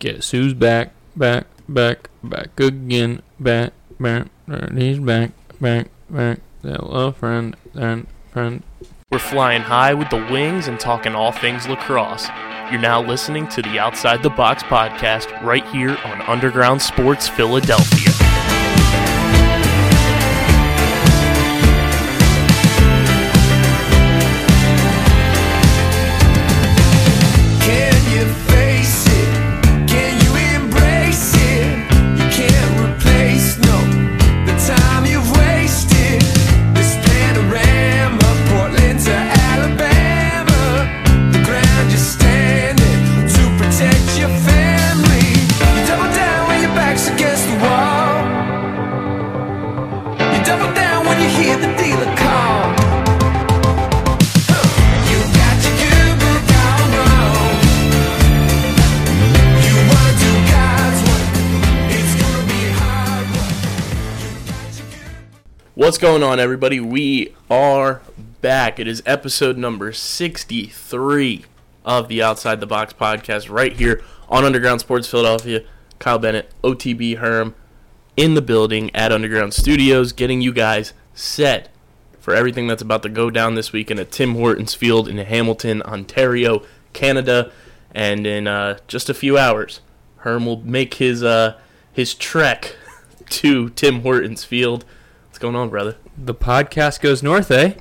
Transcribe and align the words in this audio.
Guess 0.00 0.30
who's 0.30 0.54
back, 0.54 0.92
back, 1.16 1.46
back, 1.68 2.08
back 2.22 2.60
again, 2.60 3.20
back, 3.40 3.72
back, 3.98 4.26
he's 4.72 5.00
back, 5.00 5.32
back, 5.60 5.88
back. 6.08 6.38
Hello, 6.62 7.10
friend, 7.10 7.56
and 7.74 8.06
friend. 8.30 8.62
We're 9.10 9.18
flying 9.18 9.62
high 9.62 9.94
with 9.94 10.10
the 10.10 10.24
wings 10.30 10.68
and 10.68 10.78
talking 10.78 11.16
all 11.16 11.32
things 11.32 11.66
lacrosse. 11.66 12.28
You're 12.70 12.80
now 12.80 13.02
listening 13.02 13.48
to 13.48 13.62
the 13.62 13.80
Outside 13.80 14.22
the 14.22 14.30
Box 14.30 14.62
podcast 14.62 15.42
right 15.42 15.66
here 15.70 15.98
on 16.04 16.22
Underground 16.22 16.80
Sports 16.80 17.26
Philadelphia. 17.26 18.17
What's 65.98 66.06
going 66.12 66.22
on, 66.22 66.38
everybody? 66.38 66.78
We 66.78 67.34
are 67.50 68.02
back. 68.40 68.78
It 68.78 68.86
is 68.86 69.02
episode 69.04 69.58
number 69.58 69.92
63 69.92 71.44
of 71.84 72.06
the 72.06 72.22
Outside 72.22 72.60
the 72.60 72.68
Box 72.68 72.92
podcast 72.92 73.50
right 73.50 73.72
here 73.72 74.00
on 74.28 74.44
Underground 74.44 74.80
Sports 74.80 75.08
Philadelphia. 75.08 75.64
Kyle 75.98 76.20
Bennett, 76.20 76.52
OTB 76.62 77.16
Herm, 77.16 77.56
in 78.16 78.34
the 78.34 78.40
building 78.40 78.94
at 78.94 79.10
Underground 79.10 79.54
Studios, 79.54 80.12
getting 80.12 80.40
you 80.40 80.52
guys 80.52 80.92
set 81.14 81.68
for 82.20 82.32
everything 82.32 82.68
that's 82.68 82.80
about 82.80 83.02
to 83.02 83.08
go 83.08 83.28
down 83.28 83.56
this 83.56 83.72
weekend 83.72 83.98
at 83.98 84.12
Tim 84.12 84.36
Hortons 84.36 84.74
Field 84.74 85.08
in 85.08 85.16
Hamilton, 85.18 85.82
Ontario, 85.82 86.62
Canada. 86.92 87.50
And 87.90 88.24
in 88.24 88.46
uh, 88.46 88.78
just 88.86 89.10
a 89.10 89.14
few 89.14 89.36
hours, 89.36 89.80
Herm 90.18 90.46
will 90.46 90.60
make 90.60 90.94
his 90.94 91.24
uh, 91.24 91.58
his 91.92 92.14
trek 92.14 92.76
to 93.30 93.70
Tim 93.70 94.02
Hortons 94.02 94.44
Field. 94.44 94.84
What's 95.38 95.44
going 95.44 95.54
on, 95.54 95.68
brother? 95.68 95.94
The 96.16 96.34
podcast 96.34 97.00
goes 97.00 97.22
north, 97.22 97.52
eh? 97.52 97.74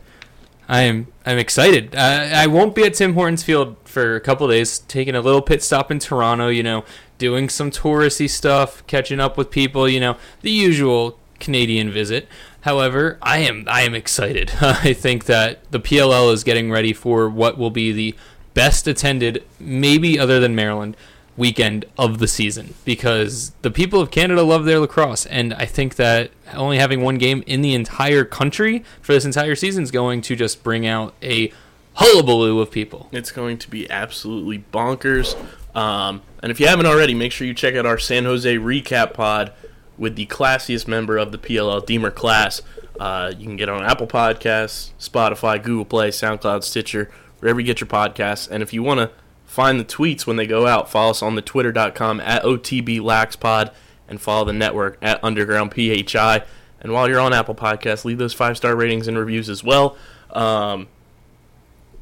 I 0.70 0.82
am. 0.82 1.08
I'm 1.26 1.40
excited. 1.40 1.96
I, 1.96 2.44
I 2.44 2.46
won't 2.46 2.76
be 2.76 2.84
at 2.84 2.94
Tim 2.94 3.16
Hortons 3.16 3.42
Field 3.42 3.78
for 3.84 4.16
a 4.16 4.22
couple 4.22 4.48
days. 4.48 4.78
Taking 4.78 5.16
a 5.16 5.22
little 5.22 5.42
pit 5.42 5.64
stop 5.64 5.90
in 5.90 5.98
Toronto. 5.98 6.50
You 6.50 6.62
know, 6.62 6.86
doing 7.18 7.50
some 7.50 7.72
touristy 7.72 8.30
stuff, 8.30 8.86
catching 8.86 9.20
up 9.20 9.38
with 9.40 9.50
people. 9.50 9.90
You 9.90 10.00
know, 10.00 10.18
the 10.44 10.52
usual 10.52 11.18
Canadian 11.40 11.90
visit. 11.90 12.28
However, 12.62 13.18
I 13.24 13.40
am. 13.40 13.66
I 13.68 13.82
am 13.82 13.96
excited. 13.96 14.52
I 14.62 14.94
think 14.94 15.26
that 15.26 15.64
the 15.72 15.80
PLL 15.80 16.32
is 16.32 16.44
getting 16.44 16.70
ready 16.70 16.94
for 16.94 17.28
what 17.28 17.58
will 17.58 17.72
be 17.72 17.92
the 17.92 18.14
best 18.54 18.88
attended, 18.88 19.44
maybe 19.60 20.20
other 20.20 20.40
than 20.40 20.54
Maryland, 20.54 20.96
weekend 21.38 21.86
of 21.98 22.18
the 22.18 22.28
season 22.28 22.74
because 22.84 23.52
the 23.62 23.72
people 23.72 24.02
of 24.02 24.12
Canada 24.12 24.44
love 24.44 24.66
their 24.66 24.80
lacrosse, 24.80 25.26
and 25.28 25.54
I 25.54 25.66
think 25.66 25.96
that 25.96 26.32
only 26.54 26.80
having 26.80 27.02
one 27.02 27.18
game 27.18 27.44
in 27.46 27.62
the 27.62 27.74
entire 27.74 28.26
country 28.26 28.84
for 29.02 29.14
this 29.14 29.23
entire 29.23 29.56
season 29.56 29.84
is 29.84 29.92
going 29.92 30.22
to 30.22 30.36
just 30.36 30.64
bring 30.64 30.86
out 30.86 31.14
a 31.22 31.54
hullabaloo 31.94 32.60
of 32.60 32.72
people. 32.72 33.08
It's 33.11 33.32
going 33.32 33.58
to 33.60 33.70
be 33.70 33.89
absolutely 33.89 34.64
bonkers. 34.73 35.36
Um, 35.76 36.22
and 36.42 36.52
if 36.52 36.60
you 36.60 36.67
haven't 36.67 36.86
already, 36.86 37.14
make 37.14 37.32
sure 37.32 37.45
you 37.45 37.54
check 37.54 37.76
out 37.76 37.86
our 37.86 37.98
San 37.98 38.26
Jose 38.26 38.56
recap 38.58 39.14
pod 39.14 39.54
with 39.98 40.16
the 40.16 40.26
classiest 40.28 40.88
member 40.88 41.17
of 41.17 41.32
the 41.32 41.38
PLL, 41.38 41.86
Deemer 41.86 42.11
Class. 42.11 42.61
Uh, 43.00 43.32
you 43.38 43.45
can 43.45 43.56
get 43.56 43.70
on 43.70 43.84
Apple 43.84 44.08
Podcasts, 44.08 44.92
Spotify, 45.00 45.61
Google 45.61 45.86
Play, 45.86 46.10
SoundCloud, 46.10 46.64
Stitcher, 46.64 47.11
wherever 47.40 47.60
you 47.60 47.66
get 47.66 47.80
your 47.80 47.88
podcasts. 47.88 48.50
And 48.50 48.64
if 48.64 48.73
you 48.73 48.82
want 48.82 49.00
to 49.00 49.11
find 49.48 49.80
the 49.80 49.86
tweets 49.86 50.28
when 50.28 50.36
they 50.36 50.46
go 50.46 50.68
out, 50.68 50.92
follow 50.92 51.10
us 51.10 51.24
on 51.24 51.34
the 51.34 51.42
twitter.com 51.42 52.20
at 52.20 52.44
OTBLaxPod 52.44 53.74
and 54.08 54.22
follow 54.22 54.46
the 54.46 54.54
network 54.54 54.98
at 55.02 55.24
Underground 55.24 55.74
PHI. 55.74 56.44
And 56.80 56.94
while 56.94 57.10
you're 57.10 57.20
on 57.20 57.34
Apple 57.34 57.56
Podcasts, 57.56 58.06
leave 58.06 58.20
those 58.20 58.34
five 58.34 58.58
star 58.58 58.76
ratings 58.76 59.08
and 59.08 59.18
reviews 59.18 59.50
as 59.50 59.64
well. 59.64 59.98
Um, 60.32 60.88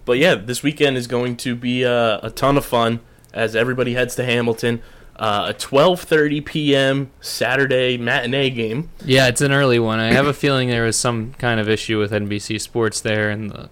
but 0.03 0.17
yeah, 0.17 0.35
this 0.35 0.63
weekend 0.63 0.97
is 0.97 1.07
going 1.07 1.37
to 1.37 1.55
be 1.55 1.85
uh, 1.85 2.19
a 2.21 2.29
ton 2.29 2.57
of 2.57 2.65
fun 2.65 2.99
as 3.33 3.55
everybody 3.55 3.93
heads 3.93 4.15
to 4.15 4.25
Hamilton. 4.25 4.81
Uh, 5.15 5.47
a 5.51 5.53
12:30 5.53 6.43
p.m. 6.43 7.09
Saturday 7.21 7.97
matinee 7.97 8.49
game. 8.49 8.89
Yeah, 9.05 9.27
it's 9.27 9.39
an 9.39 9.53
early 9.53 9.79
one. 9.79 9.97
I 9.97 10.11
have 10.11 10.27
a 10.27 10.33
feeling 10.33 10.67
there 10.67 10.83
was 10.83 10.97
some 10.97 11.33
kind 11.35 11.57
of 11.57 11.69
issue 11.69 11.97
with 11.99 12.11
NBC 12.11 12.59
Sports 12.59 12.99
there 12.99 13.29
and 13.29 13.49
the 13.49 13.69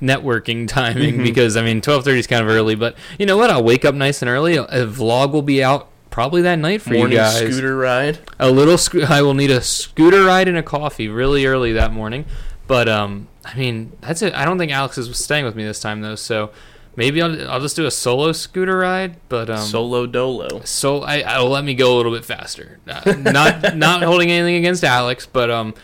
networking 0.00 0.68
timing 0.68 1.22
because 1.22 1.56
I 1.56 1.62
mean 1.62 1.80
12:30 1.80 2.18
is 2.18 2.26
kind 2.26 2.42
of 2.42 2.48
early, 2.48 2.74
but 2.74 2.96
you 3.18 3.26
know 3.26 3.36
what? 3.36 3.50
I'll 3.50 3.64
wake 3.64 3.84
up 3.84 3.94
nice 3.94 4.22
and 4.22 4.28
early. 4.28 4.56
A 4.56 4.66
vlog 4.86 5.32
will 5.32 5.42
be 5.42 5.62
out 5.62 5.88
probably 6.10 6.42
that 6.42 6.58
night 6.58 6.80
for 6.82 6.94
Morning 6.94 7.12
you 7.12 7.18
guys. 7.18 7.36
scooter 7.36 7.76
ride. 7.76 8.18
a 8.38 8.50
little 8.50 8.78
sco- 8.78 9.02
I 9.08 9.22
will 9.22 9.34
need 9.34 9.50
a 9.50 9.60
scooter 9.60 10.24
ride 10.24 10.48
and 10.48 10.56
a 10.56 10.62
coffee 10.62 11.08
really 11.08 11.44
early 11.46 11.72
that 11.74 11.92
morning. 11.92 12.24
But 12.66 12.88
um, 12.88 13.28
I 13.44 13.56
mean 13.56 13.92
that's 14.00 14.22
it. 14.22 14.34
I 14.34 14.44
don't 14.44 14.58
think 14.58 14.72
Alex 14.72 14.98
is 14.98 15.16
staying 15.18 15.44
with 15.44 15.54
me 15.56 15.64
this 15.64 15.80
time 15.80 16.00
though, 16.00 16.14
so 16.16 16.50
maybe 16.96 17.20
I'll, 17.22 17.48
I'll 17.50 17.60
just 17.60 17.76
do 17.76 17.86
a 17.86 17.90
solo 17.90 18.32
scooter 18.32 18.78
ride. 18.78 19.16
But 19.28 19.48
um, 19.50 19.58
Solo 19.58 20.06
dolo. 20.06 20.62
so 20.64 21.02
I, 21.02 21.20
I'll 21.20 21.48
let 21.48 21.62
me 21.64 21.74
go 21.74 21.94
a 21.94 21.96
little 21.96 22.12
bit 22.12 22.24
faster. 22.24 22.80
Uh, 22.88 23.12
not 23.18 23.76
not 23.76 24.02
holding 24.02 24.30
anything 24.30 24.56
against 24.56 24.82
Alex, 24.84 25.26
but 25.26 25.50
um, 25.50 25.74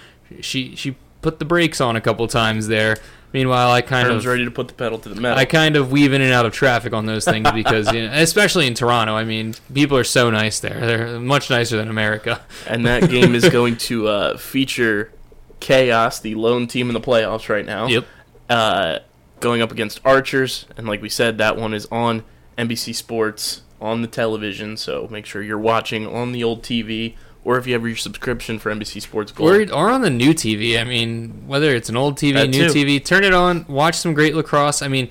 she 0.41 0.75
she 0.77 0.97
put 1.21 1.39
the 1.39 1.45
brakes 1.45 1.81
on 1.81 1.95
a 1.95 2.01
couple 2.01 2.27
times 2.27 2.67
there. 2.69 2.97
Meanwhile, 3.33 3.71
I 3.71 3.81
kind 3.81 4.07
Herm's 4.09 4.25
of 4.25 4.31
ready 4.31 4.45
to 4.45 4.51
put 4.51 4.69
the 4.69 4.75
pedal 4.75 4.99
to 4.99 5.09
the 5.09 5.21
metal. 5.21 5.39
I 5.39 5.45
kind 5.45 5.77
of 5.77 5.91
weave 5.91 6.13
in 6.13 6.21
and 6.21 6.33
out 6.33 6.45
of 6.45 6.53
traffic 6.53 6.93
on 6.93 7.07
those 7.07 7.25
things 7.25 7.51
because, 7.53 7.91
you 7.93 8.07
know, 8.07 8.13
especially 8.13 8.67
in 8.67 8.75
Toronto. 8.75 9.15
I 9.15 9.25
mean, 9.25 9.55
people 9.73 9.97
are 9.97 10.05
so 10.05 10.31
nice 10.31 10.61
there. 10.61 10.79
They're 10.81 11.21
much 11.21 11.49
nicer 11.49 11.77
than 11.77 11.89
America. 11.89 12.43
and 12.67 12.85
that 12.87 13.09
game 13.09 13.35
is 13.35 13.49
going 13.51 13.77
to 13.79 14.09
uh, 14.09 14.37
feature 14.37 15.13
Chaos, 15.61 16.19
the 16.19 16.35
lone 16.35 16.67
team 16.67 16.89
in 16.89 16.95
the 16.95 17.01
playoffs 17.01 17.49
right 17.49 17.65
now. 17.65 17.87
Yep. 17.87 18.05
Uh, 18.51 18.99
going 19.41 19.63
up 19.63 19.71
against 19.71 20.01
Archers, 20.05 20.67
and 20.77 20.87
like 20.87 21.01
we 21.01 21.09
said, 21.09 21.39
that 21.39 21.57
one 21.57 21.73
is 21.73 21.87
on 21.87 22.25
NBC 22.59 22.95
Sports 22.95 23.63
on 23.81 24.03
the 24.03 24.09
television. 24.09 24.77
So 24.77 25.09
make 25.11 25.25
sure 25.25 25.43
you're 25.43 25.59
watching 25.59 26.07
on 26.07 26.33
the 26.33 26.43
old 26.43 26.63
TV, 26.63 27.15
or 27.45 27.59
if 27.59 27.67
you 27.67 27.73
have 27.73 27.87
your 27.87 27.97
subscription 27.97 28.59
for 28.59 28.73
NBC 28.73 29.03
Sports 29.03 29.33
Gold. 29.33 29.71
Or, 29.71 29.75
or 29.75 29.91
on 29.91 30.03
the 30.03 30.11
new 30.11 30.33
TV. 30.33 30.81
I 30.81 30.85
mean, 30.85 31.45
whether 31.47 31.75
it's 31.75 31.89
an 31.89 31.97
old 31.97 32.17
TV, 32.17 32.35
That 32.35 32.51
new 32.51 32.69
too. 32.69 32.85
TV, 32.85 33.05
turn 33.05 33.25
it 33.25 33.35
on, 33.35 33.67
watch 33.69 33.97
some 33.97 34.15
great 34.15 34.35
lacrosse. 34.37 34.83
I 34.83 34.89
mean, 34.89 35.11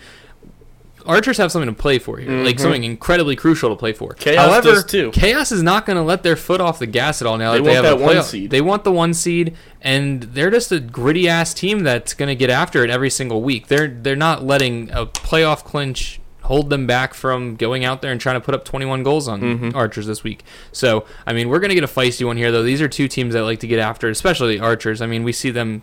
Archers 1.06 1.38
have 1.38 1.52
something 1.52 1.74
to 1.74 1.80
play 1.80 2.00
for 2.00 2.18
here, 2.18 2.30
like 2.44 2.60
something 2.60 2.84
incredibly 2.84 3.36
crucial 3.36 3.70
to 3.70 3.76
play 3.76 3.94
for. 3.94 4.10
Mm-hmm. 4.12 4.20
Chaos 4.20 4.46
However, 4.46 4.84
too. 4.84 5.12
Chaos 5.12 5.52
is 5.52 5.64
not 5.64 5.86
going 5.86 5.98
to 5.98 6.04
let 6.04 6.24
their 6.24 6.36
foot 6.36 6.62
off 6.62 6.80
the 6.80 6.86
gas 6.88 7.22
at 7.22 7.28
all 7.28 7.38
now 7.38 7.54
They 7.54 7.58
that 7.58 7.64
they 7.64 7.70
want 7.72 7.86
have 7.86 8.00
that 8.00 8.04
a 8.04 8.16
one 8.16 8.24
seed. 8.24 8.52
They 8.52 8.62
want 8.62 8.84
the 8.84 8.92
one 8.92 9.14
seed, 9.14 9.56
and 9.82 10.24
they're 10.24 10.52
just 10.52 10.72
a 10.72 10.80
gritty 10.80 11.28
ass 11.28 11.54
team 11.54 11.80
that's 11.80 12.14
going 12.14 12.30
to 12.30 12.36
get 12.36 12.50
after 12.50 12.84
it 12.84 12.90
every 12.90 13.10
single 13.10 13.42
week. 13.42 13.68
They're 13.68 13.88
they're 13.88 14.16
not 14.16 14.44
letting 14.44 14.92
a 14.92 15.06
playoff 15.06 15.64
clinch 15.64 16.21
hold 16.44 16.70
them 16.70 16.88
back 16.88 17.14
from 17.14 17.56
going 17.56 17.86
out 17.86 18.02
there 18.02 18.12
and 18.12 18.20
trying 18.20 18.36
to 18.36 18.42
put 18.42 18.54
up 18.56 18.66
21 18.66 19.04
goals 19.04 19.28
on 19.28 19.42
Mm-hmm. 19.42 19.76
Archers 19.78 20.08
this 20.08 20.24
week. 20.24 20.44
So, 20.72 21.06
I 21.26 21.34
mean, 21.34 21.50
we're 21.50 21.60
going 21.60 21.70
to 21.70 21.76
get 21.76 21.84
a 21.84 21.88
feisty 21.88 22.26
one 22.26 22.38
here, 22.38 22.52
though. 22.52 22.64
These 22.64 22.82
are 22.82 22.88
two 22.88 23.08
teams 23.08 23.34
that 23.34 23.44
like 23.44 23.60
to 23.60 23.68
get 23.68 23.80
after 23.80 24.10
especially 24.10 24.58
the 24.58 24.64
Archers. 24.64 25.02
I 25.02 25.06
mean, 25.08 25.24
we 25.24 25.32
see 25.34 25.52
them 25.52 25.82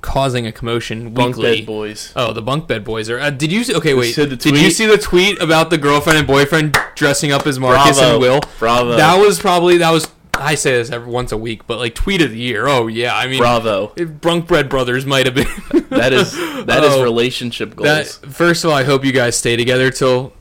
causing 0.00 0.46
a 0.46 0.52
commotion 0.52 1.12
Bunk 1.12 1.36
weekly. 1.36 1.58
bed 1.58 1.66
boys. 1.66 2.12
Oh, 2.14 2.32
the 2.32 2.42
bunk 2.42 2.68
bed 2.68 2.84
boys 2.84 3.10
are. 3.10 3.18
Uh, 3.18 3.30
did 3.30 3.50
you? 3.50 3.64
See, 3.64 3.74
Okay, 3.74 3.94
wait. 3.94 4.14
Did 4.14 4.44
you 4.44 4.70
see 4.70 4.86
the 4.86 4.98
tweet 4.98 5.40
about 5.42 5.70
the 5.70 5.78
girlfriend 5.78 6.18
and 6.18 6.26
boyfriend 6.26 6.76
dressing 6.94 7.32
up 7.32 7.46
as 7.46 7.58
Marcus 7.58 7.98
Bravo. 7.98 8.12
and 8.14 8.20
Will? 8.22 8.40
Bravo. 8.58 8.96
That 8.96 9.16
was 9.16 9.38
probably 9.40 9.78
that 9.78 9.90
was. 9.90 10.08
I 10.40 10.54
say 10.54 10.72
this 10.72 10.90
every 10.90 11.10
once 11.10 11.32
a 11.32 11.36
week, 11.36 11.66
but 11.66 11.78
like 11.78 11.94
tweet 11.94 12.22
of 12.22 12.30
the 12.30 12.38
year. 12.38 12.66
Oh 12.66 12.86
yeah, 12.86 13.16
I 13.16 13.26
mean, 13.26 13.38
Bravo. 13.38 13.92
if 13.96 14.08
Brunk 14.20 14.46
Bread 14.46 14.68
Brothers 14.68 15.04
might 15.06 15.26
have 15.26 15.34
been. 15.34 15.46
That 15.88 16.12
is 16.12 16.32
that 16.66 16.84
is 16.84 16.92
Oh. 16.94 17.02
relationship 17.02 17.74
goals. 17.74 18.18
that. 18.18 18.30
First 18.30 18.62
of 18.62 18.70
all, 18.70 18.76
I 18.76 18.84
hope 18.84 19.06
you 19.06 19.12
guys 19.12 19.36
stay 19.36 19.56
together 19.56 19.90
till 19.90 20.34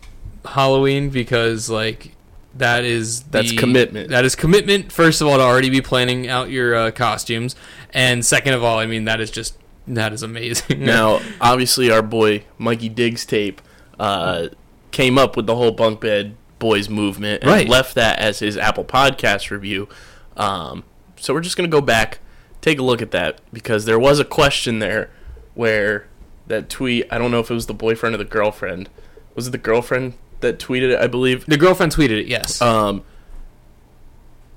Halloween 0.46 1.10
because 1.10 1.70
like 1.70 2.12
that 2.56 2.84
is 2.84 3.22
the, 3.24 3.30
That's 3.30 3.54
commitment. 3.54 4.10
That 4.10 4.26
is 4.26 4.36
commitment. 4.36 4.92
First 4.92 5.22
of 5.22 5.28
all, 5.28 5.38
to 5.38 5.44
already 5.44 5.70
be 5.70 5.80
planning 5.82 6.28
out 6.28 6.50
your 6.50 6.76
uh, 6.76 6.92
costumes, 6.92 7.56
and 7.94 8.26
second 8.26 8.56
of 8.56 8.64
all, 8.64 8.78
I 8.78 8.86
mean 8.88 9.06
that 9.06 9.22
is 9.22 9.32
just 9.32 9.58
that 9.88 10.12
is 10.12 10.22
amazing. 10.22 10.84
Now, 10.84 11.22
obviously, 11.42 11.90
our 11.92 12.02
boy 12.02 12.44
Mikey 12.58 12.90
Diggs 12.90 13.26
tape 13.26 13.62
uh, 14.00 14.50
came 14.92 15.18
up 15.18 15.38
with 15.38 15.46
the 15.48 15.56
whole 15.56 15.72
bunk 15.72 16.02
bed 16.02 16.36
boys 16.60 16.90
movement 16.90 17.44
and 17.44 17.52
Right. 17.52 17.68
left 17.70 17.96
that 17.96 18.20
as 18.20 18.40
his 18.40 18.58
Apple 18.58 18.84
Podcast 18.86 19.50
review. 19.52 19.88
Um, 20.36 20.84
so 21.16 21.34
we're 21.34 21.42
just 21.42 21.56
gonna 21.58 21.68
go 21.70 21.82
back, 21.82 22.20
take 22.62 22.80
a 22.80 22.84
look 22.84 23.02
at 23.02 23.12
that 23.12 23.40
because 23.54 23.86
there 23.86 24.00
was 24.00 24.20
a 24.20 24.26
question 24.26 24.80
there 24.80 25.10
where 25.54 26.08
that 26.48 26.70
tweet. 26.70 27.06
I 27.12 27.18
don't 27.18 27.32
know 27.32 27.40
if 27.40 27.50
it 27.52 27.54
was 27.54 27.66
the 27.66 27.74
boyfriend 27.74 28.16
or 28.16 28.18
the 28.20 28.26
girlfriend. 28.26 28.90
Was 29.36 29.48
it 29.48 29.52
the 29.52 29.58
girlfriend 29.58 30.14
that 30.40 30.60
tweeted 30.60 30.92
it? 30.94 31.00
I 31.00 31.08
believe. 31.08 31.46
The 31.46 31.58
girlfriend 31.58 31.94
tweeted 31.94 32.22
it. 32.22 32.28
Yes. 32.28 32.62
Um, 32.62 33.04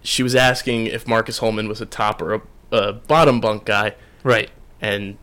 she 0.03 0.23
was 0.23 0.35
asking 0.35 0.87
if 0.87 1.07
Marcus 1.07 1.39
Holman 1.39 1.69
was 1.69 1.81
a 1.81 1.87
top 1.87 2.23
or 2.23 2.35
a, 2.35 2.43
a 2.73 2.93
bottom 2.95 3.41
bunk 3.41 3.65
guy, 3.67 3.95
right. 4.23 4.51
and 4.81 5.19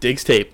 Diggs 0.00 0.24
tape. 0.24 0.52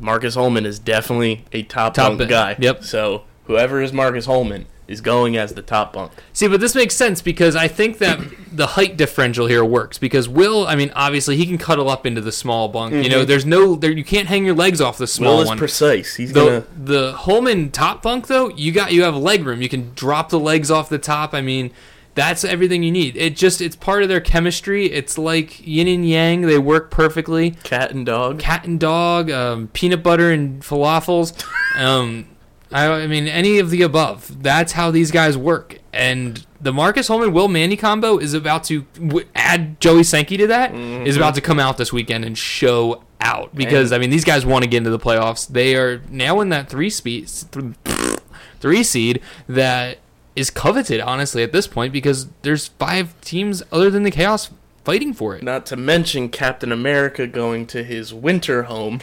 Marcus 0.00 0.34
Holman 0.34 0.66
is 0.66 0.80
definitely 0.80 1.44
a 1.52 1.62
top, 1.62 1.94
Top 1.94 2.18
bunk, 2.18 2.28
guy. 2.28 2.56
yep. 2.58 2.82
So 2.82 3.22
whoever 3.44 3.80
is 3.80 3.92
Marcus 3.92 4.26
Holman 4.26 4.66
is 4.86 5.00
going 5.00 5.36
as 5.36 5.54
the 5.54 5.62
top 5.62 5.92
bunk. 5.92 6.12
See, 6.32 6.46
but 6.46 6.60
this 6.60 6.74
makes 6.74 6.94
sense 6.94 7.22
because 7.22 7.56
I 7.56 7.68
think 7.68 7.98
that 7.98 8.20
the 8.52 8.68
height 8.68 8.96
differential 8.96 9.46
here 9.46 9.64
works 9.64 9.98
because 9.98 10.28
Will, 10.28 10.66
I 10.66 10.76
mean, 10.76 10.92
obviously 10.94 11.36
he 11.36 11.46
can 11.46 11.58
cuddle 11.58 11.88
up 11.88 12.06
into 12.06 12.20
the 12.20 12.32
small 12.32 12.68
bunk. 12.68 12.94
You 12.94 13.08
know, 13.08 13.24
there's 13.24 13.46
no 13.46 13.74
there 13.74 13.90
you 13.90 14.04
can't 14.04 14.28
hang 14.28 14.44
your 14.44 14.54
legs 14.54 14.80
off 14.80 14.98
the 14.98 15.06
small 15.06 15.36
Will 15.36 15.42
is 15.42 15.48
one. 15.48 15.58
precise. 15.58 16.14
He's 16.16 16.32
the 16.32 16.44
gonna. 16.44 16.64
the 16.76 17.12
Holman 17.12 17.70
top 17.70 18.02
bunk 18.02 18.26
though, 18.26 18.48
you 18.50 18.72
got 18.72 18.92
you 18.92 19.02
have 19.04 19.16
leg 19.16 19.44
room. 19.44 19.62
You 19.62 19.68
can 19.68 19.92
drop 19.94 20.28
the 20.28 20.40
legs 20.40 20.70
off 20.70 20.88
the 20.88 20.98
top. 20.98 21.32
I 21.34 21.40
mean, 21.40 21.70
that's 22.14 22.44
everything 22.44 22.82
you 22.82 22.92
need. 22.92 23.16
It 23.16 23.36
just 23.36 23.60
it's 23.60 23.76
part 23.76 24.02
of 24.02 24.08
their 24.08 24.20
chemistry. 24.20 24.86
It's 24.86 25.18
like 25.18 25.66
yin 25.66 25.88
and 25.88 26.08
yang. 26.08 26.42
They 26.42 26.58
work 26.58 26.90
perfectly. 26.90 27.52
Cat 27.64 27.90
and 27.90 28.06
dog. 28.06 28.38
Cat 28.38 28.66
and 28.66 28.78
dog, 28.78 29.30
um, 29.30 29.68
peanut 29.68 30.02
butter 30.02 30.30
and 30.30 30.62
falafels. 30.62 31.32
Um, 31.76 32.26
I, 32.74 32.86
I 33.02 33.06
mean, 33.06 33.26
any 33.28 33.58
of 33.60 33.70
the 33.70 33.82
above. 33.82 34.42
That's 34.42 34.72
how 34.72 34.90
these 34.90 35.10
guys 35.10 35.38
work. 35.38 35.78
And 35.92 36.44
the 36.60 36.72
Marcus 36.72 37.08
Holman 37.08 37.32
Will 37.32 37.48
Manny 37.48 37.76
combo 37.76 38.18
is 38.18 38.34
about 38.34 38.64
to 38.64 38.82
w- 38.94 39.26
add 39.34 39.80
Joey 39.80 40.02
Sankey 40.02 40.36
to 40.38 40.46
that. 40.48 40.74
Is 40.74 41.16
about 41.16 41.34
to 41.36 41.40
come 41.40 41.60
out 41.60 41.76
this 41.78 41.92
weekend 41.92 42.24
and 42.24 42.36
show 42.36 43.04
out 43.20 43.54
because 43.54 43.92
I 43.92 43.98
mean 43.98 44.10
these 44.10 44.24
guys 44.24 44.44
want 44.44 44.64
to 44.64 44.68
get 44.68 44.78
into 44.78 44.90
the 44.90 44.98
playoffs. 44.98 45.46
They 45.48 45.76
are 45.76 46.02
now 46.10 46.40
in 46.40 46.48
that 46.50 46.68
three 46.68 46.90
speed 46.90 47.30
three 48.60 48.82
seed 48.82 49.20
that 49.48 49.98
is 50.36 50.50
coveted 50.50 51.00
honestly 51.00 51.42
at 51.42 51.52
this 51.52 51.66
point 51.66 51.92
because 51.92 52.28
there's 52.42 52.66
five 52.68 53.18
teams 53.20 53.62
other 53.70 53.88
than 53.90 54.02
the 54.02 54.10
Chaos 54.10 54.50
fighting 54.84 55.12
for 55.14 55.36
it. 55.36 55.42
Not 55.42 55.64
to 55.66 55.76
mention 55.76 56.28
Captain 56.28 56.72
America 56.72 57.26
going 57.26 57.66
to 57.68 57.84
his 57.84 58.12
winter 58.12 58.64
home. 58.64 59.00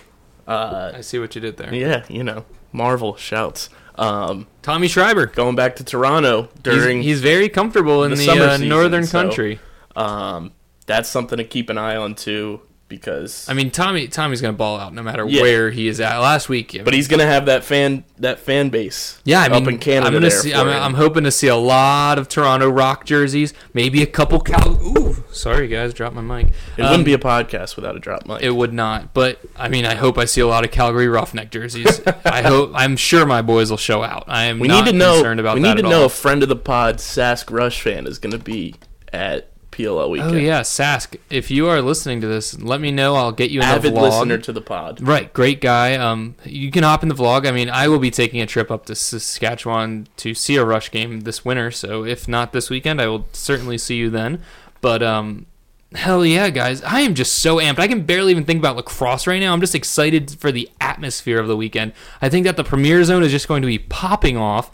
Uh, 0.48 0.92
I 0.96 1.02
see 1.02 1.18
what 1.20 1.34
you 1.36 1.42
did 1.42 1.58
there. 1.58 1.74
yeah, 1.74 2.04
you 2.10 2.24
know, 2.24 2.46
Marvel 2.72 3.16
shouts. 3.16 3.70
Um, 3.96 4.48
Tommy 4.62 4.88
Schreiber. 4.88 5.28
going 5.28 5.56
back 5.56 5.76
to 5.78 5.84
Toronto 5.84 6.44
He's, 6.44 6.62
during 6.64 7.02
he's 7.04 7.22
very 7.22 7.50
comfortable 7.50 8.04
in 8.04 8.12
the 8.12 8.18
the, 8.18 8.30
uh, 8.32 8.52
season, 8.54 8.70
northern 8.70 9.06
so- 9.06 9.22
country. 9.22 9.60
Um, 9.96 10.54
that's 10.88 11.10
something 11.10 11.38
to 11.38 11.44
keep 11.44 11.70
an 11.70 11.78
eye 11.78 11.96
on 11.96 12.16
too, 12.16 12.62
because 12.92 13.48
I 13.50 13.54
mean, 13.54 13.72
Tommy 13.72 14.08
Tommy's 14.08 14.42
gonna 14.42 14.54
ball 14.54 14.78
out 14.80 14.94
no 14.94 15.02
matter 15.02 15.26
Yeah. 15.28 15.42
where 15.42 15.72
he 15.72 15.88
is 15.88 16.00
at. 16.00 16.18
Last 16.20 16.50
week, 16.50 16.80
but 16.84 16.94
he's 16.94 17.08
gonna 17.08 17.26
have 17.26 17.48
that 17.48 17.64
fan 17.64 18.04
that 18.20 18.40
fan 18.40 18.70
base. 18.70 19.20
yeah, 19.24 19.40
I 19.42 19.50
mean, 19.50 19.64
up 19.64 19.68
in 19.70 19.80
Canada 19.80 20.18
I'm 20.18 20.30
see. 20.30 20.54
I'm. 20.54 20.68
I'm 20.68 20.94
hoping 20.94 21.24
to 21.24 21.32
see 21.32 21.48
a 21.48 21.56
lot 21.56 22.20
of 22.20 22.28
Toronto 22.30 22.70
Rock 22.70 23.06
jerseys. 23.06 23.54
Maybe 23.74 24.04
a 24.04 24.06
couple 24.06 24.40
Cal. 24.42 24.74
Ooh, 24.86 25.24
sorry 25.32 25.68
guys, 25.68 25.94
dropped 25.94 26.16
my 26.16 26.22
mic. 26.22 26.54
It 26.78 26.82
Um, 26.84 26.90
wouldn't 26.92 27.06
be 27.06 27.14
a 27.14 27.18
podcast 27.18 27.76
without 27.76 27.96
a 27.96 28.00
drop 28.00 28.28
mic. 28.28 28.44
It 28.44 28.52
would 28.52 28.74
not, 28.74 29.14
but 29.14 29.40
I 29.56 29.70
mean, 29.70 29.86
I 29.86 29.96
hope 29.96 30.18
I 30.20 30.26
see 30.26 30.42
a 30.42 30.48
lot 30.48 30.64
of 30.66 30.72
Calgary 30.72 31.08
Roughneck 31.08 31.50
jerseys. 31.50 32.02
I 32.26 32.42
hope. 32.46 32.72
I'm 32.76 32.98
sure 32.98 33.26
my 33.26 33.42
boys 33.42 33.70
will 33.72 33.78
show 33.78 34.04
out. 34.04 34.26
I 34.28 34.44
am 34.44 34.60
we 34.60 34.68
not 34.68 34.86
need 34.86 34.92
to 34.92 34.98
know. 34.98 35.14
concerned 35.16 35.40
about 35.40 35.56
we 35.56 35.62
need 35.62 35.78
to 35.78 35.84
know 35.84 36.02
all. 36.02 36.06
a 36.06 36.10
friend 36.10 36.44
of 36.44 36.50
the 36.50 36.56
pod, 36.58 36.98
Sask 36.98 37.50
Rush 37.50 37.82
fan, 37.82 38.06
is 38.06 38.20
gonna 38.20 38.38
be 38.38 38.76
at 39.14 39.51
PLL 39.72 40.10
weekend. 40.10 40.36
Oh 40.36 40.38
yeah, 40.38 40.62
Sask. 40.62 41.16
If 41.30 41.50
you 41.50 41.68
are 41.68 41.82
listening 41.82 42.22
to 42.22 42.28
this, 42.28 42.60
let 42.60 42.82
me 42.82 42.92
know. 42.92 43.16
I'll 43.16 43.32
get 43.32 43.52
you 43.52 43.62
in 43.62 43.66
avid 43.66 43.94
the 43.94 44.00
vlog. 44.00 44.02
listener 44.04 44.38
to 44.38 44.52
the 44.52 44.62
pod. 44.62 45.02
Right, 45.02 45.32
great 45.34 45.62
guy. 45.62 45.96
Um, 45.96 46.36
you 46.46 46.72
can 46.72 46.84
hop 46.84 47.04
in 47.04 47.10
the 47.10 47.16
vlog. 47.16 47.48
I 47.48 47.52
mean, 47.52 47.70
I 47.70 47.88
will 47.88 48.00
be 48.00 48.12
taking 48.12 48.42
a 48.42 48.46
trip 48.46 48.70
up 48.70 48.86
to 48.88 48.96
Saskatchewan 48.96 50.08
to 50.18 50.34
see 50.34 50.58
a 50.58 50.66
Rush 50.66 50.92
game 50.92 51.22
this 51.22 51.46
winter. 51.46 51.72
So 51.72 52.04
if 52.04 52.28
not 52.28 52.52
this 52.52 52.70
weekend, 52.70 53.02
I 53.02 53.08
will 53.08 53.28
certainly 53.32 53.78
see 53.78 53.96
you 53.96 54.10
then. 54.10 54.44
But 54.82 55.02
um, 55.02 55.46
hell 55.94 56.26
yeah, 56.26 56.50
guys! 56.50 56.82
I 56.84 57.02
am 57.02 57.16
just 57.16 57.40
so 57.40 57.58
amped. 57.58 57.80
I 57.80 57.88
can 57.88 58.02
barely 58.04 58.32
even 58.32 58.46
think 58.46 58.60
about 58.60 58.76
lacrosse 58.76 59.28
right 59.28 59.40
now. 59.40 59.54
I'm 59.54 59.62
just 59.62 59.76
excited 59.76 60.32
for 60.32 60.52
the 60.52 60.70
atmosphere 60.80 61.40
of 61.40 61.48
the 61.48 61.58
weekend. 61.58 61.94
I 62.22 62.30
think 62.30 62.46
that 62.46 62.58
the 62.58 62.64
Premier 62.64 63.04
Zone 63.04 63.24
is 63.24 63.32
just 63.32 63.48
going 63.48 63.62
to 63.62 63.68
be 63.68 63.80
popping 63.80 64.38
off. 64.38 64.72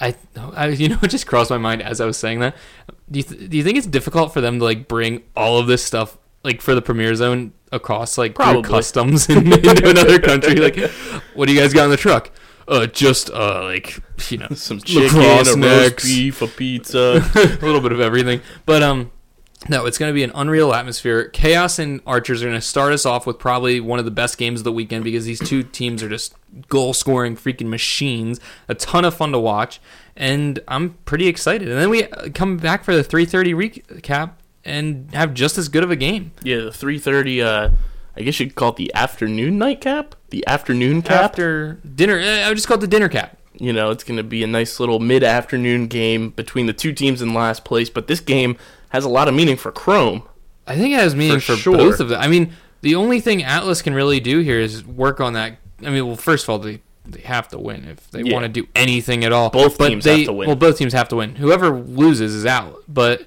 I, 0.00 0.14
I 0.54 0.68
you 0.68 0.88
know, 0.88 0.98
it 1.02 1.08
just 1.08 1.26
crossed 1.26 1.50
my 1.50 1.58
mind 1.58 1.82
as 1.82 2.00
I 2.00 2.06
was 2.06 2.16
saying 2.16 2.40
that. 2.40 2.56
Do 3.10 3.18
you, 3.18 3.22
th- 3.22 3.50
do 3.50 3.56
you 3.56 3.64
think 3.64 3.78
it's 3.78 3.86
difficult 3.86 4.32
for 4.32 4.40
them 4.40 4.58
to 4.58 4.64
like 4.64 4.88
bring 4.88 5.22
all 5.36 5.58
of 5.58 5.66
this 5.66 5.84
stuff 5.84 6.18
like 6.44 6.60
for 6.60 6.74
the 6.74 6.82
premiere 6.82 7.14
Zone 7.14 7.52
across 7.72 8.18
like 8.18 8.36
through 8.36 8.62
customs 8.62 9.28
in, 9.30 9.52
into 9.52 9.88
another 9.90 10.18
country? 10.20 10.56
Like, 10.56 10.76
what 11.34 11.46
do 11.46 11.54
you 11.54 11.60
guys 11.60 11.72
got 11.72 11.84
in 11.84 11.90
the 11.90 11.96
truck? 11.96 12.30
Uh, 12.66 12.86
just 12.86 13.30
uh, 13.30 13.62
like 13.64 13.98
you 14.30 14.38
know, 14.38 14.48
Some 14.54 14.80
chicken, 14.80 15.18
a 15.18 15.56
roast 15.56 16.02
beef, 16.02 16.42
a 16.42 16.46
pizza. 16.46 17.24
a 17.34 17.64
little 17.64 17.80
bit 17.80 17.92
of 17.92 18.00
everything. 18.00 18.42
But 18.66 18.82
um, 18.82 19.10
no, 19.68 19.86
it's 19.86 19.98
going 19.98 20.10
to 20.10 20.14
be 20.14 20.22
an 20.22 20.30
unreal 20.34 20.72
atmosphere. 20.72 21.28
Chaos 21.30 21.78
and 21.78 22.00
Archers 22.06 22.42
are 22.42 22.46
going 22.46 22.58
to 22.58 22.64
start 22.66 22.92
us 22.92 23.04
off 23.04 23.26
with 23.26 23.38
probably 23.38 23.80
one 23.80 23.98
of 23.98 24.04
the 24.04 24.10
best 24.10 24.38
games 24.38 24.60
of 24.60 24.64
the 24.64 24.72
weekend 24.72 25.04
because 25.04 25.24
these 25.24 25.40
two 25.40 25.62
teams 25.62 26.02
are 26.02 26.08
just 26.08 26.34
goal 26.68 26.94
scoring 26.94 27.36
freaking 27.36 27.68
machines. 27.68 28.38
A 28.68 28.74
ton 28.74 29.04
of 29.04 29.14
fun 29.14 29.32
to 29.32 29.38
watch, 29.38 29.80
and 30.16 30.60
I'm 30.68 30.90
pretty 31.06 31.26
excited. 31.26 31.68
And 31.68 31.78
then 31.78 31.90
we 31.90 32.04
uh, 32.04 32.28
come 32.34 32.56
back 32.56 32.84
for 32.84 32.94
the 32.94 33.02
3:30 33.02 33.54
recap 34.00 34.32
and 34.64 35.12
have 35.12 35.34
just 35.34 35.58
as 35.58 35.68
good 35.68 35.82
of 35.82 35.90
a 35.90 35.96
game. 35.96 36.32
yeah, 36.42 36.58
the 36.58 36.72
three 36.72 36.98
thirty. 36.98 37.42
Uh, 37.42 37.70
I 38.16 38.22
guess 38.22 38.38
you'd 38.40 38.54
call 38.54 38.70
it 38.70 38.76
the 38.76 38.92
afternoon 38.94 39.58
nightcap. 39.58 40.14
The 40.30 40.46
afternoon 40.46 41.02
cap. 41.02 41.22
After 41.22 41.74
dinner, 41.94 42.18
uh, 42.18 42.44
I 42.46 42.48
would 42.48 42.56
just 42.56 42.66
call 42.66 42.76
it 42.76 42.80
the 42.80 42.88
dinner 42.88 43.08
cap. 43.08 43.36
you 43.54 43.72
know, 43.72 43.90
it's 43.90 44.02
going 44.04 44.16
to 44.16 44.24
be 44.24 44.42
a 44.42 44.46
nice 44.46 44.78
little 44.80 44.98
mid-afternoon 44.98 45.86
game 45.86 46.30
between 46.30 46.66
the 46.66 46.72
two 46.72 46.92
teams 46.92 47.22
in 47.22 47.32
last 47.32 47.64
place. 47.64 47.88
But 47.90 48.08
this 48.08 48.20
game 48.20 48.56
has 48.90 49.04
a 49.04 49.08
lot 49.08 49.28
of 49.28 49.34
meaning 49.34 49.56
for 49.56 49.72
Chrome. 49.72 50.22
I 50.66 50.76
think 50.76 50.92
it 50.94 50.98
has 51.00 51.14
meaning 51.14 51.40
For 51.40 51.54
for, 51.54 51.60
sure. 51.60 51.76
both 51.76 52.00
of 52.00 52.08
them. 52.10 52.20
I 52.20 52.28
mean, 52.28 52.52
the 52.82 52.94
only 52.94 53.20
thing 53.20 53.42
Atlas 53.42 53.82
can 53.82 53.94
really 53.94 54.20
do 54.20 54.40
here 54.40 54.60
is 54.60 54.84
work 54.84 55.20
on 55.20 55.32
that. 55.32 55.58
I 55.84 55.90
mean, 55.90 56.06
well, 56.06 56.16
first 56.16 56.44
of 56.44 56.50
all, 56.50 56.58
they 56.58 56.80
they 57.06 57.22
have 57.22 57.48
to 57.48 57.58
win 57.58 57.86
if 57.86 58.10
they 58.10 58.22
Yeah. 58.22 58.34
want 58.34 58.44
to 58.44 58.48
do 58.50 58.68
anything 58.76 59.24
at 59.24 59.32
all. 59.32 59.48
Both 59.48 59.78
But 59.78 59.88
teams 59.88 60.04
they, 60.04 60.18
have 60.18 60.26
to 60.26 60.32
win. 60.34 60.46
Well, 60.46 60.56
both 60.56 60.76
teams 60.76 60.92
have 60.92 61.08
to 61.08 61.16
win. 61.16 61.36
Whoever 61.36 61.70
loses 61.70 62.34
is 62.34 62.44
out. 62.44 62.82
But 62.86 63.26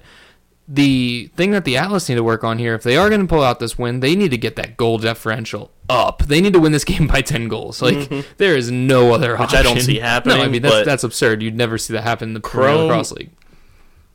the 0.68 1.30
thing 1.36 1.50
that 1.50 1.64
the 1.64 1.76
Atlas 1.76 2.08
need 2.08 2.14
to 2.14 2.22
work 2.22 2.44
on 2.44 2.58
here, 2.58 2.74
if 2.74 2.84
they 2.84 2.96
are 2.96 3.08
going 3.08 3.20
to 3.20 3.26
pull 3.26 3.42
out 3.42 3.58
this 3.58 3.76
win, 3.76 3.98
they 3.98 4.14
need 4.14 4.30
to 4.30 4.38
get 4.38 4.54
that 4.56 4.76
goal 4.76 4.98
differential 4.98 5.72
up. 5.88 6.22
They 6.22 6.40
need 6.40 6.52
to 6.52 6.60
win 6.60 6.70
this 6.70 6.84
game 6.92 7.08
by 7.08 7.22
ten 7.22 7.48
goals. 7.48 7.82
Like 7.82 7.96
mm-hmm. 7.96 8.20
there 8.36 8.56
is 8.56 8.70
no 8.70 9.12
other 9.12 9.32
Which 9.32 9.40
option. 9.40 9.58
I 9.58 9.62
don't 9.62 9.80
see 9.80 9.98
happening, 9.98 10.36
No, 10.38 10.44
I 10.44 10.48
mean 10.48 10.62
that's 10.62 10.86
that's 10.86 11.04
absurd. 11.04 11.42
You'd 11.42 11.56
never 11.56 11.76
see 11.76 11.92
that 11.94 12.02
happen 12.02 12.30
in 12.30 12.34
the 12.34 12.40
Chrome- 12.40 12.86
Lacrosse 12.88 13.12
League. 13.12 13.30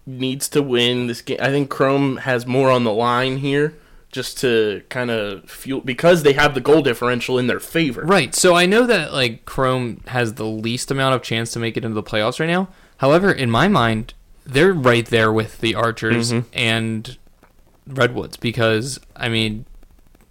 Needs 0.10 0.48
to 0.50 0.64
win 0.64 1.08
this 1.08 1.22
game. 1.22 1.38
I 1.42 1.50
think 1.50 1.70
Chrome 1.70 2.18
has 2.18 2.48
more 2.48 2.72
on 2.72 2.86
the 2.86 2.94
line 2.94 3.38
here, 3.38 3.76
just 4.10 4.40
to 4.40 4.82
kind 4.88 5.12
of 5.12 5.50
fuel 5.52 5.82
because 5.82 6.24
they 6.24 6.34
have 6.34 6.54
the 6.54 6.62
goal 6.62 6.82
differential 6.82 7.38
in 7.38 7.48
their 7.48 7.60
favor. 7.60 8.04
Right. 8.04 8.34
So 8.34 8.56
I 8.56 8.66
know 8.66 8.86
that 8.88 9.12
like 9.12 9.46
Chrome 9.46 10.02
has 10.08 10.36
the 10.36 10.46
least 10.46 10.92
amount 10.92 11.16
of 11.16 11.22
chance 11.22 11.52
to 11.52 11.60
make 11.60 11.76
it 11.76 11.84
into 11.84 11.94
the 11.96 12.04
playoffs 12.04 12.40
right 12.40 12.48
now. 12.48 12.70
However, 12.98 13.32
in 13.32 13.52
my 13.52 13.68
mind, 13.68 14.14
they're 14.46 14.74
right 14.74 15.06
there 15.06 15.32
with 15.32 15.60
the 15.60 15.76
Archers 15.76 16.32
mm-hmm. 16.32 16.48
and 16.54 17.18
Redwoods 17.86 18.38
because 18.38 19.00
I 19.16 19.28
mean, 19.28 19.66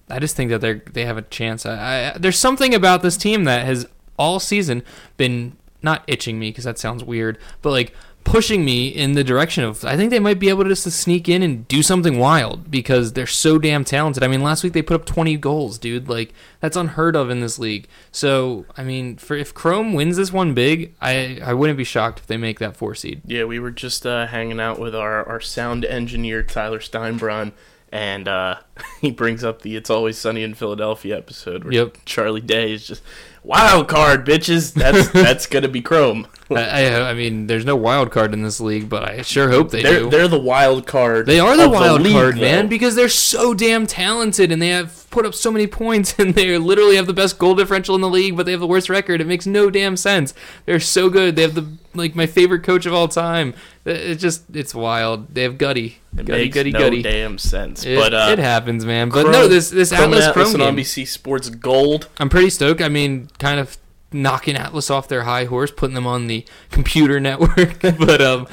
I 0.09 0.19
just 0.19 0.37
think 0.37 0.51
that 0.51 0.63
they 0.63 0.75
they 0.91 1.05
have 1.05 1.19
a 1.19 1.23
chance. 1.23 1.67
I, 1.67 2.13
I 2.15 2.19
there's 2.19 2.39
something 2.39 2.75
about 2.75 3.03
this 3.03 3.17
team 3.17 3.45
that 3.45 3.67
has 3.67 3.87
all 4.19 4.41
season 4.41 4.83
been 5.17 5.57
not 5.83 6.03
itching 6.07 6.39
me 6.39 6.51
because 6.51 6.65
that 6.65 6.79
sounds 6.79 7.05
weird, 7.05 7.39
but 7.63 7.71
like 7.71 7.95
pushing 8.27 8.65
me 8.65 8.89
in 8.89 9.13
the 9.13 9.23
direction 9.23 9.63
of 9.63 9.85
I 9.85 9.97
think 9.97 10.11
they 10.11 10.19
might 10.19 10.41
be 10.41 10.49
able 10.49 10.65
to 10.65 10.69
just 10.69 10.83
to 10.83 10.91
sneak 10.91 11.29
in 11.29 11.43
and 11.43 11.67
do 11.69 11.81
something 11.81 12.19
wild 12.19 12.71
because 12.73 13.13
they're 13.13 13.25
so 13.25 13.57
damn 13.57 13.85
talented. 13.85 14.25
I 14.25 14.27
mean, 14.27 14.43
last 14.43 14.65
week 14.65 14.73
they 14.73 14.83
put 14.83 14.97
up 15.01 15.07
20 15.07 15.37
goals, 15.37 15.79
dude. 15.79 16.09
Like 16.09 16.35
that's 16.61 16.77
unheard 16.77 17.15
of 17.15 17.31
in 17.31 17.39
this 17.41 17.57
league. 17.59 17.87
So, 18.11 18.67
I 18.77 18.83
mean, 18.83 19.17
for 19.17 19.37
if 19.37 19.55
Chrome 19.55 19.93
wins 19.93 20.17
this 20.17 20.33
one 20.33 20.55
big, 20.55 20.93
I 21.01 21.39
I 21.43 21.55
wouldn't 21.55 21.79
be 21.79 21.85
shocked 21.85 22.19
if 22.19 22.27
they 22.27 22.37
make 22.37 22.59
that 22.59 22.77
4 22.77 22.97
seed. 22.97 23.23
Yeah, 23.25 23.45
we 23.45 23.61
were 23.61 23.71
just 23.71 24.05
uh, 24.05 24.27
hanging 24.27 24.59
out 24.59 24.81
with 24.81 24.95
our, 24.95 25.25
our 25.25 25.41
sound 25.41 25.85
engineer 25.85 26.43
Tyler 26.43 26.81
Steinbrun, 26.81 27.53
and 27.93 28.27
uh, 28.27 28.57
he 29.01 29.13
brings 29.13 29.45
up 29.45 29.63
the 29.63 29.77
"It's 29.77 29.89
Always 29.89 30.19
Sunny 30.19 30.43
in 30.43 30.55
Philadelphia" 30.55 31.17
episode 31.17 31.63
where 31.63 31.73
Yep. 31.73 31.99
Charlie 32.05 32.41
Day 32.41 32.73
is 32.73 32.87
just 32.89 33.03
Wild 33.47 33.87
card, 33.89 34.27
bitches. 34.27 34.73
That's 34.75 35.09
that's 35.13 35.47
gonna 35.47 35.69
be 35.69 35.81
Chrome. 35.81 36.27
I, 36.51 36.55
I, 36.85 37.11
I 37.11 37.15
mean, 37.15 37.49
there's 37.49 37.65
no 37.65 37.75
wild 37.75 38.13
card 38.13 38.33
in 38.33 38.43
this 38.43 38.61
league, 38.61 38.89
but 38.89 39.03
I 39.03 39.23
sure 39.23 39.51
hope 39.51 39.71
they 39.73 39.83
They're 39.83 39.99
do. 40.01 40.11
they're 40.11 40.29
the 40.29 40.39
wild 40.39 40.87
card. 40.87 41.27
They 41.27 41.41
are 41.41 41.57
the 41.57 41.69
wild 41.69 42.03
league, 42.03 42.13
card, 42.13 42.37
though. 42.37 42.41
man, 42.41 42.69
because 42.69 42.95
they're 42.95 43.09
so 43.09 43.53
damn 43.53 43.85
talented 43.87 44.53
and 44.53 44.63
they 44.63 44.69
have 44.69 45.09
put 45.11 45.27
up 45.27 45.35
so 45.35 45.51
many 45.51 45.67
points 45.67 46.15
and 46.21 46.35
they 46.35 46.57
literally 46.59 46.95
have 46.97 47.07
the 47.09 47.13
best 47.13 47.39
goal 47.39 47.57
differential 47.57 47.95
in 47.97 48.01
the 48.01 48.09
league, 48.09 48.37
but 48.37 48.47
they 48.47 48.53
have 48.53 48.61
the 48.61 48.67
worst 48.67 48.89
record. 48.89 49.21
It 49.21 49.27
makes 49.27 49.45
no 49.47 49.71
damn 49.71 49.97
sense. 49.97 50.35
They're 50.67 50.79
so 50.81 51.09
good. 51.11 51.35
They 51.35 51.43
have 51.43 51.55
the 51.57 51.67
like 51.95 52.15
my 52.15 52.27
favorite 52.27 52.63
coach 52.63 52.85
of 52.87 52.93
all 52.93 53.09
time. 53.09 53.55
It's 53.85 54.21
just 54.23 54.45
it's 54.55 54.73
wild. 54.75 55.35
They 55.35 55.43
have 55.43 55.59
gutty, 55.59 55.99
It 56.17 56.27
gutty, 56.27 56.43
makes 56.45 56.55
gutty, 56.55 56.71
no 56.73 56.79
gutty. 56.79 57.03
damn 57.03 57.39
sense. 57.39 57.85
It, 57.87 57.97
but 57.99 58.13
uh, 58.15 58.29
it 58.31 58.39
happens, 58.39 58.85
man. 58.85 59.09
But 59.09 59.23
Chrome- 59.23 59.33
no, 59.33 59.49
this 59.49 59.71
this 59.71 59.89
Chrome 59.91 60.13
Atlas 60.13 60.27
Atlas 60.27 60.51
Chrome 60.53 60.61
on 60.63 60.77
game. 60.77 60.85
NBC 60.85 61.07
Sports 61.09 61.49
Gold. 61.51 62.09
I'm 62.21 62.29
pretty 62.29 62.51
stoked. 62.51 62.83
I 62.83 62.89
mean, 62.89 63.29
kind 63.39 63.61
of 63.61 63.77
knocking 64.13 64.57
Atlas 64.57 64.91
off 64.91 65.09
their 65.09 65.23
high 65.23 65.45
horse, 65.45 65.71
putting 65.71 65.95
them 65.95 66.07
on 66.07 66.27
the 66.27 66.45
computer 66.71 67.21
network. 67.21 67.81
but 67.81 68.21
um, 68.21 68.47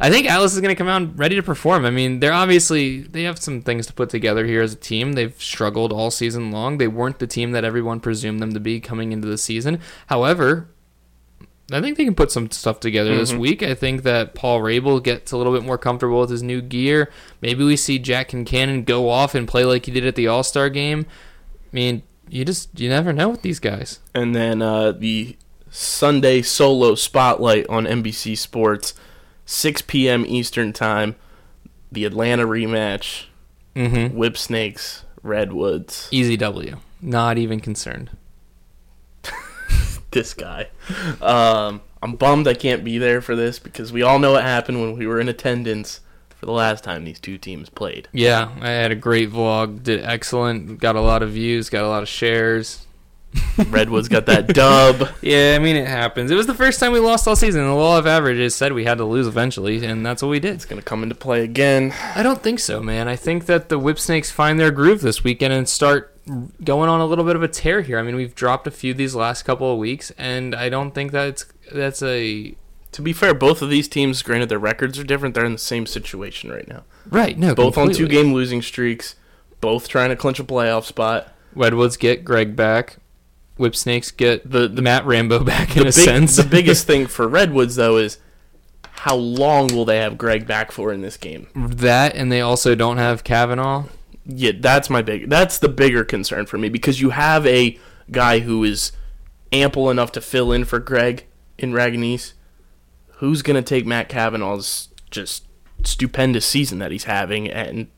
I 0.00 0.10
think 0.10 0.28
Atlas 0.28 0.54
is 0.54 0.60
going 0.60 0.74
to 0.74 0.78
come 0.78 0.88
out 0.88 1.16
ready 1.16 1.36
to 1.36 1.42
perform. 1.42 1.84
I 1.84 1.90
mean, 1.90 2.20
they're 2.20 2.32
obviously 2.32 3.02
they 3.02 3.22
have 3.24 3.38
some 3.38 3.62
things 3.62 3.86
to 3.86 3.92
put 3.92 4.10
together 4.10 4.46
here 4.46 4.62
as 4.62 4.72
a 4.72 4.76
team. 4.76 5.12
They've 5.12 5.40
struggled 5.40 5.92
all 5.92 6.10
season 6.10 6.50
long. 6.50 6.78
They 6.78 6.88
weren't 6.88 7.18
the 7.18 7.26
team 7.26 7.52
that 7.52 7.64
everyone 7.64 8.00
presumed 8.00 8.40
them 8.40 8.52
to 8.54 8.60
be 8.60 8.80
coming 8.80 9.12
into 9.12 9.28
the 9.28 9.38
season. 9.38 9.80
However. 10.06 10.68
I 11.72 11.80
think 11.80 11.96
they 11.96 12.04
can 12.04 12.14
put 12.14 12.30
some 12.30 12.50
stuff 12.50 12.78
together 12.78 13.16
this 13.16 13.32
week. 13.32 13.62
I 13.62 13.72
think 13.72 14.02
that 14.02 14.34
Paul 14.34 14.60
Rabil 14.60 15.02
gets 15.02 15.32
a 15.32 15.38
little 15.38 15.54
bit 15.54 15.64
more 15.64 15.78
comfortable 15.78 16.20
with 16.20 16.28
his 16.28 16.42
new 16.42 16.60
gear. 16.60 17.10
Maybe 17.40 17.64
we 17.64 17.78
see 17.78 17.98
Jack 17.98 18.34
and 18.34 18.44
Cannon 18.44 18.84
go 18.84 19.08
off 19.08 19.34
and 19.34 19.48
play 19.48 19.64
like 19.64 19.86
he 19.86 19.92
did 19.92 20.04
at 20.04 20.14
the 20.14 20.28
All 20.28 20.42
Star 20.42 20.68
game. 20.68 21.06
I 21.08 21.68
mean, 21.72 22.02
you 22.28 22.44
just 22.44 22.78
you 22.78 22.88
never 22.88 23.12
know 23.12 23.28
with 23.30 23.42
these 23.42 23.60
guys. 23.60 24.00
and 24.14 24.34
then 24.34 24.62
uh, 24.62 24.92
the 24.92 25.36
Sunday 25.70 26.40
solo 26.42 26.94
spotlight 26.94 27.66
on 27.68 27.84
NBC 27.84 28.36
Sports, 28.38 28.94
6 29.46 29.82
p.m. 29.82 30.24
Eastern 30.26 30.72
Time. 30.72 31.16
The 31.92 32.04
Atlanta 32.04 32.44
rematch, 32.46 33.26
Mm-hmm. 33.76 34.16
Whip 34.16 34.36
Snakes, 34.36 35.04
Redwoods. 35.22 36.08
Easy 36.12 36.36
W. 36.36 36.76
Not 37.00 37.38
even 37.38 37.60
concerned. 37.60 38.10
This 40.10 40.32
guy. 40.32 40.68
Um, 41.20 41.80
I'm 42.00 42.14
bummed 42.14 42.46
I 42.46 42.54
can't 42.54 42.84
be 42.84 42.98
there 42.98 43.20
for 43.20 43.34
this 43.34 43.58
because 43.58 43.92
we 43.92 44.02
all 44.02 44.20
know 44.20 44.32
what 44.32 44.44
happened 44.44 44.80
when 44.80 44.96
we 44.96 45.08
were 45.08 45.18
in 45.18 45.28
attendance 45.28 45.98
for 46.44 46.48
the 46.48 46.52
last 46.52 46.84
time 46.84 47.04
these 47.04 47.18
two 47.18 47.38
teams 47.38 47.70
played. 47.70 48.06
Yeah, 48.12 48.50
I 48.60 48.68
had 48.68 48.92
a 48.92 48.94
great 48.94 49.30
vlog. 49.30 49.82
Did 49.82 50.04
excellent. 50.04 50.78
Got 50.78 50.94
a 50.94 51.00
lot 51.00 51.22
of 51.22 51.30
views. 51.30 51.70
Got 51.70 51.84
a 51.84 51.88
lot 51.88 52.02
of 52.02 52.08
shares. 52.08 52.86
Redwoods 53.70 54.08
got 54.08 54.26
that 54.26 54.48
dub. 54.48 55.08
Yeah, 55.22 55.54
I 55.56 55.58
mean 55.58 55.76
it 55.76 55.88
happens. 55.88 56.30
It 56.30 56.34
was 56.34 56.46
the 56.46 56.54
first 56.54 56.78
time 56.80 56.92
we 56.92 57.00
lost 57.00 57.26
all 57.26 57.34
season. 57.34 57.64
The 57.64 57.72
law 57.72 57.98
of 57.98 58.06
averages 58.06 58.54
said 58.54 58.74
we 58.74 58.84
had 58.84 58.98
to 58.98 59.04
lose 59.06 59.26
eventually, 59.26 59.84
and 59.86 60.04
that's 60.04 60.22
what 60.22 60.28
we 60.28 60.38
did. 60.38 60.54
It's 60.54 60.66
gonna 60.66 60.82
come 60.82 61.02
into 61.02 61.14
play 61.14 61.42
again. 61.42 61.94
I 62.14 62.22
don't 62.22 62.42
think 62.42 62.60
so, 62.60 62.82
man. 62.82 63.08
I 63.08 63.16
think 63.16 63.46
that 63.46 63.70
the 63.70 63.78
Whip 63.78 63.98
Snakes 63.98 64.30
find 64.30 64.60
their 64.60 64.70
groove 64.70 65.00
this 65.00 65.24
weekend 65.24 65.54
and 65.54 65.66
start 65.66 66.14
going 66.62 66.90
on 66.90 67.00
a 67.00 67.06
little 67.06 67.24
bit 67.24 67.36
of 67.36 67.42
a 67.42 67.48
tear 67.48 67.80
here. 67.80 67.98
I 67.98 68.02
mean, 68.02 68.16
we've 68.16 68.34
dropped 68.34 68.66
a 68.66 68.70
few 68.70 68.92
these 68.92 69.14
last 69.14 69.44
couple 69.44 69.72
of 69.72 69.78
weeks, 69.78 70.12
and 70.18 70.54
I 70.54 70.68
don't 70.68 70.90
think 70.90 71.10
that's 71.10 71.46
that's 71.72 72.02
a 72.02 72.54
To 72.94 73.02
be 73.02 73.12
fair, 73.12 73.34
both 73.34 73.60
of 73.62 73.70
these 73.70 73.86
teams, 73.88 74.22
granted 74.22 74.48
their 74.48 74.58
records 74.58 74.98
are 74.98 75.04
different, 75.04 75.34
they're 75.34 75.44
in 75.44 75.52
the 75.52 75.58
same 75.58 75.86
situation 75.86 76.50
right 76.50 76.66
now. 76.68 76.84
right. 77.10 77.36
No, 77.38 77.54
Both 77.54 77.76
on 77.76 77.92
two 77.92 78.08
game 78.08 78.32
losing 78.32 78.62
streaks, 78.62 79.16
both 79.60 79.88
trying 79.88 80.10
to 80.10 80.16
clinch 80.16 80.38
a 80.40 80.44
playoff 80.44 80.84
spot. 80.84 81.32
Redwoods 81.54 81.96
get 81.96 82.24
Greg 82.24 82.56
back. 82.56 82.96
Whip 83.56 83.76
Snakes 83.76 84.10
get 84.10 84.50
The 84.50 84.66
the, 84.68 84.82
Matt 84.82 85.06
Rambo 85.06 85.44
back 85.44 85.76
in 85.76 85.82
a 85.82 85.86
big- 85.86 85.92
sense. 85.92 86.36
the 86.36 86.42
biggest 86.44 86.86
thing 86.88 87.06
for 87.06 87.28
Redwoods 87.28 87.76
though 87.76 87.96
is 87.98 88.18
how 88.98 89.14
long 89.16 89.66
will 89.68 89.84
they 89.84 89.98
have 89.98 90.16
Greg 90.18 90.46
back 90.46 90.72
for 90.72 90.92
in 90.92 91.02
this 91.02 91.16
game? 91.16 91.46
that, 91.54 92.14
and 92.16 92.30
they 92.32 92.40
also 92.40 92.74
don't 92.74 92.96
have 92.98 93.22
Kavanagh. 93.24 93.84
Yeah, 94.26 94.52
that's 94.58 94.88
my 94.88 95.02
big. 95.02 95.28
That's 95.28 95.58
the 95.58 95.68
bigger 95.68 96.04
concern 96.04 96.46
for 96.46 96.58
me 96.58 96.68
because 96.68 97.00
you 97.00 97.10
have 97.10 97.44
a 97.46 97.78
guy 98.10 98.38
who 98.40 98.64
is 98.64 98.92
ample 99.52 99.90
enough 99.90 100.12
to 100.12 100.20
fill 100.20 100.50
in 100.52 100.64
for 100.64 100.78
Greg 100.78 101.26
in 101.58 101.72
Ragonese. 101.72 102.32
Who's 103.18 103.42
gonna 103.42 103.62
take 103.62 103.86
Matt 103.86 104.08
Kavanagh's 104.08 104.88
just 105.10 105.44
stupendous 105.84 106.46
season 106.46 106.78
that 106.78 106.90
he's 106.90 107.04
having 107.04 107.48
and 107.50 107.88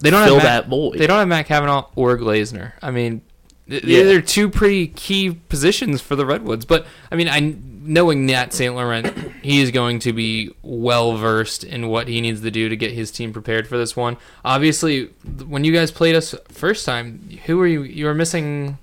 They 0.00 0.10
don't 0.10 0.24
fill 0.24 0.34
have 0.34 0.44
Matt, 0.44 0.64
that 0.64 0.68
void? 0.68 0.98
They 0.98 1.06
don't 1.06 1.18
have 1.18 1.28
Matt 1.28 1.46
Kavanagh 1.46 1.84
or 1.96 2.16
Glazner. 2.18 2.72
I 2.82 2.90
mean, 2.90 3.22
th- 3.68 3.82
they're 3.82 4.20
two 4.22 4.48
pretty 4.48 4.88
key 4.88 5.30
positions 5.30 6.00
for 6.00 6.16
the 6.16 6.26
Redwoods. 6.26 6.64
But 6.64 6.86
I 7.10 7.16
mean, 7.16 7.28
I 7.28 7.56
knowing 7.80 8.26
Nat 8.26 8.52
Saint 8.52 8.74
Laurent, 8.74 9.06
he 9.42 9.60
is 9.60 9.70
going 9.70 9.98
to 10.00 10.12
be 10.12 10.54
well 10.62 11.16
versed 11.16 11.64
in 11.64 11.88
what 11.88 12.06
he 12.08 12.20
needs 12.20 12.42
to 12.42 12.50
do 12.50 12.68
to 12.68 12.76
get 12.76 12.92
his 12.92 13.10
team 13.10 13.32
prepared 13.32 13.66
for 13.66 13.78
this 13.78 13.96
one. 13.96 14.16
Obviously, 14.44 15.06
when 15.46 15.64
you 15.64 15.72
guys 15.72 15.90
played 15.90 16.14
us 16.14 16.34
first 16.48 16.84
time, 16.84 17.38
who 17.46 17.56
were 17.56 17.66
you? 17.66 17.82
You 17.82 18.04
were 18.06 18.14
missing. 18.14 18.78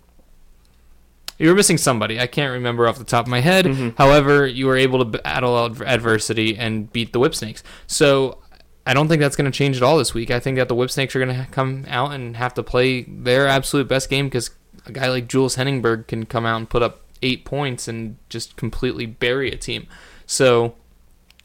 You 1.37 1.49
were 1.49 1.55
missing 1.55 1.77
somebody. 1.77 2.19
I 2.19 2.27
can't 2.27 2.53
remember 2.53 2.87
off 2.87 2.97
the 2.97 3.03
top 3.03 3.25
of 3.25 3.29
my 3.29 3.41
head. 3.41 3.65
However, 3.97 4.47
you 4.47 4.67
were 4.67 4.77
able 4.77 4.99
to 4.99 5.05
battle 5.05 5.57
adversity 5.83 6.57
and 6.57 6.91
beat 6.91 7.11
the 7.11 7.19
Whip 7.19 7.35
Snakes. 7.35 7.61
So 7.87 8.39
I 8.87 8.93
don't 8.93 9.07
think 9.07 9.19
that's 9.19 9.35
going 9.35 9.51
to 9.51 9.57
change 9.57 9.77
at 9.77 9.83
all 9.83 9.97
this 9.97 10.13
week. 10.13 10.31
I 10.31 10.39
think 10.39 10.57
that 10.57 10.69
the 10.69 10.75
Whip 10.75 10.91
Snakes 10.91 11.15
are 11.15 11.19
going 11.19 11.35
to 11.35 11.47
come 11.51 11.85
out 11.89 12.11
and 12.13 12.37
have 12.37 12.53
to 12.53 12.63
play 12.63 13.03
their 13.03 13.47
absolute 13.47 13.87
best 13.87 14.09
game 14.09 14.27
because 14.27 14.51
a 14.85 14.91
guy 14.91 15.09
like 15.09 15.27
Jules 15.27 15.55
Heningburg 15.57 16.07
can 16.07 16.25
come 16.25 16.45
out 16.45 16.57
and 16.57 16.69
put 16.69 16.81
up 16.83 17.01
eight 17.21 17.43
points 17.45 17.87
and 17.87 18.17
just 18.29 18.55
completely 18.55 19.05
bury 19.05 19.51
a 19.51 19.57
team. 19.57 19.87
So 20.25 20.75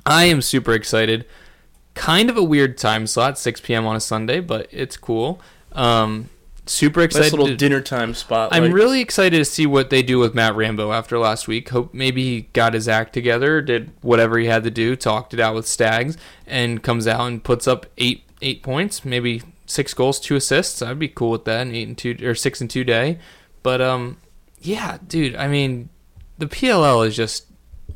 I 0.06 0.24
am 0.24 0.42
super 0.42 0.72
excited. 0.72 1.26
Kind 1.94 2.30
of 2.30 2.36
a 2.36 2.42
weird 2.42 2.78
time 2.78 3.06
slot, 3.06 3.38
6 3.38 3.60
p.m. 3.62 3.86
on 3.86 3.96
a 3.96 4.00
Sunday, 4.00 4.40
but 4.40 4.68
it's 4.70 4.96
cool. 4.96 5.40
Um, 5.72 6.28
super 6.70 7.00
Nice 7.00 7.06
excited. 7.06 7.32
little 7.32 7.46
to- 7.48 7.56
dinner 7.56 7.80
time 7.80 8.14
spot. 8.14 8.50
I'm 8.52 8.72
really 8.72 9.00
excited 9.00 9.36
to 9.38 9.44
see 9.44 9.66
what 9.66 9.90
they 9.90 10.02
do 10.02 10.18
with 10.18 10.34
Matt 10.34 10.54
Rambo 10.54 10.92
after 10.92 11.18
last 11.18 11.48
week. 11.48 11.68
Hope 11.70 11.92
maybe 11.92 12.22
he 12.22 12.40
got 12.52 12.74
his 12.74 12.88
act 12.88 13.12
together, 13.12 13.60
did 13.60 13.90
whatever 14.02 14.38
he 14.38 14.46
had 14.46 14.64
to 14.64 14.70
do, 14.70 14.96
talked 14.96 15.34
it 15.34 15.40
out 15.40 15.54
with 15.54 15.66
Stags, 15.66 16.16
and 16.46 16.82
comes 16.82 17.06
out 17.06 17.26
and 17.26 17.42
puts 17.42 17.66
up 17.68 17.86
eight 17.98 18.22
eight 18.42 18.62
points, 18.62 19.04
maybe 19.04 19.42
six 19.66 19.92
goals, 19.94 20.18
two 20.18 20.36
assists. 20.36 20.80
I'd 20.80 20.98
be 20.98 21.08
cool 21.08 21.30
with 21.30 21.44
that. 21.44 21.62
An 21.66 21.74
eight 21.74 21.88
and 21.88 21.98
two 21.98 22.16
or 22.22 22.34
six 22.34 22.60
and 22.60 22.70
two 22.70 22.84
day. 22.84 23.18
But 23.62 23.80
um, 23.80 24.16
yeah, 24.60 24.98
dude. 25.06 25.36
I 25.36 25.48
mean, 25.48 25.90
the 26.38 26.46
PLL 26.46 27.06
is 27.06 27.16
just 27.16 27.46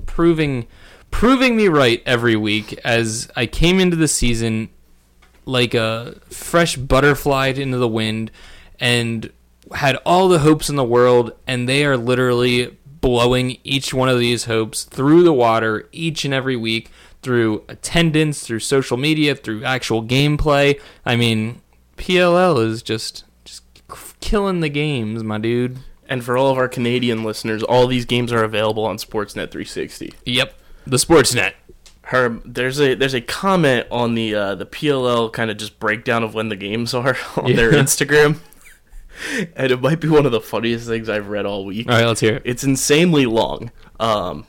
proving 0.06 0.66
proving 1.10 1.56
me 1.56 1.68
right 1.68 2.02
every 2.04 2.34
week 2.36 2.78
as 2.84 3.30
I 3.36 3.46
came 3.46 3.78
into 3.78 3.96
the 3.96 4.08
season 4.08 4.68
like 5.46 5.74
a 5.74 6.16
fresh 6.30 6.76
butterfly 6.76 7.48
into 7.48 7.76
the 7.78 7.86
wind 7.88 8.30
and 8.80 9.32
had 9.74 9.96
all 10.04 10.28
the 10.28 10.40
hopes 10.40 10.68
in 10.68 10.76
the 10.76 10.84
world 10.84 11.32
and 11.46 11.68
they 11.68 11.84
are 11.84 11.96
literally 11.96 12.76
blowing 13.00 13.58
each 13.64 13.92
one 13.92 14.08
of 14.08 14.18
these 14.18 14.44
hopes 14.44 14.84
through 14.84 15.22
the 15.22 15.32
water 15.32 15.88
each 15.92 16.24
and 16.24 16.34
every 16.34 16.56
week 16.56 16.90
through 17.22 17.64
attendance 17.68 18.46
through 18.46 18.60
social 18.60 18.96
media 18.96 19.34
through 19.34 19.64
actual 19.64 20.02
gameplay. 20.02 20.80
I 21.04 21.16
mean 21.16 21.60
pll 21.96 22.64
is 22.64 22.82
just 22.82 23.24
just 23.44 23.62
killing 24.20 24.60
the 24.60 24.68
games 24.68 25.22
my 25.22 25.38
dude. 25.38 25.78
And 26.06 26.22
for 26.22 26.36
all 26.36 26.50
of 26.50 26.58
our 26.58 26.68
Canadian 26.68 27.24
listeners, 27.24 27.62
all 27.62 27.86
these 27.86 28.04
games 28.04 28.30
are 28.30 28.44
available 28.44 28.84
on 28.84 28.98
Sportsnet 28.98 29.50
360. 29.50 30.12
yep 30.24 30.54
the 30.86 30.96
sportsnet. 30.96 31.54
Herb, 32.02 32.42
there's 32.44 32.80
a 32.80 32.94
there's 32.94 33.14
a 33.14 33.20
comment 33.20 33.86
on 33.90 34.14
the 34.14 34.34
uh, 34.34 34.54
the 34.54 34.66
PLL 34.66 35.32
kind 35.32 35.50
of 35.50 35.56
just 35.56 35.78
breakdown 35.80 36.22
of 36.22 36.34
when 36.34 36.48
the 36.48 36.56
games 36.56 36.92
are 36.92 37.16
on 37.36 37.54
their 37.54 37.72
Instagram, 37.72 38.38
and 39.56 39.70
it 39.72 39.80
might 39.80 40.00
be 40.00 40.08
one 40.08 40.26
of 40.26 40.32
the 40.32 40.40
funniest 40.40 40.86
things 40.86 41.08
I've 41.08 41.28
read 41.28 41.46
all 41.46 41.64
week. 41.64 41.88
all 41.88 41.96
right 41.96 42.06
let's 42.06 42.20
hear 42.20 42.36
it 42.36 42.42
It's 42.44 42.64
insanely 42.64 43.26
long, 43.26 43.70
um, 44.00 44.46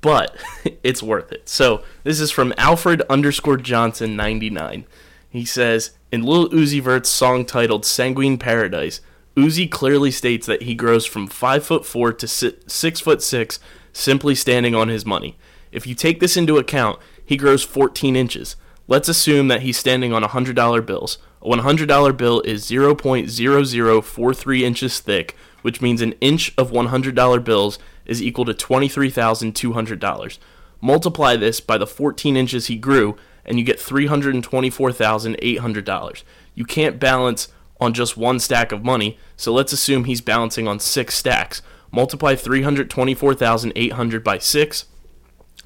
but 0.00 0.36
it's 0.82 1.02
worth 1.02 1.32
it. 1.32 1.48
So 1.48 1.82
this 2.04 2.20
is 2.20 2.30
from 2.30 2.52
Alfred 2.56 3.02
underscore 3.10 3.56
Johnson 3.56 4.16
ninety 4.16 4.50
nine. 4.50 4.86
He 5.28 5.44
says 5.44 5.92
in 6.10 6.22
Lil 6.22 6.48
Uzi 6.50 6.80
Vert's 6.80 7.08
song 7.08 7.44
titled 7.44 7.84
"Sanguine 7.84 8.38
Paradise," 8.38 9.00
Uzi 9.36 9.70
clearly 9.70 10.10
states 10.10 10.46
that 10.46 10.62
he 10.62 10.74
grows 10.74 11.06
from 11.06 11.26
five 11.26 11.64
foot 11.64 11.86
four 11.86 12.12
to 12.12 12.26
si- 12.26 12.56
six 12.66 13.00
foot 13.00 13.22
six 13.22 13.60
simply 13.92 14.34
standing 14.34 14.74
on 14.74 14.88
his 14.88 15.04
money. 15.06 15.36
If 15.72 15.86
you 15.86 15.94
take 15.94 16.20
this 16.20 16.36
into 16.36 16.58
account, 16.58 16.98
he 17.24 17.36
grows 17.36 17.62
14 17.62 18.16
inches. 18.16 18.56
Let's 18.88 19.08
assume 19.08 19.46
that 19.48 19.62
he's 19.62 19.78
standing 19.78 20.12
on 20.12 20.22
$100 20.22 20.84
bills. 20.84 21.18
A 21.42 21.46
$100 21.46 22.16
bill 22.16 22.40
is 22.42 22.66
0.0043 22.66 24.60
inches 24.60 25.00
thick, 25.00 25.34
which 25.62 25.80
means 25.80 26.02
an 26.02 26.12
inch 26.20 26.52
of 26.58 26.70
$100 26.70 27.44
bills 27.44 27.78
is 28.04 28.22
equal 28.22 28.44
to 28.44 28.52
$23,200. 28.52 30.38
Multiply 30.80 31.36
this 31.36 31.60
by 31.60 31.78
the 31.78 31.86
14 31.86 32.36
inches 32.36 32.66
he 32.66 32.76
grew, 32.76 33.16
and 33.44 33.58
you 33.58 33.64
get 33.64 33.78
$324,800. 33.78 36.22
You 36.54 36.64
can't 36.64 37.00
balance 37.00 37.48
on 37.80 37.94
just 37.94 38.16
one 38.16 38.38
stack 38.38 38.70
of 38.72 38.84
money, 38.84 39.18
so 39.36 39.52
let's 39.52 39.72
assume 39.72 40.04
he's 40.04 40.20
balancing 40.20 40.68
on 40.68 40.78
six 40.78 41.14
stacks. 41.14 41.62
Multiply 41.90 42.36
324,800 42.36 44.22
by 44.22 44.38
6 44.38 44.84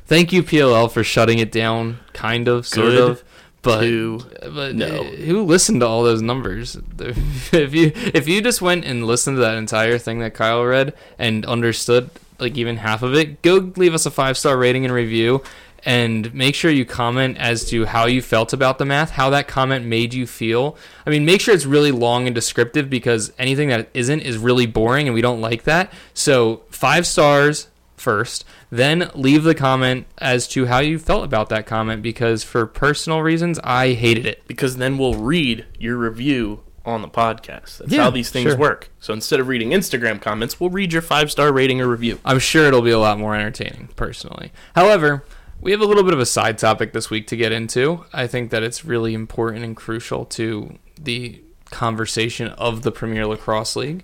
Thank 0.07 0.33
you, 0.33 0.43
PLL, 0.43 0.91
for 0.91 1.05
shutting 1.05 1.39
it 1.39 1.53
down. 1.53 1.99
Kind 2.13 2.49
of, 2.49 2.67
sort 2.67 2.89
Good 2.89 3.11
of, 3.11 3.25
but 3.63 3.81
to 3.81 4.21
but 4.53 4.75
know. 4.75 4.87
uh, 4.87 5.05
who 5.05 5.45
listened 5.45 5.81
to 5.81 5.87
all 5.87 6.03
those 6.03 6.21
numbers? 6.21 6.77
if 6.99 7.75
you 7.75 7.93
if 7.95 8.29
you 8.29 8.43
just 8.43 8.61
went 8.61 8.85
and 8.85 9.07
listened 9.07 9.37
to 9.37 9.41
that 9.41 9.57
entire 9.57 9.99
thing 9.99 10.19
that 10.19 10.35
Kyle 10.35 10.65
read 10.65 10.95
and 11.19 11.47
understood 11.47 12.11
like 12.39 12.59
even 12.59 12.79
half 12.79 13.03
of 13.03 13.15
it, 13.15 13.41
go 13.43 13.73
leave 13.77 13.95
us 13.95 14.05
a 14.05 14.11
five 14.11 14.37
star 14.37 14.57
rating 14.57 14.85
and 14.85 14.93
review. 14.93 15.43
And 15.85 16.33
make 16.33 16.55
sure 16.55 16.71
you 16.71 16.85
comment 16.85 17.39
as 17.39 17.65
to 17.71 17.87
how 17.87 18.07
you 18.07 18.23
felt 18.23 18.53
about 18.53 18.79
the 18.79 18.85
math, 18.85 19.11
how 19.11 19.31
that 19.31 19.49
comment 19.49 19.85
made 19.85 20.15
you 20.15 20.29
feel. 20.29 20.77
I 21.05 21.11
mean, 21.11 21.25
make 21.25 21.41
sure 21.41 21.53
it's 21.53 21.67
really 21.67 21.91
long 21.91 22.27
and 22.27 22.35
descriptive 22.37 22.89
because 22.89 23.33
anything 23.37 23.69
that 23.71 23.89
isn't 23.93 24.21
is 24.21 24.39
really 24.39 24.67
boring 24.67 25.09
and 25.09 25.15
we 25.15 25.23
don't 25.23 25.41
like 25.41 25.65
that. 25.65 25.93
So, 26.15 26.63
five 26.71 27.05
stars 27.05 27.67
first, 27.97 28.45
then 28.71 29.11
leave 29.15 29.45
the 29.45 29.55
comment 29.55 30.07
as 30.19 30.49
to 30.49 30.67
how 30.67 30.79
you 30.81 30.99
felt 30.99 31.25
about 31.25 31.49
that 31.51 31.67
comment 31.67 32.03
because 32.03 32.43
for 32.43 32.67
personal 32.67 33.23
reasons, 33.23 33.59
I 33.63 33.93
hated 33.93 34.27
it. 34.27 34.43
because 34.47 34.77
then 34.77 34.99
we'll 34.99 35.15
read 35.15 35.67
your 35.79 35.97
review 35.97 36.63
on 36.85 37.01
the 37.03 37.09
podcast. 37.09 37.79
That's 37.79 37.93
Yeah, 37.93 38.03
how 38.05 38.11
these 38.11 38.31
things 38.31 38.51
sure. 38.51 38.59
work. 38.59 38.91
So 38.99 39.13
instead 39.13 39.39
of 39.39 39.47
reading 39.47 39.71
Instagram 39.71 40.21
comments, 40.21 40.59
we'll 40.59 40.71
read 40.71 40.93
your 40.93 41.03
five 41.03 41.31
star 41.31 41.53
rating 41.53 41.81
or 41.81 41.87
review. 41.87 42.19
I'm 42.25 42.41
sure 42.41 42.67
it'll 42.67 42.83
be 42.83 42.91
a 42.91 42.99
lot 42.99 43.19
more 43.21 43.37
entertaining, 43.37 43.91
personally. 43.95 44.53
However, 44.75 45.25
we 45.61 45.71
have 45.71 45.81
a 45.81 45.85
little 45.85 46.03
bit 46.03 46.13
of 46.13 46.19
a 46.19 46.27
side 46.27 46.59
topic 46.59 46.93
this 46.93 47.09
week 47.09 47.29
to 47.29 47.37
get 47.37 47.53
into. 47.53 48.05
I 48.13 48.27
think 48.27 48.51
that 48.51 48.65
it's 48.65 48.85
really 48.85 49.15
important 49.15 49.63
and 49.65 49.77
crucial 49.77 50.25
to 50.25 50.77
the 51.01 51.41
conversation 51.71 52.49
of 52.49 52.83
the 52.83 52.91
Premier 52.91 53.27
Lacrosse 53.27 53.77
League. 53.77 54.03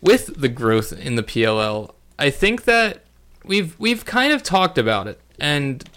With 0.00 0.40
the 0.40 0.48
growth 0.48 0.92
in 0.92 1.16
the 1.16 1.22
PLL, 1.24 1.90
I 2.20 2.30
think 2.30 2.64
that 2.64 3.02
we've 3.46 3.78
we've 3.78 4.04
kind 4.04 4.32
of 4.32 4.42
talked 4.42 4.78
about 4.78 5.06
it, 5.06 5.20
and 5.40 5.88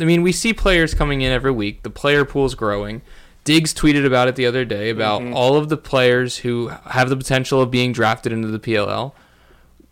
I 0.00 0.04
mean 0.04 0.22
we 0.22 0.32
see 0.32 0.52
players 0.52 0.94
coming 0.94 1.22
in 1.22 1.32
every 1.32 1.52
week. 1.52 1.82
The 1.82 1.90
player 1.90 2.24
pool's 2.24 2.54
growing. 2.54 3.02
Diggs 3.44 3.72
tweeted 3.72 4.04
about 4.04 4.28
it 4.28 4.36
the 4.36 4.44
other 4.46 4.64
day 4.64 4.90
about 4.90 5.22
mm-hmm. 5.22 5.34
all 5.34 5.56
of 5.56 5.70
the 5.70 5.78
players 5.78 6.38
who 6.38 6.68
have 6.68 7.08
the 7.08 7.16
potential 7.16 7.62
of 7.62 7.70
being 7.70 7.92
drafted 7.92 8.32
into 8.32 8.48
the 8.48 8.58
PLL 8.58 9.12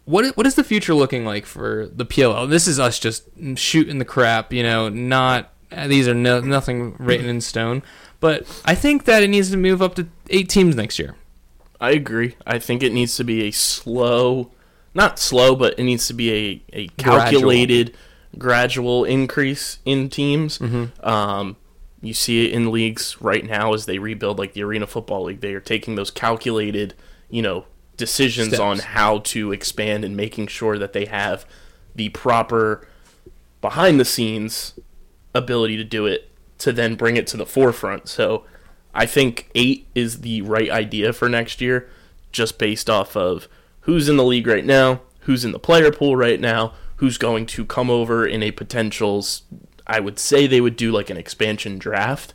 what 0.06 0.36
what 0.36 0.46
is 0.46 0.54
the 0.54 0.64
future 0.64 0.94
looking 0.94 1.24
like 1.24 1.44
for 1.44 1.90
the 1.94 2.06
PLL? 2.06 2.48
This 2.48 2.66
is 2.66 2.80
us 2.80 2.98
just 2.98 3.24
shooting 3.56 3.98
the 3.98 4.04
crap, 4.04 4.52
you 4.52 4.62
know. 4.62 4.88
Not 4.88 5.52
these 5.86 6.08
are 6.08 6.14
no, 6.14 6.40
nothing 6.40 6.94
written 6.98 7.26
in 7.26 7.40
stone, 7.40 7.82
but 8.20 8.46
I 8.64 8.74
think 8.74 9.04
that 9.04 9.22
it 9.22 9.28
needs 9.28 9.50
to 9.50 9.56
move 9.56 9.82
up 9.82 9.96
to 9.96 10.08
eight 10.30 10.48
teams 10.48 10.76
next 10.76 10.98
year. 10.98 11.16
I 11.80 11.90
agree. 11.90 12.36
I 12.46 12.58
think 12.58 12.82
it 12.82 12.92
needs 12.92 13.16
to 13.16 13.24
be 13.24 13.42
a 13.42 13.50
slow, 13.50 14.52
not 14.96 15.18
slow, 15.18 15.54
but 15.54 15.78
it 15.78 15.84
needs 15.84 16.08
to 16.08 16.14
be 16.14 16.32
a, 16.32 16.62
a 16.72 16.88
calculated, 16.96 17.94
gradual, 18.38 19.04
increase 19.04 19.78
in 19.84 20.08
teams. 20.08 20.58
Um, 21.00 21.56
you 22.00 22.14
see 22.14 22.46
it 22.46 22.52
in 22.52 22.72
leagues 22.72 23.20
right 23.20 23.44
now 23.44 23.74
as 23.74 23.86
they 23.86 23.98
rebuild, 23.98 24.38
like 24.38 24.54
the 24.54 24.62
Arena 24.62 24.86
Football 24.86 25.24
League. 25.24 25.40
They 25.40 25.54
are 25.54 25.60
taking 25.60 25.94
those 25.94 26.10
calculated, 26.10 26.94
you 27.28 27.42
know, 27.42 27.66
decisions 27.96 28.48
Steps. 28.48 28.60
on 28.60 28.78
how 28.78 29.18
to 29.18 29.52
expand 29.52 30.04
and 30.04 30.16
making 30.16 30.48
sure 30.48 30.78
that 30.78 30.92
they 30.92 31.04
have 31.04 31.46
the 31.94 32.08
proper 32.10 32.86
behind 33.60 33.98
the 33.98 34.04
scenes 34.04 34.78
ability 35.34 35.76
to 35.76 35.84
do 35.84 36.06
it 36.06 36.30
to 36.58 36.72
then 36.72 36.94
bring 36.94 37.16
it 37.16 37.26
to 37.28 37.36
the 37.36 37.46
forefront. 37.46 38.08
So 38.08 38.44
I 38.94 39.06
think 39.06 39.50
eight 39.54 39.86
is 39.94 40.20
the 40.20 40.42
right 40.42 40.70
idea 40.70 41.12
for 41.12 41.28
next 41.28 41.60
year, 41.60 41.88
just 42.32 42.58
based 42.58 42.88
off 42.88 43.16
of 43.16 43.48
who's 43.86 44.08
in 44.08 44.16
the 44.16 44.24
league 44.24 44.46
right 44.46 44.64
now, 44.64 45.00
who's 45.20 45.44
in 45.44 45.52
the 45.52 45.58
player 45.58 45.90
pool 45.90 46.16
right 46.16 46.40
now, 46.40 46.74
who's 46.96 47.18
going 47.18 47.46
to 47.46 47.64
come 47.64 47.88
over 47.88 48.26
in 48.26 48.42
a 48.42 48.50
potential. 48.50 49.24
I 49.86 50.00
would 50.00 50.18
say 50.18 50.46
they 50.46 50.60
would 50.60 50.76
do 50.76 50.92
like 50.92 51.08
an 51.08 51.16
expansion 51.16 51.78
draft 51.78 52.34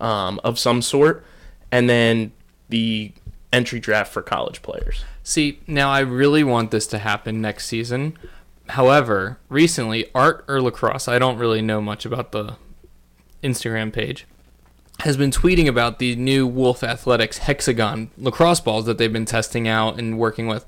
um, 0.00 0.40
of 0.44 0.58
some 0.58 0.80
sort, 0.80 1.24
and 1.70 1.90
then 1.90 2.32
the 2.68 3.12
entry 3.52 3.80
draft 3.80 4.12
for 4.12 4.22
college 4.22 4.62
players. 4.62 5.04
See, 5.22 5.60
now 5.66 5.90
I 5.90 6.00
really 6.00 6.44
want 6.44 6.70
this 6.70 6.86
to 6.88 6.98
happen 6.98 7.40
next 7.40 7.66
season. 7.66 8.16
However, 8.70 9.38
recently, 9.48 10.06
Art 10.14 10.44
or 10.48 10.62
Lacrosse, 10.62 11.08
I 11.08 11.18
don't 11.18 11.36
really 11.36 11.62
know 11.62 11.80
much 11.80 12.06
about 12.06 12.32
the 12.32 12.56
Instagram 13.42 13.92
page, 13.92 14.26
has 15.00 15.16
been 15.16 15.32
tweeting 15.32 15.66
about 15.66 15.98
the 15.98 16.14
new 16.14 16.46
Wolf 16.46 16.84
Athletics 16.84 17.38
hexagon 17.38 18.10
lacrosse 18.16 18.60
balls 18.60 18.86
that 18.86 18.98
they've 18.98 19.12
been 19.12 19.24
testing 19.24 19.66
out 19.66 19.98
and 19.98 20.16
working 20.16 20.46
with. 20.46 20.64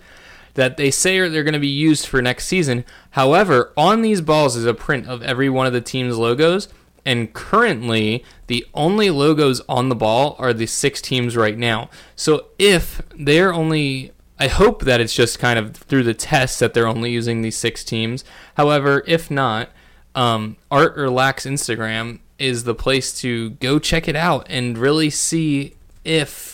That 0.55 0.77
they 0.77 0.91
say 0.91 1.19
are 1.19 1.29
they're 1.29 1.43
going 1.43 1.55
to 1.55 1.59
be 1.61 1.67
used 1.67 2.07
for 2.07 2.23
next 2.23 2.47
season. 2.47 2.85
However, 3.11 3.73
on 3.77 4.03
these 4.03 4.21
balls 4.21 4.57
is 4.57 4.67
a 4.67 4.75
print 4.75 5.07
of 5.09 5.23
every 5.23 5.51
one 5.51 5.67
of 5.67 5.73
the 5.73 5.81
team's 5.81 6.17
logos, 6.17 6.69
and 7.05 7.33
currently 7.33 8.25
the 8.47 8.65
only 8.73 9.11
logos 9.11 9.61
on 9.69 9.89
the 9.89 9.97
ball 9.97 10.37
are 10.39 10.53
the 10.53 10.67
six 10.67 11.01
teams 11.01 11.37
right 11.37 11.59
now. 11.59 11.91
So 12.17 12.47
if 12.59 13.03
they're 13.17 13.53
only 13.53 14.13
I 14.39 14.49
hope 14.49 14.83
that 14.83 15.01
it's 15.01 15.15
just 15.15 15.39
kind 15.39 15.59
of 15.59 15.77
through 15.77 16.03
the 16.03 16.15
test 16.15 16.59
that 16.61 16.75
they're 16.75 16.89
only 16.89 17.11
using 17.11 17.43
these 17.43 17.57
six 17.57 17.85
teams. 17.85 18.25
However, 18.57 19.05
if 19.07 19.31
not, 19.31 19.71
um, 20.15 20.57
Art 20.71 20.99
or 20.99 21.09
Lax 21.09 21.47
Instagram 21.47 22.19
is 22.39 22.65
the 22.65 22.75
place 22.75 23.19
to 23.21 23.51
go 23.51 23.79
check 23.79 24.09
it 24.09 24.17
out 24.17 24.47
and 24.51 24.77
really 24.77 25.09
see 25.09 25.77
if 26.05 26.54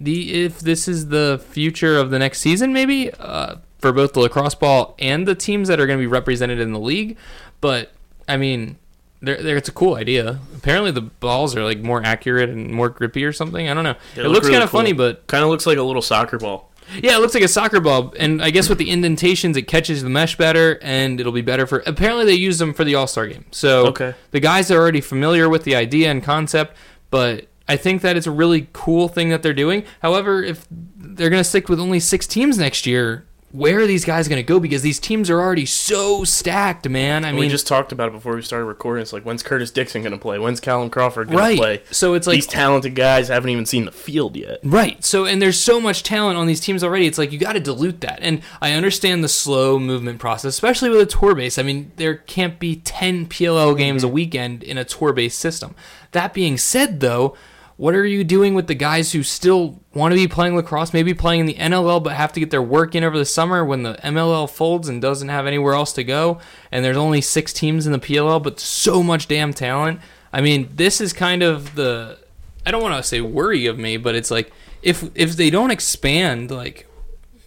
the 0.00 0.44
if 0.44 0.60
this 0.60 0.88
is 0.88 1.08
the 1.08 1.42
future 1.50 1.96
of 1.98 2.10
the 2.10 2.18
next 2.18 2.40
season, 2.40 2.72
maybe 2.72 3.12
uh, 3.14 3.56
for 3.78 3.92
both 3.92 4.12
the 4.14 4.20
lacrosse 4.20 4.54
ball 4.54 4.94
and 4.98 5.26
the 5.28 5.34
teams 5.34 5.68
that 5.68 5.78
are 5.80 5.86
going 5.86 5.98
to 5.98 6.02
be 6.02 6.06
represented 6.06 6.58
in 6.60 6.72
the 6.72 6.80
league. 6.80 7.16
But 7.60 7.92
I 8.28 8.36
mean, 8.36 8.76
there, 9.22 9.42
there, 9.42 9.56
it's 9.56 9.68
a 9.68 9.72
cool 9.72 9.94
idea. 9.96 10.38
Apparently, 10.56 10.90
the 10.90 11.02
balls 11.02 11.54
are 11.56 11.64
like 11.64 11.80
more 11.80 12.02
accurate 12.04 12.48
and 12.48 12.70
more 12.70 12.88
grippy 12.88 13.24
or 13.24 13.32
something. 13.32 13.68
I 13.68 13.74
don't 13.74 13.84
know. 13.84 13.94
They 14.14 14.22
it 14.22 14.24
look 14.24 14.34
looks 14.34 14.46
really 14.46 14.54
kind 14.54 14.64
of 14.64 14.70
cool. 14.70 14.80
funny, 14.80 14.92
but 14.92 15.26
kind 15.26 15.44
of 15.44 15.50
looks 15.50 15.66
like 15.66 15.76
a 15.78 15.82
little 15.82 16.02
soccer 16.02 16.38
ball. 16.38 16.70
yeah, 17.02 17.16
it 17.16 17.20
looks 17.20 17.34
like 17.34 17.42
a 17.44 17.48
soccer 17.48 17.78
ball, 17.80 18.14
and 18.18 18.42
I 18.42 18.50
guess 18.50 18.68
with 18.70 18.78
the 18.78 18.90
indentations, 18.90 19.56
it 19.56 19.62
catches 19.68 20.02
the 20.02 20.08
mesh 20.08 20.36
better, 20.38 20.78
and 20.82 21.20
it'll 21.20 21.30
be 21.32 21.42
better 21.42 21.66
for. 21.66 21.80
Apparently, 21.86 22.24
they 22.24 22.32
use 22.34 22.58
them 22.58 22.72
for 22.72 22.82
the 22.84 22.94
All 22.94 23.06
Star 23.06 23.26
game, 23.28 23.44
so 23.50 23.86
Okay. 23.88 24.14
the 24.30 24.40
guys 24.40 24.70
are 24.70 24.78
already 24.80 25.00
familiar 25.02 25.48
with 25.48 25.64
the 25.64 25.76
idea 25.76 26.10
and 26.10 26.24
concept. 26.24 26.74
But 27.10 27.46
I 27.70 27.76
think 27.76 28.02
that 28.02 28.16
it's 28.16 28.26
a 28.26 28.32
really 28.32 28.66
cool 28.72 29.06
thing 29.06 29.28
that 29.28 29.44
they're 29.44 29.54
doing. 29.54 29.84
However, 30.02 30.42
if 30.42 30.66
they're 30.70 31.30
going 31.30 31.38
to 31.40 31.48
stick 31.48 31.68
with 31.68 31.78
only 31.78 32.00
six 32.00 32.26
teams 32.26 32.58
next 32.58 32.84
year, 32.84 33.26
where 33.52 33.78
are 33.78 33.86
these 33.86 34.04
guys 34.04 34.26
going 34.26 34.38
to 34.38 34.46
go? 34.46 34.58
Because 34.58 34.82
these 34.82 34.98
teams 34.98 35.30
are 35.30 35.40
already 35.40 35.66
so 35.66 36.24
stacked, 36.24 36.88
man. 36.88 37.24
I 37.24 37.32
we 37.32 37.42
mean, 37.42 37.50
just 37.50 37.68
talked 37.68 37.92
about 37.92 38.08
it 38.08 38.12
before 38.12 38.34
we 38.34 38.42
started 38.42 38.64
recording. 38.64 39.02
It's 39.02 39.12
like, 39.12 39.22
when's 39.22 39.44
Curtis 39.44 39.70
Dickson 39.70 40.02
going 40.02 40.12
to 40.12 40.18
play? 40.18 40.40
When's 40.40 40.58
Callum 40.58 40.90
Crawford 40.90 41.28
going 41.28 41.38
right. 41.38 41.54
to 41.54 41.62
play? 41.62 41.82
So 41.92 42.14
it's 42.14 42.26
like 42.26 42.36
These 42.36 42.48
talented 42.48 42.96
guys 42.96 43.28
haven't 43.28 43.50
even 43.50 43.66
seen 43.66 43.84
the 43.84 43.92
field 43.92 44.34
yet. 44.34 44.58
Right. 44.64 45.04
So, 45.04 45.24
and 45.24 45.40
there's 45.40 45.58
so 45.58 45.80
much 45.80 46.02
talent 46.02 46.38
on 46.38 46.48
these 46.48 46.60
teams 46.60 46.82
already. 46.82 47.06
It's 47.06 47.18
like 47.18 47.30
you 47.30 47.38
got 47.38 47.52
to 47.52 47.60
dilute 47.60 48.00
that. 48.00 48.18
And 48.20 48.42
I 48.60 48.72
understand 48.72 49.22
the 49.22 49.28
slow 49.28 49.78
movement 49.78 50.18
process, 50.18 50.54
especially 50.54 50.90
with 50.90 51.00
a 51.00 51.06
tour 51.06 51.36
base. 51.36 51.56
I 51.56 51.62
mean, 51.62 51.92
there 51.96 52.16
can't 52.16 52.58
be 52.58 52.76
10 52.76 53.26
PLL 53.26 53.78
games 53.78 54.02
a 54.04 54.08
weekend 54.08 54.62
in 54.64 54.76
a 54.78 54.84
tour 54.84 55.12
based 55.12 55.38
system. 55.38 55.74
That 56.12 56.34
being 56.34 56.56
said, 56.58 57.00
though, 57.00 57.36
what 57.80 57.94
are 57.94 58.04
you 58.04 58.24
doing 58.24 58.52
with 58.52 58.66
the 58.66 58.74
guys 58.74 59.10
who 59.10 59.22
still 59.22 59.80
want 59.94 60.12
to 60.12 60.16
be 60.16 60.28
playing 60.28 60.54
lacrosse, 60.54 60.92
maybe 60.92 61.14
playing 61.14 61.40
in 61.40 61.46
the 61.46 61.54
NLL, 61.54 62.04
but 62.04 62.12
have 62.12 62.30
to 62.34 62.38
get 62.38 62.50
their 62.50 62.60
work 62.60 62.94
in 62.94 63.02
over 63.02 63.16
the 63.16 63.24
summer 63.24 63.64
when 63.64 63.84
the 63.84 63.94
MLL 64.04 64.50
folds 64.50 64.86
and 64.86 65.00
doesn't 65.00 65.30
have 65.30 65.46
anywhere 65.46 65.72
else 65.72 65.94
to 65.94 66.04
go? 66.04 66.40
And 66.70 66.84
there's 66.84 66.98
only 66.98 67.22
six 67.22 67.54
teams 67.54 67.86
in 67.86 67.92
the 67.92 67.98
PLL, 67.98 68.42
but 68.42 68.60
so 68.60 69.02
much 69.02 69.28
damn 69.28 69.54
talent. 69.54 70.00
I 70.30 70.42
mean, 70.42 70.68
this 70.74 71.00
is 71.00 71.14
kind 71.14 71.42
of 71.42 71.74
the 71.74 72.18
I 72.66 72.70
don't 72.70 72.82
want 72.82 73.02
to 73.02 73.02
say 73.02 73.22
worry 73.22 73.64
of 73.64 73.78
me, 73.78 73.96
but 73.96 74.14
it's 74.14 74.30
like 74.30 74.52
if 74.82 75.02
if 75.14 75.36
they 75.36 75.48
don't 75.48 75.70
expand, 75.70 76.50
like 76.50 76.86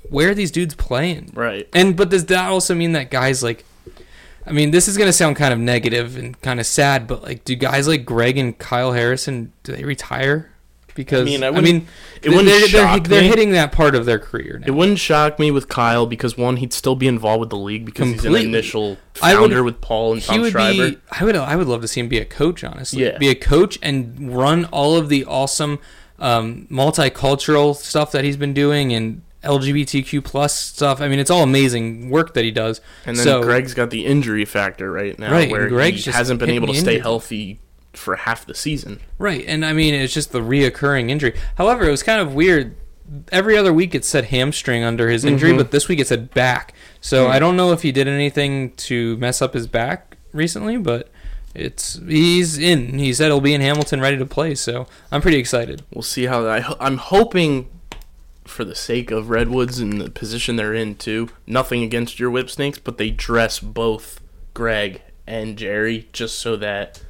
where 0.10 0.32
are 0.32 0.34
these 0.34 0.50
dudes 0.50 0.74
playing? 0.74 1.30
Right. 1.36 1.70
And 1.74 1.96
but 1.96 2.10
does 2.10 2.26
that 2.26 2.50
also 2.50 2.74
mean 2.74 2.94
that 2.94 3.12
guys 3.12 3.44
like 3.44 3.66
I 4.46 4.52
mean, 4.52 4.72
this 4.72 4.88
is 4.88 4.98
gonna 4.98 5.14
sound 5.14 5.36
kind 5.38 5.54
of 5.54 5.60
negative 5.60 6.18
and 6.18 6.40
kind 6.42 6.60
of 6.60 6.66
sad, 6.66 7.08
but 7.08 7.24
like, 7.24 7.46
do 7.46 7.56
guys 7.56 7.88
like 7.88 8.06
Greg 8.06 8.38
and 8.38 8.58
Kyle 8.58 8.92
Harrison 8.94 9.54
do 9.64 9.72
they 9.76 9.84
retire? 9.84 10.50
Because 10.96 11.22
I 11.22 11.26
mean, 11.26 11.44
I 11.44 11.48
I 11.48 11.60
mean, 11.62 11.88
it 12.22 12.30
wouldn't 12.30 12.46
they're, 12.46 12.68
they're, 12.68 13.00
they're 13.00 13.22
me. 13.24 13.28
hitting 13.28 13.52
that 13.54 13.72
part 13.72 13.96
of 13.96 14.06
their 14.06 14.20
career 14.20 14.60
now. 14.60 14.68
It 14.68 14.76
wouldn't 14.76 15.00
shock 15.00 15.40
me 15.40 15.50
with 15.50 15.68
Kyle 15.68 16.06
because 16.06 16.38
one, 16.38 16.58
he'd 16.58 16.72
still 16.72 16.94
be 16.96 17.08
involved 17.08 17.40
with 17.40 17.50
the 17.50 17.58
league 17.58 17.84
because 17.84 18.12
he's 18.12 18.26
an 18.26 18.36
initial 18.36 18.98
I 19.20 19.34
would- 19.34 19.42
founder 19.50 19.64
with 19.64 19.82
Paul 19.82 20.14
and 20.14 20.22
Tom 20.22 20.48
Schreiber. 20.52 20.92
be. 20.92 20.98
I 21.12 21.24
would. 21.24 21.36
I 21.36 21.56
would 21.56 21.66
love 21.68 21.82
to 21.82 21.88
see 21.88 22.00
him 22.00 22.10
be 22.10 22.20
a 22.20 22.26
coach. 22.26 22.64
Honestly, 22.64 23.06
Yeah. 23.06 23.18
be 23.18 23.30
a 23.30 23.34
coach 23.36 23.80
and 23.82 24.36
run 24.38 24.66
all 24.66 24.96
of 24.96 25.10
the 25.10 25.26
awesome 25.26 25.80
um, 26.20 26.68
multicultural 26.70 27.76
stuff 27.76 28.12
that 28.12 28.24
he's 28.24 28.38
been 28.38 28.54
doing 28.54 28.94
and 28.94 29.24
LGBTQ 29.44 30.24
plus 30.24 30.56
stuff. 30.58 31.02
I 31.02 31.08
mean, 31.08 31.20
it's 31.20 31.30
all 31.32 31.44
amazing 31.44 32.10
work 32.10 32.34
that 32.34 32.44
he 32.44 32.52
does. 32.52 32.82
And 33.06 33.18
then 33.18 33.24
so, 33.24 33.42
Greg's 33.44 33.74
got 33.74 33.90
the 33.90 34.06
injury 34.06 34.46
factor 34.46 34.92
right 34.92 35.18
now, 35.20 35.32
Right, 35.32 35.50
where 35.52 35.70
just 35.92 36.08
hasn't 36.08 36.40
been 36.40 36.50
able 36.50 36.68
to 36.68 36.74
stay 36.74 36.94
injury. 36.94 37.02
healthy 37.02 37.60
for 37.94 38.16
half 38.16 38.46
the 38.46 38.56
season. 38.56 39.00
Right, 39.20 39.46
and 39.48 39.64
I 39.66 39.74
mean 39.74 39.94
it's 39.94 40.14
just 40.14 40.32
the 40.32 40.40
reoccurring 40.42 41.10
injury. 41.10 41.38
However, 41.58 41.84
it 41.88 41.92
was 41.92 42.02
kind 42.04 42.22
of 42.22 42.34
weird. 42.34 42.76
Every 43.32 43.56
other 43.58 43.72
week 43.74 43.94
it 43.94 44.04
said 44.06 44.26
hamstring 44.26 44.84
under 44.84 45.10
his 45.10 45.24
injury, 45.26 45.50
Mm-hmm. 45.52 45.58
but 45.58 45.72
this 45.72 45.88
week 45.88 46.00
it 46.00 46.08
said 46.08 46.34
back. 46.34 46.74
So 47.02 47.26
Hmm. 47.28 47.32
I 47.34 47.40
don't 47.40 47.56
know 47.56 47.72
if 47.72 47.82
he 47.84 47.92
did 47.92 48.08
anything 48.08 48.72
to 48.78 49.18
mess 49.18 49.42
up 49.42 49.54
his 49.54 49.68
back 49.68 50.18
recently, 50.32 50.78
but 50.78 51.10
it's 51.54 52.00
he's 52.08 52.58
in. 52.58 52.98
He 52.98 53.14
said 53.14 53.28
he'll 53.28 53.42
be 53.42 53.54
in 53.54 53.62
Hamilton 53.62 54.02
ready 54.02 54.18
to 54.18 54.26
play. 54.26 54.56
So 54.56 54.88
I'm 55.12 55.22
pretty 55.22 55.38
excited. 55.38 55.84
We'll 55.94 56.02
see 56.02 56.26
how 56.26 56.48
I. 56.48 56.64
I'm 56.80 56.98
hoping, 56.98 57.70
for 58.46 58.64
the 58.66 58.76
sake 58.76 59.12
of 59.12 59.30
Redwoods 59.30 59.80
and 59.80 60.00
the 60.02 60.10
position 60.10 60.56
they're 60.56 60.74
in 60.74 60.96
too. 60.96 61.30
Nothing 61.48 61.84
against 61.84 62.20
your 62.20 62.30
whip 62.30 62.50
snakes, 62.50 62.80
but 62.80 62.98
they 62.98 63.10
dress 63.10 63.60
both 63.60 64.20
Greg 64.54 65.02
and 65.26 65.58
Jerry 65.58 66.08
just 66.14 66.40
so 66.40 66.56
that, 66.58 67.02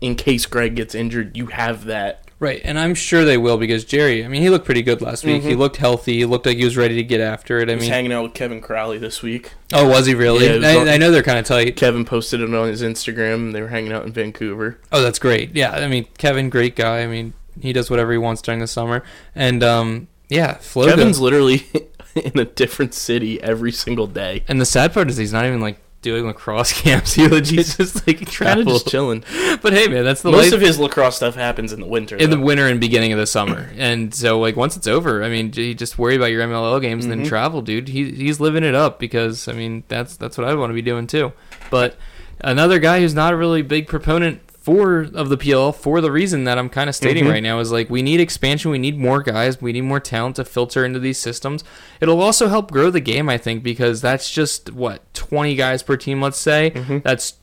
in 0.00 0.14
case 0.16 0.46
Greg 0.46 0.74
gets 0.76 0.94
injured, 0.94 1.36
you 1.36 1.46
have 1.46 1.84
that. 1.84 2.22
Right, 2.38 2.60
and 2.64 2.78
I'm 2.78 2.94
sure 2.94 3.24
they 3.24 3.38
will 3.38 3.56
because 3.56 3.82
Jerry. 3.86 4.22
I 4.22 4.28
mean, 4.28 4.42
he 4.42 4.50
looked 4.50 4.66
pretty 4.66 4.82
good 4.82 5.00
last 5.00 5.24
week. 5.24 5.42
He 5.42 5.54
looked 5.54 5.78
healthy. 5.78 6.18
He 6.18 6.26
looked 6.26 6.44
like 6.44 6.58
he 6.58 6.64
was 6.66 6.76
ready 6.76 6.96
to 6.96 7.02
get 7.02 7.18
after 7.18 7.60
it. 7.60 7.70
I 7.70 7.74
was 7.74 7.80
mean, 7.84 7.90
hanging 7.90 8.12
out 8.12 8.24
with 8.24 8.34
Kevin 8.34 8.60
Crowley 8.60 8.98
this 8.98 9.22
week. 9.22 9.52
oh, 9.72 9.88
was 9.88 10.04
he 10.04 10.14
really? 10.14 10.44
Yeah, 10.44 10.56
was 10.56 10.76
on- 10.76 10.88
I, 10.88 10.94
I 10.94 10.96
know 10.98 11.10
they're 11.10 11.22
kind 11.22 11.38
of 11.38 11.46
tight. 11.46 11.76
Kevin 11.76 12.04
posted 12.04 12.42
it 12.42 12.52
on 12.54 12.68
his 12.68 12.82
Instagram. 12.82 13.54
They 13.54 13.62
were 13.62 13.68
hanging 13.68 13.90
out 13.92 14.04
in 14.04 14.12
Vancouver. 14.12 14.78
Oh, 14.92 15.00
that's 15.00 15.18
great. 15.18 15.56
Yeah, 15.56 15.70
I 15.70 15.88
mean, 15.88 16.08
Kevin, 16.18 16.50
great 16.50 16.76
guy. 16.76 17.00
I 17.00 17.06
mean, 17.06 17.32
he 17.58 17.72
does 17.72 17.88
whatever 17.88 18.12
he 18.12 18.18
wants 18.18 18.42
during 18.42 18.60
the 18.60 18.66
summer. 18.66 19.02
And 19.34 19.64
um, 19.64 20.08
yeah, 20.28 20.54
Flo. 20.54 20.86
Kevin's 20.86 21.20
literally 21.20 21.66
in 22.14 22.38
a 22.38 22.44
different 22.44 22.94
city 22.94 23.42
every 23.42 23.72
single 23.72 24.06
day. 24.06 24.44
and 24.48 24.60
the 24.60 24.66
sad 24.66 24.92
part 24.94 25.08
is 25.10 25.16
he's 25.16 25.32
not 25.32 25.46
even 25.46 25.60
like 25.60 25.78
doing 26.02 26.24
lacrosse 26.26 26.72
camps. 26.82 27.14
He 27.14 27.26
legit 27.26 27.66
just 27.66 28.06
like 28.06 28.30
Kind 28.30 28.60
of 28.60 28.66
just 28.68 28.86
chilling. 28.88 29.24
But 29.60 29.72
hey, 29.72 29.88
man, 29.88 30.04
that's 30.04 30.22
the 30.22 30.30
Most 30.30 30.44
life 30.44 30.52
of 30.52 30.60
his 30.60 30.78
lacrosse 30.78 31.16
stuff 31.16 31.34
happens 31.34 31.72
in 31.72 31.80
the 31.80 31.86
winter. 31.86 32.14
in 32.16 32.30
the 32.30 32.38
winter 32.38 32.66
and 32.68 32.78
beginning 32.80 33.12
of 33.12 33.18
the 33.18 33.26
summer. 33.26 33.70
And 33.76 34.14
so 34.14 34.38
like 34.38 34.54
once 34.56 34.76
it's 34.76 34.86
over, 34.86 35.24
I 35.24 35.28
mean, 35.28 35.52
you 35.54 35.74
just 35.74 35.98
worry 35.98 36.14
about 36.14 36.26
your 36.26 36.46
MLL 36.46 36.80
games 36.80 37.04
and 37.04 37.12
Mm-hmm. 37.14 37.22
then 37.22 37.28
travel, 37.28 37.60
dude. 37.62 37.88
He 37.88 38.12
he's 38.12 38.38
living 38.40 38.62
it 38.62 38.74
up 38.74 39.00
because 39.00 39.48
I 39.48 39.52
mean 39.52 39.82
that's 39.88 40.16
that's 40.16 40.38
what 40.38 40.46
I 40.46 40.54
want 40.54 40.70
to 40.70 40.74
be 40.74 40.82
doing 40.82 41.06
too. 41.08 41.32
But 41.70 41.96
another 42.40 42.78
guy 42.78 43.00
who's 43.00 43.14
not 43.14 43.32
a 43.32 43.36
really 43.36 43.62
big 43.62 43.88
proponent 43.88 44.45
for 44.66 45.02
of 45.14 45.28
the 45.28 45.36
PLL 45.36 45.72
for 45.72 46.00
the 46.00 46.10
reason 46.10 46.42
that 46.42 46.58
I'm 46.58 46.68
kind 46.68 46.88
of 46.90 46.96
stating 46.96 47.22
Mhm. 47.24 47.30
right 47.30 47.42
now 47.42 47.60
is 47.60 47.70
like 47.70 47.88
we 47.88 48.02
need 48.02 48.18
expansion, 48.18 48.72
we 48.72 48.78
need 48.80 48.98
more 48.98 49.22
guys, 49.22 49.62
we 49.62 49.72
need 49.72 49.82
more 49.82 50.00
talent 50.00 50.34
to 50.36 50.44
filter 50.44 50.84
into 50.84 50.98
these 50.98 51.18
systems. 51.18 51.62
It'll 52.00 52.20
also 52.20 52.48
help 52.48 52.72
grow 52.72 52.90
the 52.90 52.98
game, 52.98 53.28
I 53.28 53.38
think, 53.38 53.62
because 53.62 54.00
that's 54.00 54.28
just 54.28 54.72
what 54.72 55.02
20 55.14 55.54
guys 55.54 55.84
per 55.84 55.96
team, 55.96 56.20
let's 56.20 56.36
say. 56.38 56.72
Mm-hmm. 56.74 56.98
That's 57.04 57.34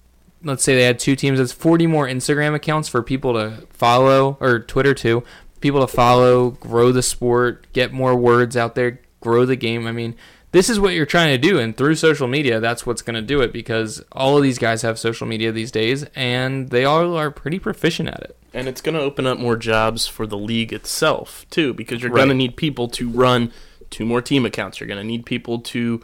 let's 0.44 0.66
say 0.66 0.76
they 0.76 0.84
had 0.84 1.00
two 1.00 1.16
teams. 1.16 1.40
That's 1.40 1.54
40 1.54 1.88
more 1.88 2.08
Instagram 2.08 2.56
accounts 2.56 2.90
for 2.90 3.02
people 3.02 3.32
to 3.36 3.66
follow 3.70 4.36
or 4.42 4.60
Twitter 4.60 4.94
too. 4.94 5.24
People 5.62 5.80
to 5.80 5.88
follow, 5.88 6.50
grow 6.60 6.92
the 6.92 7.02
sport, 7.02 7.68
get 7.72 7.94
more 7.94 8.16
words 8.18 8.58
out 8.58 8.76
there, 8.76 9.00
grow 9.22 9.46
the 9.46 9.56
game. 9.56 9.88
I 9.88 9.94
mean, 9.94 10.16
this 10.54 10.70
is 10.70 10.80
what 10.80 10.94
you're 10.94 11.06
trying 11.06 11.34
to 11.34 11.38
do, 11.38 11.60
and 11.60 11.76
through 11.76 11.96
social 11.96 12.28
media, 12.28 12.60
that's 12.62 12.86
what's 12.86 13.02
going 13.02 13.16
to 13.16 13.22
do 13.22 13.42
it 13.42 13.52
because 13.52 14.02
all 14.13 14.38
of 14.38 14.44
these 14.44 14.58
guys 14.58 14.82
have 14.84 14.98
social 14.98 15.28
media 15.28 15.52
these 15.52 15.72
days, 15.72 16.06
and 16.16 16.70
they 16.70 16.86
all 16.86 17.18
are 17.18 17.30
pretty 17.30 17.60
proficient 17.60 18.08
at 18.08 18.22
it. 18.22 18.38
and 18.54 18.68
it's 18.68 18.80
going 18.82 18.96
to 18.96 19.02
open 19.02 19.26
up 19.28 19.38
more 19.39 19.58
jobs 19.58 20.08
for 20.08 20.26
the 20.28 20.38
league 20.38 20.72
itself 20.72 21.46
too 21.50 21.74
because 21.74 22.02
you're 22.02 22.12
Right. 22.12 22.20
going 22.20 22.30
to 22.30 22.36
need 22.36 22.56
people 22.56 22.88
to 22.89 23.10
run 23.10 23.52
two 23.89 24.06
more 24.06 24.22
team 24.22 24.46
accounts 24.46 24.80
you're 24.80 24.88
going 24.88 25.00
to 25.00 25.04
need 25.04 25.26
people 25.26 25.60
to 25.60 26.02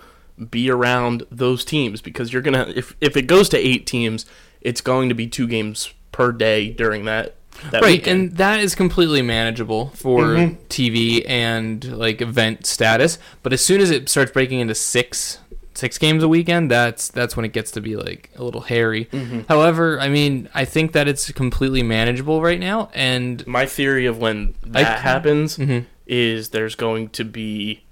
be 0.49 0.69
around 0.69 1.23
those 1.31 1.63
teams 1.65 2.01
because 2.01 2.31
you're 2.33 2.41
going 2.41 2.53
to 2.53 2.77
if 2.77 2.95
if 3.01 3.15
it 3.17 3.23
goes 3.23 3.49
to 3.49 3.57
8 3.57 3.85
teams 3.85 4.25
it's 4.61 4.81
going 4.81 5.09
to 5.09 5.15
be 5.15 5.27
two 5.27 5.47
games 5.47 5.93
per 6.11 6.31
day 6.31 6.69
during 6.71 7.05
that 7.05 7.35
that 7.71 7.81
right, 7.81 7.91
weekend. 7.99 8.21
and 8.29 8.37
that 8.37 8.59
is 8.59 8.75
completely 8.75 9.21
manageable 9.21 9.91
for 9.95 10.23
Mhm. 10.35 10.57
TV 10.69 11.25
and 11.27 11.83
like 11.97 12.21
event 12.21 12.65
status. 12.65 13.17
But 13.43 13.53
as 13.53 13.61
soon 13.61 13.81
as 13.81 13.91
it 13.91 14.09
starts 14.09 14.31
breaking 14.31 14.59
into 14.59 14.75
six 14.75 15.39
six 15.75 15.97
games 15.97 16.23
a 16.23 16.27
weekend, 16.27 16.69
that's 16.69 17.07
that's 17.09 17.35
when 17.37 17.45
it 17.45 17.53
gets 17.53 17.71
to 17.71 17.79
be 17.81 17.95
like 17.95 18.29
a 18.35 18.43
little 18.43 18.61
hairy. 18.61 19.05
Mm-hmm. 19.13 19.41
However, 19.47 19.99
I 19.99 20.09
mean, 20.09 20.49
I 20.53 20.65
think 20.65 20.91
that 20.91 21.07
it's 21.07 21.31
completely 21.31 21.83
manageable 21.83 22.41
right 22.41 22.59
now, 22.59 22.89
and 22.93 23.45
my 23.47 23.65
theory 23.65 24.05
of 24.05 24.17
when 24.17 24.55
I- 24.73 24.83
that 24.83 24.99
happens 24.99 25.57
Mhm. 25.57 25.85
is 26.05 26.49
there's 26.49 26.75
going 26.75 27.09
to 27.09 27.23
be 27.23 27.83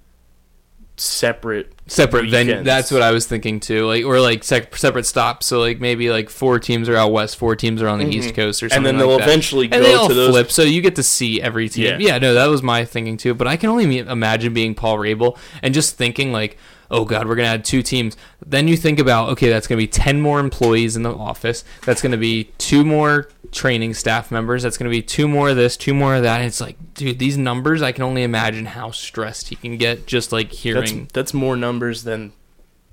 separate 0.98 1.72
separate 1.88 2.30
venue. 2.30 2.64
That's 2.64 2.92
what 2.92 3.02
I 3.02 3.12
was 3.12 3.26
thinking 3.26 3.60
too. 3.60 3.86
Like 3.86 4.04
or 4.04 4.20
like 4.20 4.44
sec- 4.44 4.76
separate 4.76 5.06
stops. 5.06 5.46
So 5.46 5.60
like 5.60 5.80
maybe 5.80 6.10
like 6.10 6.30
four 6.30 6.60
teams 6.60 6.90
are 6.90 6.96
out 6.96 7.12
west, 7.12 7.38
four 7.38 7.56
teams 7.56 7.82
are 7.82 7.88
on 7.88 8.00
the 8.00 8.06
mm-hmm. 8.06 8.14
east 8.14 8.36
coast, 8.36 8.64
or 8.64 8.70
something. 8.70 8.78
and 8.78 8.86
then 8.86 8.98
they'll 8.98 9.16
like 9.16 9.24
eventually 9.24 9.66
and 9.72 9.84
they 9.84 9.92
go 9.92 10.02
all 10.02 10.08
to 10.08 10.14
those 10.14 10.30
flip, 10.32 10.52
so 10.52 10.64
you 10.64 10.82
get 10.82 10.96
to 10.96 11.04
see 11.04 11.42
every 11.42 11.70
team. 11.70 11.86
Yeah. 11.86 11.98
Yeah. 12.14 12.18
no, 12.18 12.34
that 12.34 12.48
was 12.48 12.64
my 12.64 12.86
thinking 12.86 13.18
too. 13.18 13.34
But 13.34 13.48
I 13.48 13.58
can 13.58 13.70
only 13.70 14.00
imagine 14.00 14.54
being 14.54 14.76
Paul 14.76 14.98
Rabel 14.98 15.38
and 15.62 15.74
just 15.74 15.96
thinking 15.96 16.32
like, 16.32 16.58
oh 16.91 17.06
god, 17.06 17.28
we're 17.28 17.36
gonna 17.36 17.47
add 17.50 17.65
two 17.65 17.82
teams. 17.82 18.17
Then 18.45 18.67
you 18.67 18.78
think 18.78 19.00
about, 19.00 19.30
okay, 19.30 19.50
that's 19.50 19.67
gonna 19.67 19.78
be 19.78 19.88
ten 19.88 20.21
more 20.21 20.39
employees 20.39 20.95
in 20.95 21.04
the 21.04 21.13
office. 21.13 21.63
That's 21.86 22.02
gonna 22.02 22.17
be 22.17 22.45
two 22.58 22.84
more 22.84 23.30
training 23.52 23.93
staff 23.93 24.32
members. 24.32 24.63
That's 24.63 24.78
gonna 24.78 24.89
be 24.89 25.02
two 25.02 25.28
more 25.28 25.50
of 25.50 25.56
this, 25.56 25.78
two 25.78 25.93
more 25.93 26.15
of 26.15 26.23
that. 26.23 26.38
And 26.38 26.47
it's 26.47 26.62
like, 26.62 26.76
dude, 26.93 27.19
these 27.19 27.38
numbers, 27.38 27.82
I 27.82 27.91
can 27.91 28.04
only 28.04 28.23
imagine 28.23 28.65
how 28.65 28.91
stressed 28.91 29.50
he 29.50 29.56
can 29.56 29.78
get 29.78 30.08
just 30.08 30.32
like 30.32 30.50
that's 30.50 30.60
hearing. 30.62 31.10
that's 31.13 31.34
more 31.34 31.56
numbers 31.56 32.04
than 32.04 32.34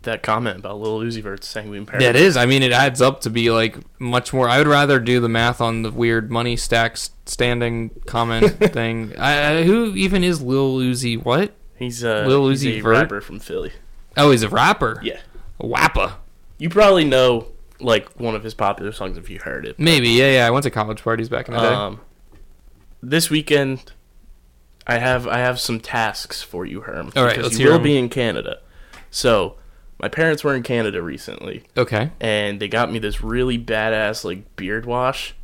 that 0.03 0.23
comment 0.23 0.59
about 0.59 0.79
Lil 0.79 1.01
Uzi 1.01 1.23
Vert's 1.23 1.49
sanguine 1.49 1.87
parents. 1.87 2.05
That 2.05 2.15
is. 2.17 2.37
I 2.37 2.45
mean, 2.47 2.63
it 2.63 2.73
adds 2.73 3.01
up 3.01 3.23
to 3.23 3.31
be 3.31 3.51
like 3.51 3.77
much 3.99 4.33
more. 4.33 4.49
I 4.49 4.59
would 4.59 4.67
rather 4.67 5.01
do 5.01 5.19
the 5.21 5.29
math 5.29 5.61
on 5.61 5.83
the 5.83 5.91
weird 5.91 6.31
money 6.31 6.57
stacks 6.57 7.11
standing 7.27 7.91
comment 8.07 8.53
thing. 8.73 9.17
I, 9.19 9.63
who 9.65 9.95
even 9.95 10.23
is 10.23 10.43
Lil 10.43 10.77
Uzi? 10.79 11.23
What? 11.23 11.55
He's 11.77 12.05
uh, 12.05 12.25
Lil 12.29 12.51
he's 12.51 12.63
Uzi 12.63 12.79
a 12.79 12.81
Vert? 12.83 12.93
rapper 12.93 13.21
from 13.21 13.41
Philly. 13.41 13.73
Oh, 14.17 14.31
he's 14.31 14.43
a 14.43 14.49
rapper. 14.49 15.01
Yeah, 15.03 15.21
A 15.61 15.67
wappa. 15.67 16.15
you 16.59 16.69
probably 16.71 17.05
know 17.05 17.49
like 17.81 18.09
one 18.19 18.35
of 18.35 18.43
his 18.45 18.55
popular 18.55 18.93
songs 18.93 19.19
if 19.19 19.29
you 19.29 19.39
heard 19.41 19.67
it. 19.67 19.79
Maybe. 19.79 20.11
Yeah, 20.11 20.31
yeah. 20.33 20.47
I 20.47 20.51
went 20.51 20.63
to 20.65 20.71
college 20.71 21.03
parties 21.03 21.29
back 21.29 21.49
in 21.49 21.55
the 21.55 21.61
day. 21.61 21.67
Um, 21.67 22.01
this 23.03 23.31
weekend, 23.31 23.93
I 24.87 24.99
have 24.99 25.27
I 25.27 25.39
have 25.39 25.61
some 25.61 25.81
tasks 25.81 26.43
for 26.43 26.65
you, 26.65 26.83
Herm. 26.83 27.13
All 27.17 27.25
right, 27.25 27.41
let's 27.41 27.59
you 27.59 27.67
hear 27.67 27.73
will 27.73 27.85
be 27.85 27.97
in 27.99 28.09
Canada. 28.09 28.61
So, 29.11 29.57
my 29.99 30.09
parents 30.09 30.43
were 30.43 30.55
in 30.55 30.63
Canada 30.63 31.01
recently, 31.03 31.65
okay. 31.77 32.11
and 32.21 32.59
they 32.59 32.69
got 32.69 32.91
me 32.93 32.99
this 32.99 33.23
really 33.23 33.59
badass 33.59 34.25
like 34.25 34.57
beard 34.57 34.87
wash. 34.87 35.35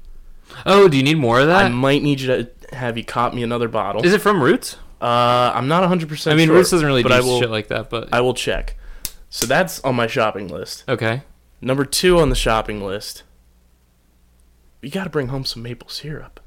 Oh, 0.66 0.88
do 0.88 0.96
you 0.96 1.02
need 1.02 1.18
more 1.18 1.40
of 1.40 1.46
that? 1.46 1.66
I 1.66 1.68
might 1.68 2.02
need 2.02 2.20
you 2.20 2.26
to 2.26 2.50
have 2.74 2.98
you 2.98 3.04
cop 3.04 3.32
me 3.34 3.42
another 3.42 3.68
bottle. 3.68 4.04
Is 4.04 4.12
it 4.12 4.20
from 4.20 4.42
Roots? 4.42 4.76
Uh, 5.00 5.52
I'm 5.54 5.68
not 5.68 5.80
100. 5.80 6.08
percent 6.08 6.34
I 6.34 6.36
mean, 6.36 6.48
sure, 6.48 6.56
Roots 6.56 6.70
doesn't 6.70 6.86
really 6.86 7.02
do 7.02 7.08
I 7.10 7.20
will. 7.20 7.40
shit 7.40 7.50
like 7.50 7.68
that, 7.68 7.88
but 7.90 8.08
I 8.12 8.20
will 8.20 8.34
check. 8.34 8.76
So 9.30 9.46
that's 9.46 9.80
on 9.80 9.94
my 9.94 10.06
shopping 10.06 10.48
list. 10.48 10.84
okay. 10.88 11.22
Number 11.62 11.84
two 11.84 12.18
on 12.18 12.30
the 12.30 12.34
shopping 12.34 12.82
list. 12.84 13.22
You 14.82 14.90
got 14.90 15.04
to 15.04 15.10
bring 15.10 15.28
home 15.28 15.44
some 15.44 15.62
maple 15.62 15.88
syrup. 15.88 16.40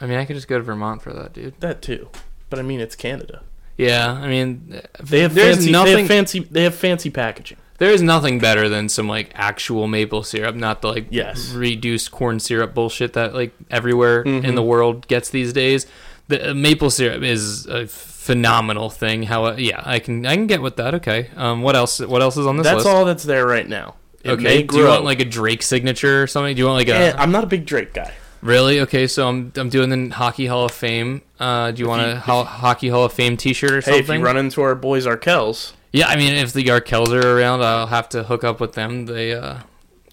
I 0.00 0.06
mean, 0.06 0.18
I 0.18 0.24
could 0.24 0.34
just 0.36 0.48
go 0.48 0.58
to 0.58 0.64
Vermont 0.64 1.02
for 1.02 1.12
that, 1.12 1.32
dude. 1.32 1.58
That 1.60 1.80
too, 1.82 2.08
but 2.50 2.58
I 2.58 2.62
mean 2.62 2.80
it's 2.80 2.96
Canada. 2.96 3.42
Yeah, 3.78 4.10
I 4.12 4.26
mean, 4.26 4.80
They 5.02 5.20
have 5.20 5.32
fancy. 5.34 5.70
They 5.72 5.92
have 5.98 6.06
fancy. 6.08 6.40
They 6.40 6.62
have 6.64 6.74
fancy 6.74 7.10
packaging. 7.10 7.58
There's 7.78 8.00
nothing 8.02 8.38
better 8.38 8.68
than 8.70 8.88
some 8.88 9.06
like 9.08 9.30
actual 9.34 9.86
maple 9.86 10.22
syrup, 10.22 10.54
not 10.56 10.80
the 10.82 10.88
like 10.88 11.06
Yes. 11.10 11.52
reduced 11.52 12.10
corn 12.10 12.40
syrup 12.40 12.74
bullshit 12.74 13.12
that 13.12 13.34
like 13.34 13.52
everywhere 13.70 14.22
in 14.22 14.42
Mhm. 14.42 14.54
the 14.54 14.62
world 14.62 15.06
gets 15.08 15.28
these 15.30 15.52
days. 15.52 15.86
The 16.28 16.50
uh, 16.50 16.54
maple 16.54 16.90
syrup 16.90 17.22
is 17.22 17.66
a 17.66 17.86
phenomenal 17.86 18.90
thing. 18.90 19.22
How 19.24 19.52
yeah, 19.52 19.82
I 19.84 19.98
can 20.00 20.26
I 20.26 20.34
can 20.34 20.46
get 20.46 20.60
with 20.62 20.76
that. 20.76 20.94
Okay. 20.96 21.30
Um, 21.36 21.62
what 21.62 21.76
else? 21.76 22.00
What 22.00 22.22
else 22.22 22.36
is 22.36 22.46
on 22.46 22.56
this 22.56 22.64
That's 22.64 22.78
list? 22.84 22.88
all 22.88 23.04
that's 23.04 23.22
there 23.24 23.46
right 23.46 23.68
now. 23.68 23.94
It 24.24 24.30
okay. 24.32 24.62
Do 24.64 24.78
you 24.78 24.86
want 24.86 25.04
like 25.04 25.20
a 25.20 25.24
Drake 25.24 25.62
signature 25.62 26.22
or 26.22 26.26
something? 26.26 26.54
Do 26.56 26.60
you 26.60 26.66
want 26.66 26.78
like 26.78 26.88
a 26.88 26.94
Eh, 26.96 27.14
I'm 27.16 27.30
not 27.30 27.44
a 27.44 27.46
big 27.46 27.64
Drake 27.64 27.94
guy. 27.94 28.12
really? 28.42 28.80
Okay, 28.80 29.06
so 29.06 29.28
I'm 29.28 29.52
I'm 29.56 29.68
doing 29.68 29.88
the 29.90 30.14
Hockey 30.14 30.46
Hall 30.46 30.64
of 30.64 30.72
Fame. 30.72 31.22
Uh, 31.38 31.70
do 31.70 31.80
you 31.82 31.88
want 31.88 32.02
you- 32.02 32.08
a 32.08 32.16
if 32.16 32.22
ho- 32.22 32.42
Hockey 32.44 32.88
Hall 32.88 33.04
of 33.04 33.12
Fame 33.12 33.36
T-shirt 33.36 33.70
or 33.70 33.74
Hey, 33.76 33.80
something? 33.82 34.06
Hey, 34.06 34.14
if 34.14 34.18
you 34.18 34.24
run 34.24 34.36
into 34.36 34.62
our 34.62 34.74
boys 34.74 35.06
Arkells, 35.06 35.74
Yeah, 35.92 36.08
I 36.08 36.16
mean, 36.16 36.32
if 36.34 36.52
the 36.52 36.64
Arkells 36.64 37.08
are 37.12 37.38
around, 37.38 37.62
I'll 37.62 37.86
have 37.86 38.08
to 38.10 38.24
hook 38.24 38.42
up 38.42 38.58
with 38.58 38.72
them. 38.72 39.06
They 39.06 39.32
uh, 39.32 39.58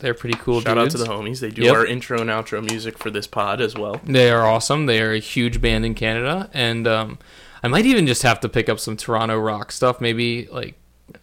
they're 0.03 0.13
pretty 0.13 0.37
cool 0.37 0.61
shout 0.61 0.77
dudes. 0.77 0.93
out 0.93 0.99
to 0.99 1.03
the 1.03 1.09
homies. 1.09 1.39
They 1.39 1.49
do 1.49 1.63
Yep. 1.63 1.73
our 1.75 1.85
intro 1.85 2.19
and 2.21 2.29
outro 2.29 2.63
music 2.63 2.97
for 2.99 3.09
this 3.09 3.25
pod 3.25 3.59
as 3.61 3.73
well. 3.75 3.99
They 4.03 4.29
are 4.29 4.45
awesome. 4.45 4.85
They 4.85 5.01
are 5.01 5.11
a 5.13 5.19
huge 5.19 5.59
band 5.61 5.85
in 5.85 5.95
Canada, 5.95 6.49
and 6.53 6.87
um, 6.87 7.17
I 7.63 7.69
might 7.69 7.85
even 7.85 8.05
just 8.05 8.21
have 8.23 8.39
to 8.41 8.49
pick 8.49 8.69
up 8.69 8.79
some 8.79 8.97
Toronto 8.97 9.39
rock 9.39 9.71
stuff. 9.71 9.99
Maybe 10.01 10.47
like 10.51 10.75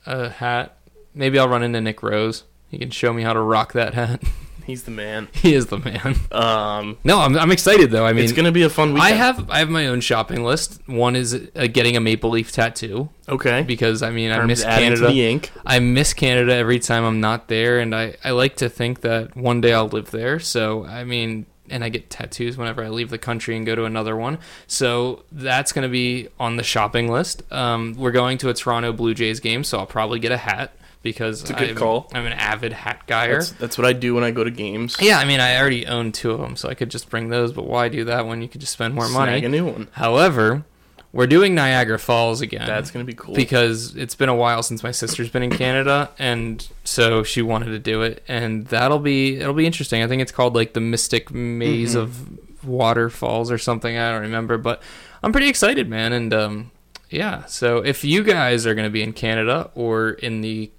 a 0.06 0.30
hat. 0.30 0.76
Maybe 1.14 1.38
I'll 1.38 1.48
run 1.48 1.62
into 1.62 1.80
Nick 1.80 2.02
Rose. 2.02 2.44
He 2.68 2.78
can 2.78 2.90
show 2.90 3.12
me 3.12 3.22
how 3.22 3.32
to 3.34 3.40
rock 3.40 3.72
that 3.74 3.94
hat. 3.94 4.22
He's 4.70 4.84
the 4.84 4.92
man. 4.92 5.26
he 5.34 5.54
is 5.54 5.66
the 5.66 5.78
man. 5.78 6.14
Um, 6.30 6.98
No, 7.02 7.18
I'm 7.18 7.36
I'm 7.36 7.50
excited 7.50 7.90
though. 7.90 8.06
I 8.06 8.12
mean, 8.12 8.22
it's 8.22 8.32
gonna 8.32 8.52
be 8.52 8.62
a 8.62 8.70
fun 8.70 8.94
weekend. 8.94 9.14
I 9.14 9.16
have 9.16 9.50
I 9.50 9.58
have 9.58 9.68
my 9.68 9.88
own 9.88 10.00
shopping 10.00 10.44
list. 10.44 10.80
One 10.86 11.16
is 11.16 11.34
uh, 11.34 11.66
getting 11.66 11.96
a 11.96 12.00
maple 12.00 12.30
leaf 12.30 12.52
tattoo 12.52 13.08
okay. 13.28 13.62
because 13.62 14.02
I 14.02 14.10
mean 14.10 14.30
I 14.30 14.36
Terms 14.36 14.48
miss 14.48 14.60
to 14.62 14.66
Canada. 14.68 15.08
the 15.08 15.28
ink. 15.28 15.50
I 15.66 15.80
miss 15.80 16.14
Canada 16.14 16.54
every 16.54 16.78
time 16.78 17.04
I'm 17.04 17.20
not 17.20 17.48
there, 17.48 17.80
and 17.80 17.94
I, 17.94 18.14
I 18.24 18.30
like 18.30 18.56
to 18.56 18.68
think 18.68 19.00
that 19.00 19.36
one 19.36 19.60
day 19.60 19.72
I'll 19.72 19.88
live 19.88 20.10
there. 20.12 20.38
So, 20.38 20.84
I 20.84 21.04
mean, 21.04 21.46
and 21.68 21.84
I 21.84 21.88
get 21.88 22.10
tattoos 22.10 22.56
whenever 22.56 22.84
I 22.84 22.88
leave 22.88 23.10
the 23.10 23.18
country 23.18 23.56
and 23.56 23.66
go 23.66 23.74
to 23.74 23.84
another 23.84 24.16
one. 24.16 24.38
So, 24.66 25.24
that's 25.32 25.72
going 25.72 25.82
to 25.82 25.88
be 25.88 26.28
on 26.38 26.56
the 26.56 26.62
shopping 26.62 27.10
list. 27.10 27.42
Um, 27.52 27.94
we're 27.96 28.10
going 28.12 28.38
to 28.38 28.48
a 28.48 28.54
Toronto 28.54 28.92
Blue 28.92 29.14
Jays 29.14 29.40
game, 29.40 29.64
so 29.64 29.78
I'll 29.78 29.86
probably 29.86 30.18
get 30.18 30.32
a 30.32 30.36
hat 30.36 30.74
because 31.02 31.42
it's 31.42 31.50
a 31.50 31.54
good 31.54 31.70
I'm, 31.70 31.76
call. 31.76 32.10
I'm 32.12 32.26
an 32.26 32.32
avid 32.34 32.72
hat 32.72 33.06
guyer. 33.06 33.38
That's, 33.38 33.52
that's 33.52 33.78
what 33.78 33.86
I 33.86 33.92
do 33.92 34.14
when 34.14 34.24
I 34.24 34.30
go 34.30 34.44
to 34.44 34.50
games. 34.50 34.96
yeah, 35.00 35.18
I 35.18 35.24
mean, 35.24 35.40
I 35.40 35.58
already 35.58 35.86
own 35.86 36.12
two 36.12 36.30
of 36.30 36.40
them, 36.40 36.56
so 36.56 36.68
I 36.68 36.74
could 36.74 36.90
just 36.90 37.08
bring 37.10 37.28
those, 37.30 37.52
but 37.52 37.66
why 37.66 37.88
do 37.88 38.04
that 38.04 38.26
when 38.26 38.42
you 38.42 38.48
could 38.48 38.60
just 38.60 38.72
spend 38.72 38.94
more 38.94 39.08
money? 39.08 39.32
Snag 39.32 39.44
a 39.44 39.48
new 39.48 39.64
one. 39.66 39.88
However, 39.92 40.64
we're 41.12 41.26
doing 41.26 41.54
Niagara 41.56 41.98
Falls 41.98 42.40
again 42.40 42.66
That's 42.66 42.90
gonna 42.92 43.04
be 43.04 43.14
cool. 43.14 43.34
because 43.34 43.96
it's 43.96 44.14
been 44.14 44.28
a 44.28 44.34
while 44.34 44.62
since 44.62 44.82
my 44.84 44.92
sister's 44.92 45.28
been 45.28 45.42
in 45.42 45.50
Canada, 45.50 46.10
and 46.18 46.66
so 46.84 47.22
she 47.24 47.42
wanted 47.42 47.66
to 47.72 47.78
do 47.80 48.02
it, 48.02 48.22
and 48.28 48.66
that'll 48.68 48.98
be 49.00 49.36
it'll 49.36 49.54
be 49.54 49.66
interesting. 49.66 50.02
I 50.02 50.06
think 50.06 50.22
it's 50.22 50.30
called 50.32 50.54
like 50.54 50.72
the 50.74 50.80
Mystic 50.80 51.32
Maze 51.32 51.94
Mhm. 51.96 52.00
of 52.02 52.38
Waterfalls 52.64 53.50
or 53.50 53.58
something. 53.58 53.96
I 53.96 54.12
don't 54.12 54.22
remember, 54.22 54.56
but 54.58 54.82
I'm 55.22 55.32
pretty 55.32 55.48
excited, 55.48 55.88
man. 55.88 56.12
And 56.12 56.32
um, 56.32 56.70
yeah, 57.08 57.44
so 57.46 57.78
if 57.78 58.04
you 58.04 58.22
guys 58.22 58.66
are 58.66 58.74
gonna 58.74 58.90
be 58.90 59.02
in 59.02 59.12
Canada 59.12 59.70
or 59.74 60.10
in 60.10 60.42
the 60.42 60.70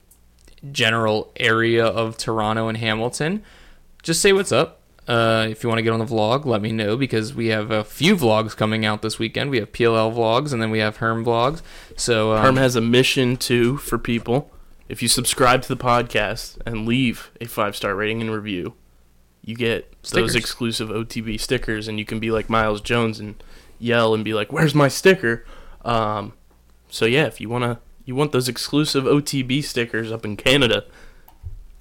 general 0.71 1.31
area 1.37 1.85
of 1.85 2.17
Toronto 2.17 2.67
and 2.67 2.77
Hamilton, 2.77 3.43
just 4.03 4.21
say 4.21 4.33
what's 4.33 4.51
up. 4.51 4.79
Uh, 5.07 5.47
if 5.49 5.63
you 5.63 5.69
want 5.69 5.79
to 5.79 5.83
get 5.83 5.91
on 5.91 5.99
the 5.99 6.05
vlog, 6.05 6.45
let 6.45 6.61
me 6.61 6.71
know 6.71 6.95
because 6.95 7.33
we 7.33 7.47
have 7.47 7.71
a 7.71 7.83
few 7.83 8.15
vlogs 8.15 8.55
coming 8.55 8.85
out 8.85 9.01
this 9.01 9.17
weekend. 9.17 9.49
We 9.49 9.57
have 9.59 9.71
PLL 9.71 10.13
vlogs 10.15 10.53
and 10.53 10.61
then 10.61 10.69
we 10.71 10.79
have 10.79 10.97
Herm 10.97 11.25
vlogs. 11.25 11.61
So 11.97 12.33
um, 12.33 12.43
Herm 12.43 12.57
has 12.57 12.75
a 12.75 12.81
mission 12.81 13.35
too 13.35 13.77
for 13.77 13.97
people. 13.97 14.51
If 14.87 15.01
you 15.01 15.07
subscribe 15.07 15.63
to 15.63 15.67
the 15.67 15.81
podcast 15.81 16.57
and 16.65 16.85
leave 16.85 17.31
a 17.41 17.45
five 17.45 17.75
star 17.75 17.95
rating 17.95 18.21
and 18.21 18.31
review, 18.31 18.75
you 19.43 19.55
get 19.55 19.91
Stickers. 20.03 20.33
those 20.33 20.35
exclusive 20.35 20.89
OTB 20.89 21.39
stickers, 21.39 21.87
and 21.87 21.97
you 21.97 22.05
can 22.05 22.19
be 22.19 22.29
like 22.29 22.49
Miles 22.49 22.81
Jones 22.81 23.19
and 23.19 23.41
yell 23.79 24.13
and 24.13 24.23
be 24.23 24.33
like, 24.33 24.51
"Where's 24.51 24.75
my 24.75 24.87
sticker?" 24.87 25.45
Um, 25.83 26.33
so 26.89 27.05
yeah, 27.05 27.25
if 27.25 27.41
you 27.41 27.49
wanna 27.49 27.79
you 28.05 28.15
want 28.15 28.31
those 28.31 28.47
exclusive 28.47 29.03
OTB 29.05 29.63
stickers 29.63 30.11
up 30.11 30.25
in 30.25 30.37
Canada, 30.37 30.85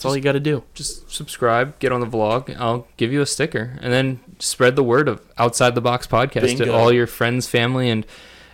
that's 0.01 0.07
all 0.07 0.17
you 0.17 0.23
got 0.23 0.33
to 0.33 0.41
do. 0.41 0.65
just 0.73 1.11
subscribe, 1.11 1.79
get 1.79 1.93
on 1.93 2.01
the 2.01 2.07
vlog. 2.07 2.57
I'll 2.59 2.87
give 2.97 3.13
you 3.13 3.21
a 3.21 3.27
sticker, 3.27 3.77
and 3.83 3.93
then 3.93 4.21
spread 4.39 4.75
the 4.75 4.83
word 4.83 5.09
of 5.09 5.21
Outside 5.37 5.75
the 5.75 5.83
Box 5.83 6.07
podcast 6.07 6.57
to 6.57 6.73
all 6.73 6.91
your 6.91 7.07
friends, 7.07 7.47
family, 7.47 7.91
and 7.91 8.07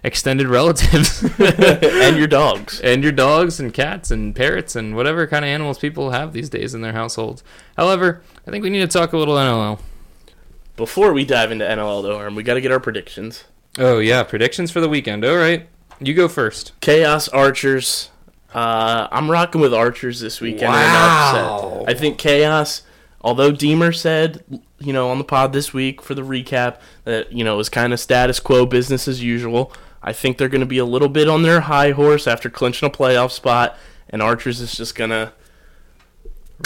extended 0.03 0.49
relatives, 0.49 1.23
and 1.39 2.17
your 2.17 2.27
dogs. 2.27 2.81
and 2.85 3.03
your 3.03 3.13
dogs 3.13 3.61
and 3.61 3.73
cats 3.73 4.11
and 4.11 4.35
parrots 4.35 4.75
and 4.75 4.97
whatever 4.97 5.27
kind 5.29 5.45
of 5.45 5.49
animals 5.49 5.79
people 5.79 6.11
have 6.11 6.33
these 6.33 6.49
days 6.49 6.75
in 6.75 6.81
their 6.81 6.95
households. 6.95 7.45
However, 7.77 8.23
I 8.47 8.51
think 8.51 8.65
we 8.65 8.71
need 8.71 8.81
to 8.81 8.89
talk 8.89 9.13
a 9.13 9.17
little 9.17 9.37
NLL. 9.37 9.79
Before 10.77 11.13
we 11.13 11.25
dive 11.25 11.53
into 11.53 11.65
NLL 11.65 12.03
though, 12.03 12.19
Herm, 12.19 12.35
we 12.35 12.43
got 12.43 12.55
to 12.55 12.61
get 12.61 12.73
our 12.73 12.81
predictions. 12.81 13.45
Oh 13.79 13.99
yeah, 13.99 14.23
predictions 14.23 14.71
for 14.71 14.81
the 14.81 14.89
weekend. 14.89 15.25
All 15.25 15.37
right, 15.37 15.69
you 16.01 16.15
go 16.15 16.29
first. 16.29 16.73
Chaos 16.81 17.29
Archers. 17.29 18.11
Uh, 18.55 19.07
I'm 19.11 19.31
rocking 19.31 19.61
with 19.61 19.75
Archers 19.75 20.21
this 20.21 20.41
weekend. 20.41 20.73
Wow. 20.73 21.81
upset. 21.83 21.89
I 21.97 21.99
think 21.99 22.17
Chaos, 22.19 22.83
although 23.21 23.53
Deemer 23.53 23.93
said, 23.93 24.43
you 24.79 24.93
know, 24.93 25.11
on 25.11 25.19
the 25.19 25.25
pod 25.25 25.53
this 25.53 25.75
week 25.75 26.01
for 26.01 26.15
the 26.15 26.23
recap, 26.23 26.79
that, 27.05 27.33
you 27.33 27.45
know, 27.45 27.55
it 27.55 27.59
was 27.59 27.69
kind 27.69 27.93
of 27.93 28.01
status 28.01 28.41
quo, 28.41 28.65
business 28.67 29.07
as 29.09 29.23
usual. 29.23 29.73
I 30.03 30.13
think 30.13 30.39
they're 30.39 30.49
going 30.49 30.61
to 30.61 30.67
be 30.67 30.79
a 30.79 30.85
little 30.85 31.09
bit 31.09 31.29
on 31.29 31.43
their 31.43 31.63
high 31.63 31.91
horse 31.91 32.27
after 32.27 32.49
clinching 32.49 32.87
a 32.87 32.91
playoff 32.91 33.31
spot, 33.33 33.77
and 34.09 34.23
Archers 34.23 34.61
is 34.61 34.75
just 34.77 34.95
going 34.95 35.11
to 35.11 35.33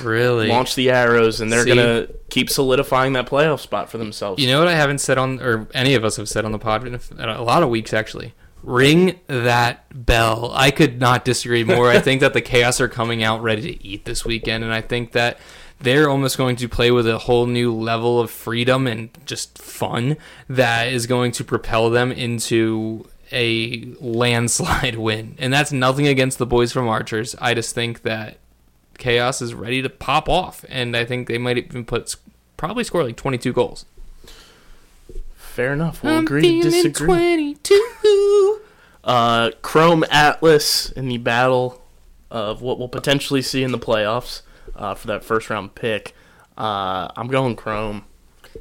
Really? 0.05 0.47
launch 0.49 0.77
the 0.77 0.90
arrows, 0.90 1.40
and 1.40 1.51
they're 1.53 1.64
See? 1.64 1.75
going 1.75 1.79
to 2.07 2.14
keep 2.29 2.49
solidifying 2.49 3.14
that 3.14 3.27
playoff 3.27 3.59
spot 3.61 3.90
for 3.90 3.99
themselves. 3.99 4.40
You 4.40 4.49
know 4.49 4.61
what 4.61 4.69
I 4.69 4.75
haven't 4.77 4.99
said 4.99 5.19
on, 5.19 5.40
or 5.40 5.66
any 5.75 5.95
of 5.95 6.05
us 6.05 6.16
have 6.16 6.29
said 6.29 6.45
on 6.45 6.53
the 6.53 6.59
pod 6.59 6.87
in 6.87 6.95
a, 6.95 7.01
in 7.23 7.29
a 7.29 7.43
lot 7.43 7.62
of 7.64 7.69
weeks 7.71 7.93
actually. 7.93 8.35
Ring 8.62 9.18
that 9.27 10.07
bell. 10.07 10.53
I 10.55 10.70
could 10.70 11.01
not 11.01 11.25
disagree 11.25 11.64
more. 11.64 11.88
I 11.88 12.01
think 12.01 12.20
that 12.20 12.35
the 12.35 12.40
Chaos 12.40 12.81
are 12.81 12.88
coming 12.88 13.23
out 13.23 13.42
ready 13.42 13.62
to 13.62 13.87
eat 13.87 14.05
this 14.05 14.25
weekend, 14.25 14.64
and 14.64 14.73
I 14.73 14.81
think 14.81 15.12
that 15.12 15.38
they're 15.81 16.11
almost 16.11 16.37
going 16.37 16.57
to 16.57 16.68
play 16.68 16.90
with 16.90 17.09
a 17.09 17.18
whole 17.18 17.46
new 17.46 17.75
level 17.75 18.20
of 18.20 18.31
freedom 18.31 18.87
and 18.87 19.11
just 19.25 19.57
fun 19.59 20.16
that 20.49 20.88
is 20.88 21.07
going 21.07 21.33
to 21.33 21.44
propel 21.44 21.88
them 21.88 22.12
into 22.12 23.09
a 23.33 23.85
landslide 24.01 24.96
win. 24.96 25.37
And 25.38 25.53
that's 25.53 25.73
nothing 25.73 26.07
against 26.07 26.38
the 26.38 26.46
boys 26.46 26.73
from 26.73 26.87
Archers. 26.88 27.35
I 27.40 27.55
just 27.55 27.75
think 27.75 28.03
that 28.03 28.38
Chaos 28.99 29.40
is 29.40 29.55
ready 29.55 29.81
to 29.81 29.88
pop 29.88 30.29
off, 30.29 30.64
and 30.68 30.94
I 30.94 31.07
think 31.07 31.27
they 31.27 31.38
might 31.38 31.57
even 31.57 31.87
put 31.87 32.14
probably 32.59 32.85
score 32.85 33.03
like 33.03 33.16
22 33.16 33.53
goals. 33.55 33.87
Fair 35.51 35.73
enough. 35.73 36.03
We'll 36.03 36.21
agree 36.21 36.63
to 36.63 36.71
disagree. 36.71 37.57
Uh, 39.03 39.51
Chrome 39.63 40.05
Atlas 40.11 40.91
in 40.93 41.09
the 41.09 41.17
battle 41.17 41.83
of 42.31 42.61
what 42.61 42.79
we'll 42.79 42.87
potentially 42.87 43.41
see 43.41 43.63
in 43.63 43.73
the 43.73 43.79
playoffs 43.79 44.43
uh, 44.77 44.95
for 44.95 45.07
that 45.07 45.25
first 45.25 45.49
round 45.49 45.75
pick. 45.75 46.15
Uh, 46.57 47.09
I'm 47.17 47.29
going 47.29 47.57
Chrome. 47.57 48.05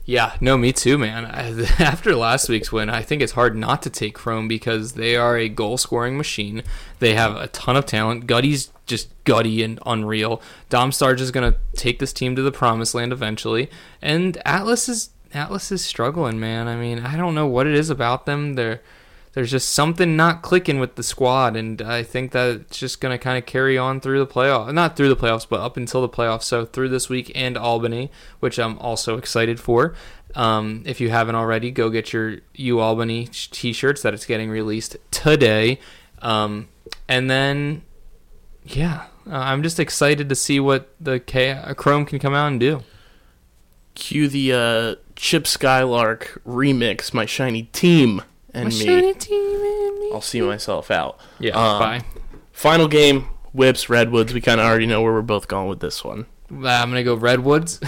Yeah, 0.06 0.36
no, 0.39 0.58
me 0.58 0.71
too, 0.71 0.97
man. 0.97 1.25
I, 1.25 1.49
after 1.84 2.15
last 2.15 2.47
week's 2.47 2.71
win, 2.71 2.89
I 2.89 3.02
think 3.02 3.21
it's 3.21 3.34
hard 3.34 3.58
not 3.58 3.82
to 3.82 3.89
take 3.89 4.15
Chrome 4.15 4.47
because 4.47 4.93
they 4.93 5.17
are 5.17 5.38
a 5.38 5.49
goal 5.49 5.78
scoring 5.78 6.15
machine. 6.17 6.63
They 6.99 7.15
have 7.15 7.36
a 7.36 7.47
ton 7.47 7.75
of 7.75 7.86
talent. 7.86 8.25
Gutty's 8.25 8.71
just 8.86 9.10
gutty 9.25 9.62
and 9.62 9.78
unreal. 9.86 10.41
Dom 10.69 10.91
Starsia 10.91 11.19
is 11.19 11.32
going 11.32 11.52
to 11.52 11.60
take 11.75 11.99
this 11.99 12.13
team 12.13 12.36
to 12.38 12.41
the 12.41 12.52
promised 12.52 12.95
land 12.95 13.12
eventually. 13.12 13.69
And 14.02 14.41
Atlas 14.45 14.88
is 14.88 15.10
Atlas 15.33 15.71
is 15.71 15.83
struggling, 15.83 16.39
man. 16.39 16.67
I 16.67 16.75
mean, 16.75 16.99
I 16.99 17.15
don't 17.17 17.35
know 17.35 17.47
what 17.47 17.67
it 17.67 17.73
is 17.73 17.89
about 17.89 18.25
them. 18.25 18.53
They're 18.53 18.81
there's 19.33 19.51
just 19.51 19.69
something 19.69 20.15
not 20.15 20.41
clicking 20.41 20.79
with 20.79 20.95
the 20.95 21.03
squad, 21.03 21.55
and 21.55 21.81
I 21.81 22.01
think 22.01 22.31
that 22.31 22.49
it's 22.61 22.79
just 22.79 22.99
going 22.99 23.17
to 23.17 23.23
kind 23.23 23.37
of 23.37 23.45
carry 23.45 23.77
on 23.77 24.01
through 24.01 24.19
the 24.19 24.27
playoff, 24.27 24.73
not 24.73 24.95
through 24.95 25.09
the 25.09 25.15
playoffs, 25.15 25.47
but 25.47 25.59
up 25.59 25.77
until 25.77 26.01
the 26.01 26.09
playoffs. 26.09 26.43
So 26.43 26.65
through 26.65 26.89
this 26.89 27.09
week 27.09 27.31
and 27.35 27.55
Albany, 27.55 28.11
which 28.39 28.57
I'm 28.57 28.77
also 28.79 29.17
excited 29.17 29.59
for. 29.59 29.93
Um, 30.35 30.83
if 30.85 30.99
you 30.99 31.09
haven't 31.09 31.35
already, 31.35 31.71
go 31.71 31.89
get 31.89 32.11
your 32.11 32.37
U 32.55 32.79
Albany 32.79 33.27
t-shirts 33.27 34.01
that 34.01 34.13
it's 34.13 34.25
getting 34.25 34.49
released 34.49 34.97
today, 35.11 35.79
um, 36.21 36.67
and 37.07 37.29
then 37.29 37.83
yeah, 38.63 39.05
uh, 39.27 39.35
I'm 39.35 39.63
just 39.63 39.79
excited 39.79 40.29
to 40.29 40.35
see 40.35 40.59
what 40.59 40.93
the 40.99 41.19
K- 41.19 41.61
Chrome 41.77 42.05
can 42.05 42.19
come 42.19 42.33
out 42.33 42.47
and 42.47 42.59
do. 42.59 42.83
Cue 43.95 44.27
the 44.27 44.53
uh, 44.53 44.95
Chip 45.21 45.45
Skylark 45.45 46.41
remix, 46.47 47.13
My 47.13 47.25
Shiny 47.25 47.63
Team 47.63 48.21
and 48.53 48.69
me. 48.69 49.13
team 49.13 49.62
and 49.62 50.13
I'll 50.13 50.21
see 50.21 50.39
myself 50.41 50.89
out. 50.89 51.19
Yeah, 51.39 51.51
Um, 51.58 51.79
bye. 51.79 52.01
Final 52.53 52.88
game, 52.88 53.27
Whips, 53.51 53.89
Redwoods. 53.89 54.34
We 54.34 54.39
kind 54.39 54.62
of 54.62 54.65
already 54.65 54.86
know 54.86 55.01
where 55.01 55.12
we're 55.12 55.21
both 55.21 55.47
going 55.49 55.67
with 55.67 55.82
this 55.82 56.03
one. 56.05 56.25
Uh, 56.51 56.67
I'm 56.67 56.89
gonna 56.89 57.03
go 57.03 57.15
Redwoods. 57.15 57.82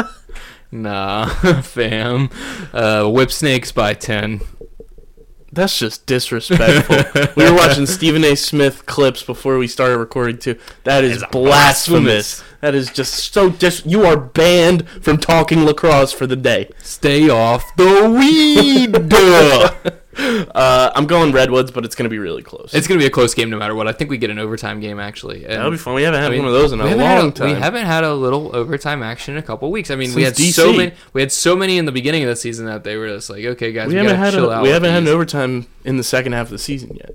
nah, 0.72 1.26
fam. 1.62 2.28
Uh, 2.72 3.08
Whip 3.08 3.30
Snakes 3.30 3.70
by 3.72 3.94
ten. 3.94 4.40
That's 5.52 5.78
just 5.78 6.06
disrespectful. 6.06 7.22
we 7.36 7.48
were 7.50 7.56
watching 7.56 7.86
Stephen 7.86 8.22
A. 8.24 8.34
Smith 8.36 8.84
clips 8.86 9.22
before 9.22 9.58
we 9.58 9.66
started 9.66 9.96
recording 9.98 10.38
too. 10.38 10.58
That 10.84 11.04
is 11.04 11.20
That 11.20 11.26
is 11.28 11.32
blasphemous. 11.32 12.44
That 12.60 12.74
is 12.74 12.90
just 12.90 13.32
so 13.32 13.50
dis. 13.50 13.84
You 13.86 14.04
are 14.04 14.16
banned 14.16 14.88
from 14.88 15.18
talking 15.18 15.64
lacrosse 15.64 16.12
for 16.12 16.26
the 16.26 16.36
day. 16.36 16.70
Stay 16.82 17.28
off 17.28 17.64
the 17.76 18.08
weed. 18.10 18.96
Uh, 20.18 20.90
I'm 20.96 21.06
going 21.06 21.30
Redwoods, 21.30 21.70
but 21.70 21.84
it's 21.84 21.94
going 21.94 22.04
to 22.04 22.10
be 22.10 22.18
really 22.18 22.42
close. 22.42 22.74
it's 22.74 22.88
gonna 22.88 22.98
be 22.98 23.06
a 23.06 23.10
close 23.10 23.34
game 23.34 23.50
no 23.50 23.56
matter 23.56 23.74
what. 23.76 23.86
I 23.86 23.92
think 23.92 24.10
we 24.10 24.18
get 24.18 24.30
an 24.30 24.38
overtime 24.40 24.80
game 24.80 24.98
actually. 24.98 25.44
And, 25.44 25.54
That'll 25.54 25.70
be 25.70 25.76
fun. 25.76 25.94
We 25.94 26.02
haven't 26.02 26.20
had 26.20 26.32
I 26.32 26.34
mean, 26.34 26.42
one 26.42 26.48
of 26.48 26.54
those 26.54 26.72
in 26.72 26.80
a 26.80 26.96
long 26.96 27.32
time. 27.32 27.54
We 27.54 27.54
haven't 27.54 27.86
had 27.86 28.02
a 28.02 28.12
little 28.14 28.54
overtime 28.54 29.02
action 29.02 29.34
in 29.34 29.38
a 29.38 29.42
couple 29.46 29.70
weeks. 29.70 29.92
I 29.92 29.94
mean, 29.94 30.12
we 30.14 30.24
had 30.24 30.36
Since 30.36 30.56
so 30.56 30.72
many. 30.72 30.92
We 31.12 31.20
had 31.20 31.30
so 31.30 31.54
many 31.54 31.78
in 31.78 31.84
the 31.84 31.92
beginning 31.92 32.24
of 32.24 32.28
the 32.30 32.36
season 32.36 32.66
that 32.66 32.82
they 32.82 32.96
were 32.96 33.06
just 33.08 33.30
like, 33.30 33.44
okay, 33.44 33.70
guys, 33.70 33.88
we 33.88 33.94
we, 33.94 34.00
haven't 34.00 34.16
had 34.16 34.34
chill 34.34 34.50
a, 34.50 34.56
out. 34.56 34.62
we 34.64 34.70
haven't 34.70 34.90
had 34.90 35.04
an 35.04 35.08
overtime 35.08 35.68
in 35.84 35.98
the 35.98 36.04
second 36.04 36.32
half 36.32 36.46
of 36.46 36.50
the 36.50 36.58
season 36.58 36.96
yet. 36.96 37.14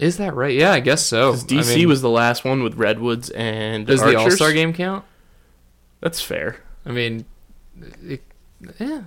Is 0.00 0.16
that 0.16 0.34
right? 0.34 0.54
Yeah, 0.54 0.72
I 0.72 0.80
guess 0.80 1.04
so. 1.06 1.30
'Cause 1.32 1.44
DC 1.44 1.72
I 1.72 1.76
mean, 1.76 1.88
was 1.88 2.02
the 2.02 2.10
last 2.10 2.44
one 2.44 2.62
with 2.62 2.74
Redwoods 2.74 3.30
and 3.30 3.86
Does 3.86 4.00
the 4.00 4.16
Archers. 4.16 4.22
All 4.22 4.30
Star 4.32 4.52
game 4.52 4.72
count? 4.72 5.04
That's 6.00 6.20
fair. 6.20 6.56
I 6.84 6.90
mean, 6.90 7.24
it, 8.02 8.22
yeah. 8.78 9.02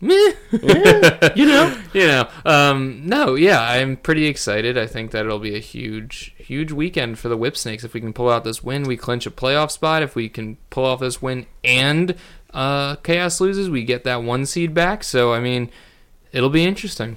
Meh. 0.00 0.32
Yeah, 0.52 1.32
you 1.34 1.46
know. 1.46 1.74
you 1.94 2.06
know 2.06 2.28
um 2.44 3.00
no 3.06 3.34
yeah 3.34 3.62
i'm 3.62 3.96
pretty 3.96 4.26
excited 4.26 4.76
i 4.76 4.86
think 4.86 5.10
that 5.12 5.24
it'll 5.24 5.38
be 5.38 5.56
a 5.56 5.60
huge 5.60 6.34
huge 6.36 6.70
weekend 6.70 7.18
for 7.18 7.28
the 7.30 7.36
Whipsnakes 7.36 7.82
if 7.82 7.94
we 7.94 8.00
can 8.02 8.12
pull 8.12 8.28
out 8.28 8.44
this 8.44 8.62
win 8.62 8.82
we 8.82 8.98
clinch 8.98 9.26
a 9.26 9.30
playoff 9.30 9.70
spot 9.70 10.02
if 10.02 10.14
we 10.14 10.28
can 10.28 10.58
pull 10.68 10.84
off 10.84 11.00
this 11.00 11.22
win 11.22 11.46
and 11.64 12.14
uh 12.52 12.96
chaos 12.96 13.40
loses 13.40 13.70
we 13.70 13.84
get 13.84 14.04
that 14.04 14.22
one 14.22 14.44
seed 14.44 14.74
back 14.74 15.02
so 15.02 15.32
i 15.32 15.40
mean 15.40 15.70
it'll 16.30 16.50
be 16.50 16.64
interesting 16.64 17.16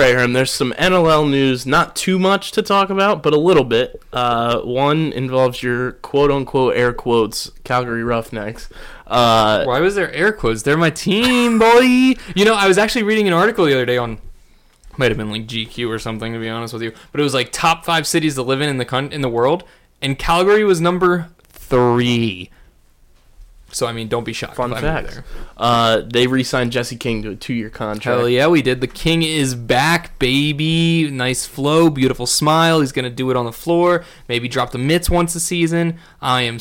right, 0.00 0.14
Herm. 0.14 0.32
There's 0.32 0.50
some 0.50 0.72
NLL 0.72 1.30
news. 1.30 1.66
Not 1.66 1.94
too 1.94 2.18
much 2.18 2.52
to 2.52 2.62
talk 2.62 2.90
about, 2.90 3.22
but 3.22 3.32
a 3.32 3.38
little 3.38 3.64
bit. 3.64 4.02
Uh, 4.12 4.60
one 4.60 5.12
involves 5.12 5.62
your 5.62 5.92
quote 5.92 6.30
unquote 6.30 6.76
air 6.76 6.92
quotes 6.92 7.50
Calgary 7.64 8.02
Roughnecks. 8.02 8.68
Uh, 9.06 9.64
why 9.64 9.80
was 9.80 9.96
there 9.96 10.12
air 10.12 10.32
quotes 10.32 10.62
they're 10.62 10.76
my 10.76 10.88
team 10.88 11.58
boy 11.58 11.80
you 11.82 12.44
know 12.44 12.54
i 12.54 12.68
was 12.68 12.78
actually 12.78 13.02
reading 13.02 13.26
an 13.26 13.32
article 13.32 13.64
the 13.64 13.72
other 13.72 13.84
day 13.84 13.96
on 13.96 14.18
might 14.98 15.10
have 15.10 15.18
been 15.18 15.32
like 15.32 15.48
gq 15.48 15.88
or 15.88 15.98
something 15.98 16.32
to 16.32 16.38
be 16.38 16.48
honest 16.48 16.72
with 16.72 16.80
you 16.80 16.92
but 17.10 17.20
it 17.20 17.24
was 17.24 17.34
like 17.34 17.50
top 17.50 17.84
five 17.84 18.06
cities 18.06 18.36
to 18.36 18.42
live 18.44 18.60
in 18.60 18.68
in 18.68 18.76
the 18.76 18.84
con- 18.84 19.10
in 19.10 19.20
the 19.20 19.28
world 19.28 19.64
and 20.00 20.16
calgary 20.16 20.62
was 20.62 20.80
number 20.80 21.28
three 21.48 22.50
so 23.72 23.86
i 23.86 23.92
mean 23.92 24.08
don't 24.08 24.24
be 24.24 24.32
shocked 24.32 24.56
fun 24.56 24.70
fact. 24.74 25.22
Uh, 25.56 26.02
they 26.06 26.26
re-signed 26.26 26.72
Jesse 26.72 26.96
King 26.96 27.22
to 27.22 27.30
a 27.30 27.36
two-year 27.36 27.70
contract. 27.70 28.18
Hell 28.18 28.28
yeah, 28.28 28.46
we 28.46 28.62
did. 28.62 28.80
The 28.80 28.86
king 28.86 29.22
is 29.22 29.54
back, 29.54 30.18
baby. 30.18 31.10
Nice 31.10 31.46
flow, 31.46 31.90
beautiful 31.90 32.26
smile. 32.26 32.80
He's 32.80 32.92
gonna 32.92 33.10
do 33.10 33.30
it 33.30 33.36
on 33.36 33.44
the 33.44 33.52
floor. 33.52 34.04
Maybe 34.28 34.48
drop 34.48 34.70
the 34.70 34.78
mitts 34.78 35.10
once 35.10 35.34
a 35.34 35.40
season. 35.40 35.98
I 36.20 36.42
am 36.42 36.58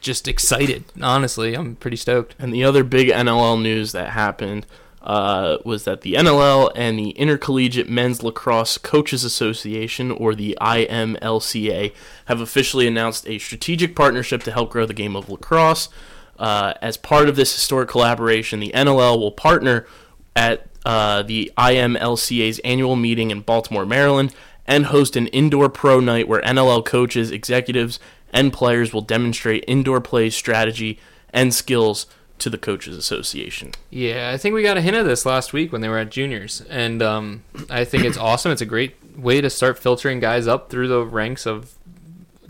just 0.00 0.28
excited. 0.28 0.84
Honestly, 1.00 1.54
I'm 1.54 1.76
pretty 1.76 1.96
stoked. 1.96 2.34
And 2.38 2.52
the 2.52 2.64
other 2.64 2.84
big 2.84 3.08
NLL 3.08 3.60
news 3.60 3.92
that 3.92 4.10
happened 4.10 4.66
uh, 5.04 5.58
was 5.64 5.84
that 5.84 6.00
the 6.00 6.14
NLL 6.14 6.72
and 6.74 6.98
the 6.98 7.10
Intercollegiate 7.10 7.88
Men's 7.88 8.22
Lacrosse 8.22 8.78
Coaches 8.78 9.22
Association, 9.22 10.10
or 10.10 10.34
the 10.34 10.56
IMLCA, 10.60 11.92
have 12.26 12.40
officially 12.40 12.86
announced 12.86 13.28
a 13.28 13.38
strategic 13.38 13.94
partnership 13.94 14.42
to 14.44 14.52
help 14.52 14.70
grow 14.70 14.86
the 14.86 14.94
game 14.94 15.14
of 15.14 15.28
lacrosse. 15.28 15.88
Uh, 16.38 16.74
as 16.82 16.96
part 16.96 17.28
of 17.28 17.36
this 17.36 17.54
historic 17.54 17.88
collaboration, 17.88 18.60
the 18.60 18.72
NLL 18.74 19.18
will 19.18 19.32
partner 19.32 19.86
at 20.34 20.66
uh, 20.84 21.22
the 21.22 21.52
IMLCA's 21.56 22.58
annual 22.60 22.96
meeting 22.96 23.30
in 23.30 23.40
Baltimore, 23.40 23.86
Maryland, 23.86 24.34
and 24.66 24.86
host 24.86 25.16
an 25.16 25.26
indoor 25.28 25.68
pro 25.68 26.00
night 26.00 26.28
where 26.28 26.40
NLL 26.42 26.84
coaches, 26.84 27.30
executives, 27.30 27.98
and 28.32 28.52
players 28.52 28.92
will 28.92 29.00
demonstrate 29.00 29.64
indoor 29.68 30.00
play 30.00 30.30
strategy 30.30 30.98
and 31.32 31.54
skills 31.54 32.06
to 32.38 32.50
the 32.50 32.58
Coaches 32.58 32.96
Association. 32.96 33.72
Yeah, 33.90 34.30
I 34.34 34.36
think 34.36 34.54
we 34.54 34.62
got 34.62 34.76
a 34.76 34.80
hint 34.80 34.96
of 34.96 35.06
this 35.06 35.24
last 35.24 35.52
week 35.52 35.72
when 35.72 35.80
they 35.80 35.88
were 35.88 35.98
at 35.98 36.10
juniors, 36.10 36.62
and 36.68 37.02
um, 37.02 37.44
I 37.70 37.84
think 37.84 38.04
it's 38.04 38.18
awesome. 38.18 38.50
It's 38.50 38.60
a 38.60 38.66
great 38.66 38.96
way 39.16 39.40
to 39.40 39.48
start 39.48 39.78
filtering 39.78 40.18
guys 40.18 40.46
up 40.46 40.68
through 40.68 40.88
the 40.88 41.04
ranks 41.04 41.46
of 41.46 41.74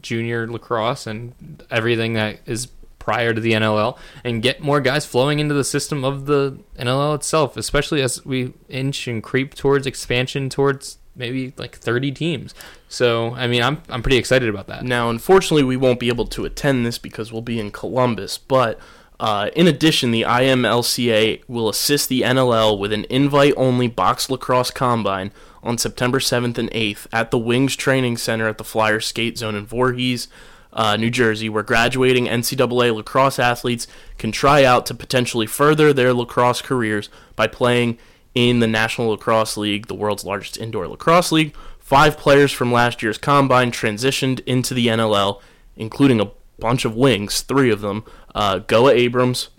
junior 0.00 0.46
lacrosse 0.46 1.06
and 1.06 1.62
everything 1.70 2.14
that 2.14 2.38
is 2.46 2.68
prior 3.04 3.34
to 3.34 3.40
the 3.40 3.52
NLL, 3.52 3.98
and 4.24 4.42
get 4.42 4.62
more 4.62 4.80
guys 4.80 5.04
flowing 5.04 5.38
into 5.38 5.52
the 5.52 5.62
system 5.62 6.06
of 6.06 6.24
the 6.24 6.58
NLL 6.78 7.14
itself, 7.14 7.54
especially 7.58 8.00
as 8.00 8.24
we 8.24 8.54
inch 8.70 9.06
and 9.06 9.22
creep 9.22 9.54
towards 9.54 9.86
expansion 9.86 10.48
towards 10.48 10.96
maybe 11.14 11.52
like 11.58 11.76
30 11.76 12.12
teams. 12.12 12.54
So, 12.88 13.34
I 13.34 13.46
mean, 13.46 13.62
I'm 13.62 13.82
I'm 13.90 14.02
pretty 14.02 14.16
excited 14.16 14.48
about 14.48 14.68
that. 14.68 14.84
Now, 14.84 15.10
unfortunately, 15.10 15.64
we 15.64 15.76
won't 15.76 16.00
be 16.00 16.08
able 16.08 16.26
to 16.28 16.46
attend 16.46 16.86
this 16.86 16.96
because 16.96 17.30
we'll 17.30 17.42
be 17.42 17.60
in 17.60 17.70
Columbus, 17.70 18.38
but 18.38 18.80
uh, 19.20 19.50
in 19.54 19.66
addition, 19.66 20.10
the 20.10 20.22
IMLCA 20.22 21.42
will 21.46 21.68
assist 21.68 22.08
the 22.08 22.22
NLL 22.22 22.78
with 22.78 22.92
an 22.92 23.04
invite 23.10 23.54
only 23.58 23.86
box 23.86 24.30
lacrosse 24.30 24.70
combine 24.70 25.30
on 25.62 25.76
September 25.76 26.18
7th 26.18 26.56
and 26.56 26.70
8th 26.70 27.06
at 27.12 27.30
the 27.30 27.38
Wings 27.38 27.76
Training 27.76 28.16
Center 28.16 28.48
at 28.48 28.58
the 28.58 28.64
Flyer 28.64 29.00
Skate 29.00 29.38
Zone 29.38 29.54
in 29.54 29.66
Voorhees, 29.66 30.26
uh, 30.74 30.96
New 30.96 31.10
Jersey, 31.10 31.48
where 31.48 31.62
graduating 31.62 32.26
NCAA 32.26 32.94
lacrosse 32.94 33.38
athletes 33.38 33.86
can 34.18 34.32
try 34.32 34.64
out 34.64 34.84
to 34.86 34.94
potentially 34.94 35.46
further 35.46 35.92
their 35.92 36.12
lacrosse 36.12 36.60
careers 36.60 37.08
by 37.36 37.46
playing 37.46 37.96
in 38.34 38.58
the 38.58 38.66
National 38.66 39.08
Lacrosse 39.10 39.56
League, 39.56 39.86
the 39.86 39.94
world's 39.94 40.24
largest 40.24 40.58
indoor 40.58 40.88
lacrosse 40.88 41.30
league. 41.30 41.54
Five 41.78 42.16
players 42.18 42.50
from 42.50 42.72
last 42.72 43.02
year's 43.02 43.18
combine 43.18 43.70
transitioned 43.70 44.40
into 44.46 44.74
the 44.74 44.88
NLL, 44.88 45.40
including 45.76 46.20
a 46.20 46.30
bunch 46.58 46.84
of 46.84 46.96
wings, 46.96 47.42
three 47.42 47.70
of 47.70 47.80
them 47.80 48.04
uh, 48.34 48.58
Goa 48.58 48.92
Abrams, 48.92 49.50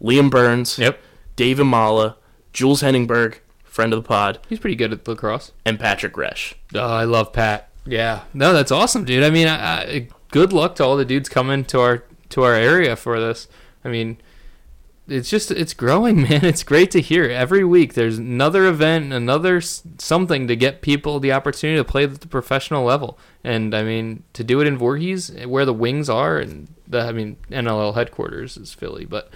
Liam 0.00 0.30
Burns, 0.30 0.78
Yep. 0.78 1.00
Dave 1.34 1.56
Amala, 1.58 2.14
Jules 2.52 2.82
Heningburg, 2.82 3.36
friend 3.64 3.92
of 3.92 4.02
the 4.04 4.06
pod, 4.06 4.38
He's 4.48 4.58
pretty 4.60 4.76
good 4.76 4.92
at 4.92 5.08
lacrosse. 5.08 5.50
and 5.64 5.80
Patrick 5.80 6.12
Resch. 6.14 6.54
Oh, 6.74 6.80
I 6.86 7.04
love 7.04 7.32
Pat. 7.32 7.70
Yeah, 7.86 8.22
no, 8.34 8.52
that's 8.52 8.70
awesome, 8.70 9.04
dude. 9.04 9.24
I 9.24 9.30
mean, 9.30 9.48
I, 9.48 9.82
I, 9.82 10.08
good 10.30 10.52
luck 10.52 10.74
to 10.76 10.84
all 10.84 10.96
the 10.96 11.04
dudes 11.04 11.28
coming 11.28 11.64
to 11.66 11.80
our 11.80 12.04
to 12.30 12.42
our 12.42 12.54
area 12.54 12.96
for 12.96 13.20
this. 13.20 13.48
I 13.84 13.88
mean, 13.88 14.18
it's 15.08 15.28
just 15.28 15.50
it's 15.50 15.74
growing, 15.74 16.22
man. 16.28 16.44
It's 16.44 16.62
great 16.62 16.90
to 16.92 17.00
hear 17.00 17.24
every 17.24 17.64
week. 17.64 17.94
There's 17.94 18.18
another 18.18 18.66
event, 18.66 19.12
another 19.12 19.60
something 19.60 20.46
to 20.46 20.56
get 20.56 20.80
people 20.80 21.20
the 21.20 21.32
opportunity 21.32 21.78
to 21.78 21.84
play 21.84 22.04
at 22.04 22.20
the 22.20 22.28
professional 22.28 22.84
level. 22.84 23.18
And 23.42 23.74
I 23.74 23.82
mean, 23.82 24.22
to 24.34 24.44
do 24.44 24.60
it 24.60 24.66
in 24.66 24.78
Voorhees, 24.78 25.30
eh, 25.36 25.44
where 25.44 25.64
the 25.64 25.74
wings 25.74 26.08
are, 26.08 26.38
and 26.38 26.68
the 26.86 27.00
I 27.00 27.12
mean, 27.12 27.36
NLL 27.50 27.94
headquarters 27.94 28.56
is 28.56 28.72
Philly, 28.72 29.04
but 29.04 29.30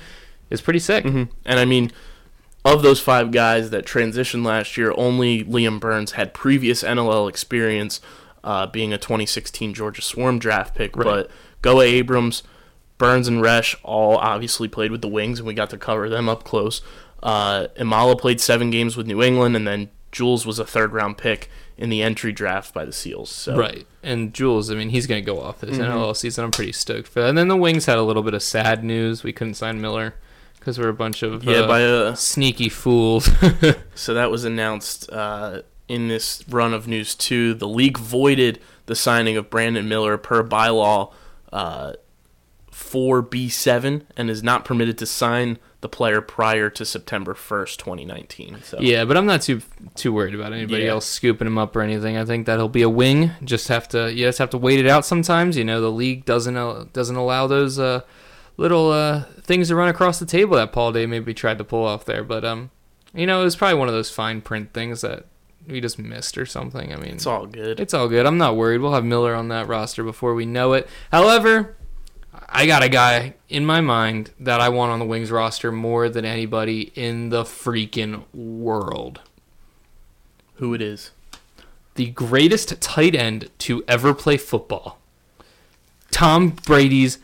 it's 0.51 0.63
pretty 0.63 0.79
sick. 0.79 1.05
Mm-hmm. 1.05 1.33
And 1.45 1.59
I 1.59 1.65
mean, 1.65 1.91
of 2.65 2.83
those 2.83 3.01
five 3.01 3.31
guys 3.31 3.71
that 3.71 3.85
transitioned 3.85 4.47
last 4.47 4.77
year, 4.77 4.95
only 4.97 5.45
Liam 5.45 5.81
Burns 5.81 6.13
had 6.13 6.33
previous 6.33 6.83
NLL 6.83 7.29
experience, 7.29 8.01
uh, 8.45 8.67
being 8.69 8.93
a 8.93 8.99
2016 8.99 9.75
Georgia 9.75 10.03
Swarm 10.03 10.39
draft 10.39 10.75
pick. 10.77 10.97
Right. 10.97 11.05
But 11.05 11.31
Goa 11.63 11.83
Abrams, 11.85 12.45
Burns, 12.99 13.27
and 13.27 13.41
Resch 13.43 13.75
all 13.83 14.17
obviously 14.19 14.69
played 14.69 14.93
with 14.93 15.01
the 15.03 15.09
Wings, 15.09 15.41
and 15.41 15.47
we 15.49 15.55
got 15.55 15.71
to 15.71 15.77
cover 15.79 16.09
them 16.09 16.29
up 16.29 16.45
close. 16.45 16.81
Uh, 17.23 17.69
Imala 17.77 18.21
played 18.21 18.41
seven 18.41 18.71
games 18.71 18.97
with 18.97 19.07
New 19.07 19.23
England, 19.23 19.57
and 19.57 19.67
then 19.67 19.89
Jules 20.13 20.47
was 20.47 20.59
a 20.61 20.65
third 20.65 20.93
round 20.93 21.19
pick 21.19 21.51
in 21.77 21.89
the 21.89 22.03
entry 22.03 22.31
draft 22.33 22.73
by 22.73 22.85
the 22.85 22.93
Seals. 22.93 23.31
So 23.31 23.57
Right. 23.57 23.85
And 24.03 24.33
Jules, 24.33 24.71
I 24.71 24.75
mean, 24.75 24.91
he's 24.91 25.09
going 25.09 25.25
to 25.25 25.27
go 25.27 25.41
off 25.41 25.61
this 25.61 25.77
Mm-hmm. 25.79 25.91
NLL 25.91 26.15
season. 26.17 26.45
I'm 26.45 26.51
pretty 26.53 26.71
stoked 26.73 27.09
for 27.09 27.23
that. 27.23 27.31
And 27.31 27.39
then 27.39 27.49
the 27.49 27.57
Wings 27.57 27.87
had 27.87 27.99
a 27.99 28.03
little 28.03 28.23
bit 28.23 28.35
of 28.35 28.43
sad 28.43 28.85
news. 28.85 29.25
We 29.25 29.33
couldn't 29.33 29.55
sign 29.55 29.81
Miller 29.81 30.15
because 30.61 30.79
we're 30.79 30.89
a 30.91 30.95
bunch 30.95 31.23
of 31.25 31.43
yeah, 31.43 31.61
uh, 31.61 31.67
by 31.67 31.81
a 31.81 32.15
sneaky 32.15 32.69
fools. 32.69 33.29
So 33.97 34.15
that 34.15 34.31
was 34.31 34.45
announced 34.45 35.11
uh, 35.11 35.63
in 35.89 36.09
this 36.09 36.43
run 36.49 36.73
of 36.75 36.87
news 36.89 37.15
too. 37.15 37.55
The 37.55 37.69
league 37.69 37.99
voided 37.99 38.61
the 38.87 38.95
signing 38.95 39.37
of 39.37 39.51
Brandon 39.51 39.89
Miller 39.89 40.17
per 40.19 40.43
bylaw 40.43 41.13
uh, 41.53 41.93
4B7 42.73 44.03
and 44.17 44.31
is 44.31 44.43
not 44.43 44.65
permitted 44.65 44.99
to 44.99 45.07
sign 45.07 45.59
the 45.81 45.89
player 45.89 46.21
prior 46.21 46.71
to 46.71 46.85
September 46.85 47.35
1st, 47.35 47.77
2019. 47.77 48.63
So 48.63 48.79
yeah, 48.81 49.05
but 49.05 49.17
I'm 49.17 49.27
not 49.27 49.43
too 49.43 49.61
too 49.95 50.13
worried 50.13 50.35
about 50.35 50.53
anybody 50.53 50.85
Yeah. 50.85 50.91
else 50.93 51.07
scooping 51.07 51.47
him 51.47 51.59
up 51.59 51.77
or 51.77 51.83
anything. 51.83 52.17
I 52.17 52.25
think 52.25 52.47
that 52.47 52.57
he'll 52.59 52.69
be 52.69 52.83
a 52.83 52.89
wing. 52.89 53.33
Just 53.45 53.69
have 53.69 53.89
to 53.91 54.13
you 54.13 54.25
just 54.27 54.39
have 54.39 54.51
to 54.51 54.59
wait 54.59 54.81
it 54.81 54.87
out 54.89 55.05
sometimes. 55.05 55.57
You 55.57 55.65
know, 55.65 55.81
the 55.81 55.91
league 55.91 56.25
doesn't 56.25 56.57
uh, 56.57 56.87
doesn't 56.93 57.17
allow 57.17 57.47
those 57.47 57.79
uh, 57.79 58.01
little 58.57 58.91
uh, 58.91 59.25
things 59.43 59.69
to 59.69 59.77
run 59.77 59.89
across 59.89 60.19
the 60.19 60.27
table 60.27 60.57
that 60.57 60.73
Paul 60.73 60.93
Day 60.93 61.05
maybe 61.07 61.35
tried 61.35 61.59
to 61.59 61.65
pull 61.65 61.85
off 61.85 62.05
there. 62.07 62.25
But 62.25 62.45
um, 62.45 62.71
you 63.13 63.27
know, 63.27 63.41
it 63.43 63.45
was 63.45 63.57
probably 63.57 63.79
one 63.79 63.89
of 63.89 63.95
those 63.95 64.11
fine 64.11 64.41
print 64.41 64.73
things 64.73 65.03
that 65.03 65.27
we 65.69 65.81
just 65.81 65.99
missed 65.99 66.37
or 66.39 66.47
something. 66.47 66.93
I 66.93 66.97
mean, 66.97 67.15
It's 67.15 67.27
all 67.27 67.47
good. 67.47 67.81
it's 67.81 67.95
all 67.95 68.09
good. 68.09 68.27
I'm 68.27 68.39
not 68.39 68.57
worried. 68.57 68.81
We'll 68.81 68.93
have 68.95 69.05
Miller 69.05 69.35
on 69.35 69.49
that 69.49 69.67
roster 69.69 70.03
before 70.05 70.35
we 70.35 70.45
know 70.47 70.73
it. 70.75 70.89
However, 71.13 71.77
I 72.49 72.67
got 72.67 72.83
a 72.83 72.89
guy 72.89 73.35
in 73.49 73.65
my 73.65 73.81
mind 73.81 74.31
that 74.41 74.61
I 74.61 74.69
want 74.69 74.93
on 74.93 74.99
the 74.99 75.05
Wings 75.05 75.31
roster 75.31 75.71
more 75.73 76.09
than 76.09 76.25
anybody 76.25 76.93
in 76.95 77.31
the 77.31 77.45
freaking 77.45 78.25
world. 78.35 79.21
Who 80.57 80.75
it 80.75 80.83
is? 80.83 81.11
The 81.97 82.07
greatest 82.11 82.81
tight 82.81 83.15
end 83.15 83.51
to 83.61 83.85
ever 83.87 84.15
play 84.15 84.37
football. 84.37 84.99
Tom 86.11 86.51
Brady's 86.67 87.19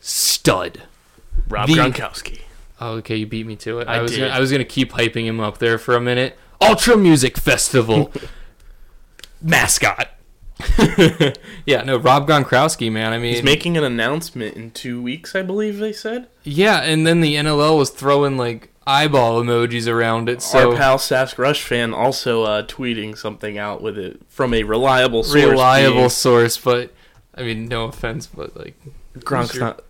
stud. 0.00 0.82
Rob 1.48 1.68
The- 1.68 1.74
Gronkowski. 1.74 2.40
Oh, 2.80 2.92
okay, 2.98 3.16
you 3.16 3.26
beat 3.26 3.46
me 3.46 3.56
to 3.56 3.80
it. 3.80 3.88
I 3.88 4.00
was 4.00 4.12
did. 4.12 4.20
Gonna, 4.20 4.32
I 4.32 4.38
was 4.38 4.52
gonna 4.52 4.64
keep 4.64 4.92
hyping 4.92 5.24
him 5.24 5.40
up 5.40 5.58
there 5.58 5.78
for 5.78 5.96
a 5.96 6.00
minute. 6.00 6.38
Ultra 6.60 6.96
Music 6.96 7.36
Festival 7.38 8.12
mascot. 9.42 10.08
yeah, 11.66 11.82
no, 11.82 11.96
Rob 11.98 12.26
Gronkowski, 12.26 12.90
man. 12.90 13.12
I 13.12 13.18
mean, 13.18 13.34
He's 13.34 13.44
making 13.44 13.76
an 13.76 13.84
announcement 13.84 14.56
in 14.56 14.72
two 14.72 15.00
weeks, 15.00 15.36
I 15.36 15.42
believe 15.42 15.78
they 15.78 15.92
said. 15.92 16.26
yeah, 16.42 16.80
and 16.82 17.06
then 17.06 17.20
the 17.20 17.36
NLL 17.36 17.78
was 17.78 17.90
throwing 17.90 18.36
like 18.36 18.70
eyeball 18.84 19.40
emojis 19.40 19.86
around 19.86 20.28
it. 20.28 20.42
So 20.42 20.72
Our 20.72 20.76
pal 20.76 20.98
Sask 20.98 21.38
Rush 21.38 21.62
fan 21.62 21.94
also 21.94 22.42
uh, 22.42 22.66
tweeting 22.66 23.16
something 23.16 23.56
out 23.56 23.82
with 23.82 23.96
it 23.98 24.20
from 24.28 24.52
a 24.52 24.64
reliable 24.64 25.22
source. 25.22 25.44
reliable 25.44 25.94
being 25.98 26.08
source, 26.08 26.56
but 26.58 26.92
I 27.36 27.42
mean, 27.42 27.68
no 27.68 27.84
offense, 27.84 28.26
but 28.26 28.56
like, 28.56 28.74
Gronk's 29.18 29.52
Sure. 29.52 29.60
not. 29.60 29.84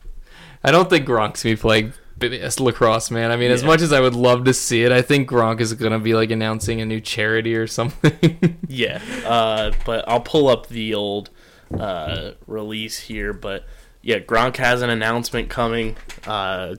I 0.63 0.71
don't 0.71 0.91
think 0.91 1.07
Gronk's 1.07 1.43
gonna 1.45 1.55
be 1.55 1.61
playing 1.61 1.87
as 1.89 1.95
lacrosse, 2.21 3.11
man. 3.11 3.31
I 3.31 3.37
mean, 3.37 3.51
as 3.51 3.63
much 3.63 3.81
as 3.81 3.93
I 3.93 4.01
would 4.01 4.15
love 4.15 4.45
to 4.45 4.55
see 4.55 4.85
it, 4.85 4.93
I 4.93 5.03
think 5.03 5.29
Gronk 5.29 5.61
is 5.61 5.75
gonna 5.75 5.99
be 5.99 6.15
like 6.15 6.31
announcing 6.31 6.81
a 6.81 6.87
new 6.87 7.01
charity 7.01 7.55
or 7.55 7.67
something. 7.67 8.57
Yeah, 8.71 9.01
uh, 9.25 9.73
but 9.87 10.07
I'll 10.07 10.21
pull 10.21 10.47
up 10.47 10.67
the 10.67 10.93
old 10.93 11.31
uh, 11.73 12.33
release 12.47 12.99
here. 12.99 13.33
But 13.33 13.65
yeah, 14.03 14.19
Gronk 14.19 14.57
has 14.57 14.83
an 14.83 14.91
announcement 14.91 15.49
coming 15.49 15.97
uh, 16.27 16.77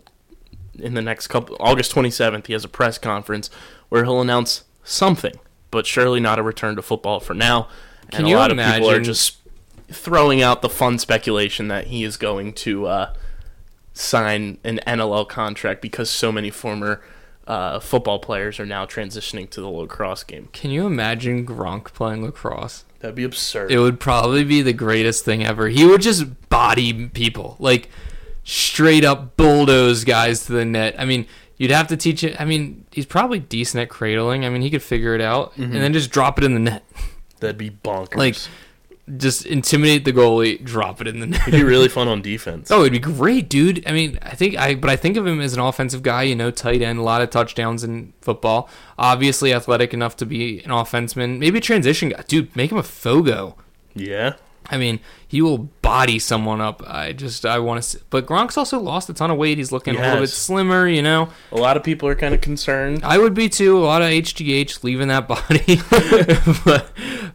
in 0.77 0.93
the 0.93 1.01
next 1.01 1.27
couple. 1.27 1.57
August 1.59 1.93
27th, 1.93 2.45
he 2.45 2.53
has 2.53 2.63
a 2.63 2.67
press 2.67 2.99
conference 2.99 3.49
where 3.89 4.03
he'll 4.03 4.21
announce 4.21 4.65
something, 4.83 5.33
but 5.71 5.87
surely 5.87 6.19
not 6.19 6.37
a 6.37 6.43
return 6.43 6.75
to 6.75 6.83
football 6.83 7.19
for 7.19 7.33
now. 7.33 7.67
Can 8.11 8.27
you 8.27 8.37
a 8.37 8.39
lot 8.39 8.51
of 8.51 8.57
people 8.57 8.89
are 8.89 9.01
just 9.01 9.37
throwing 9.91 10.41
out 10.41 10.61
the 10.61 10.69
fun 10.69 10.99
speculation 10.99 11.67
that 11.69 11.87
he 11.87 12.03
is 12.03 12.17
going 12.17 12.53
to 12.53 12.85
uh, 12.85 13.13
sign 13.99 14.57
an 14.63 14.79
NLL 14.87 15.27
contract 15.27 15.81
because 15.81 16.09
so 16.09 16.31
many 16.31 16.49
former 16.49 17.01
uh, 17.47 17.79
football 17.79 18.19
players 18.19 18.59
are 18.59 18.65
now 18.65 18.85
transitioning 18.85 19.49
to 19.49 19.61
the 19.61 19.67
lacrosse 19.67 20.23
game. 20.23 20.49
Can 20.53 20.71
you 20.71 20.85
imagine 20.85 21.45
Gronk 21.45 21.85
playing 21.93 22.23
lacrosse? 22.23 22.85
That'd 22.99 23.15
be 23.15 23.23
absurd. 23.23 23.71
It 23.71 23.79
would 23.79 23.99
probably 23.99 24.43
be 24.43 24.61
the 24.61 24.73
greatest 24.73 25.25
thing 25.25 25.45
ever. 25.45 25.67
He 25.69 25.85
would 25.85 26.01
just 26.01 26.49
body 26.49 27.07
people, 27.07 27.55
like 27.59 27.89
straight 28.43 29.03
up 29.03 29.35
bulldoze 29.37 30.03
guys 30.03 30.45
to 30.45 30.53
the 30.53 30.65
net. 30.65 30.95
I 30.97 31.05
mean, 31.05 31.25
you'd 31.57 31.71
have 31.71 31.87
to 31.87 31.97
teach 31.97 32.23
it. 32.23 32.39
I 32.39 32.45
mean, 32.45 32.85
he's 32.91 33.05
probably 33.05 33.39
decent 33.39 33.81
at 33.81 33.89
cradling. 33.89 34.45
I 34.45 34.49
mean, 34.49 34.61
he 34.61 34.69
could 34.69 34.83
figure 34.83 35.15
it 35.15 35.21
out 35.21 35.55
and 35.57 35.73
then 35.73 35.93
just 35.93 36.11
drop 36.11 36.37
it 36.37 36.43
in 36.43 36.53
the 36.53 36.59
net. 36.59 36.83
That'd 37.39 37.57
be 37.57 37.69
bonkers. 37.69 38.15
Like, 38.15 38.35
just 39.17 39.45
intimidate 39.45 40.05
the 40.05 40.13
goalie, 40.13 40.63
drop 40.63 41.01
it 41.01 41.07
in 41.07 41.19
the 41.19 41.27
net. 41.27 41.47
it'd 41.47 41.53
be 41.53 41.63
really 41.63 41.89
fun 41.89 42.07
on 42.07 42.21
defense. 42.21 42.69
Oh, 42.79 42.81
it'd 42.81 42.93
be 42.93 42.99
great, 42.99 43.49
dude. 43.49 43.85
I 43.87 43.91
mean, 43.91 44.19
I 44.21 44.35
think 44.35 44.57
I, 44.57 44.75
but 44.75 44.89
I 44.89 44.95
think 44.95 45.17
of 45.17 45.25
him 45.25 45.41
as 45.41 45.53
an 45.53 45.59
offensive 45.59 46.03
guy. 46.03 46.23
You 46.23 46.35
know, 46.35 46.51
tight 46.51 46.81
end, 46.81 46.99
a 46.99 47.01
lot 47.01 47.21
of 47.21 47.29
touchdowns 47.29 47.83
in 47.83 48.13
football. 48.21 48.69
Obviously, 48.97 49.53
athletic 49.53 49.93
enough 49.93 50.15
to 50.17 50.25
be 50.25 50.59
an 50.59 50.71
offenseman. 50.71 51.39
Maybe 51.39 51.57
a 51.57 51.61
transition 51.61 52.09
guy, 52.09 52.23
dude. 52.27 52.55
Make 52.55 52.71
him 52.71 52.77
a 52.77 52.83
fogo. 52.83 53.57
Yeah, 53.95 54.33
I 54.71 54.77
mean, 54.77 54.99
he 55.27 55.41
will 55.41 55.57
body 55.57 56.19
someone 56.19 56.61
up. 56.61 56.83
I 56.85 57.13
just, 57.13 57.45
I 57.45 57.59
want 57.59 57.83
to. 57.83 57.99
But 58.09 58.25
Gronk's 58.25 58.57
also 58.57 58.79
lost 58.79 59.09
a 59.09 59.13
ton 59.13 59.31
of 59.31 59.37
weight. 59.37 59.57
He's 59.57 59.71
looking 59.71 59.95
He 59.95 59.99
a 59.99 60.03
little 60.03 60.19
bit 60.21 60.29
slimmer. 60.29 60.87
You 60.87 61.01
know, 61.01 61.29
a 61.51 61.57
lot 61.57 61.75
of 61.75 61.83
people 61.83 62.07
are 62.07 62.15
kind 62.15 62.35
of 62.35 62.41
concerned. 62.41 63.01
I 63.03 63.17
would 63.17 63.33
be 63.33 63.49
too. 63.49 63.77
A 63.77 63.85
lot 63.85 64.01
of 64.01 64.09
HGH 64.09 64.83
leaving 64.83 65.07
that 65.07 65.27
body. 65.27 65.79
but, 66.65 66.91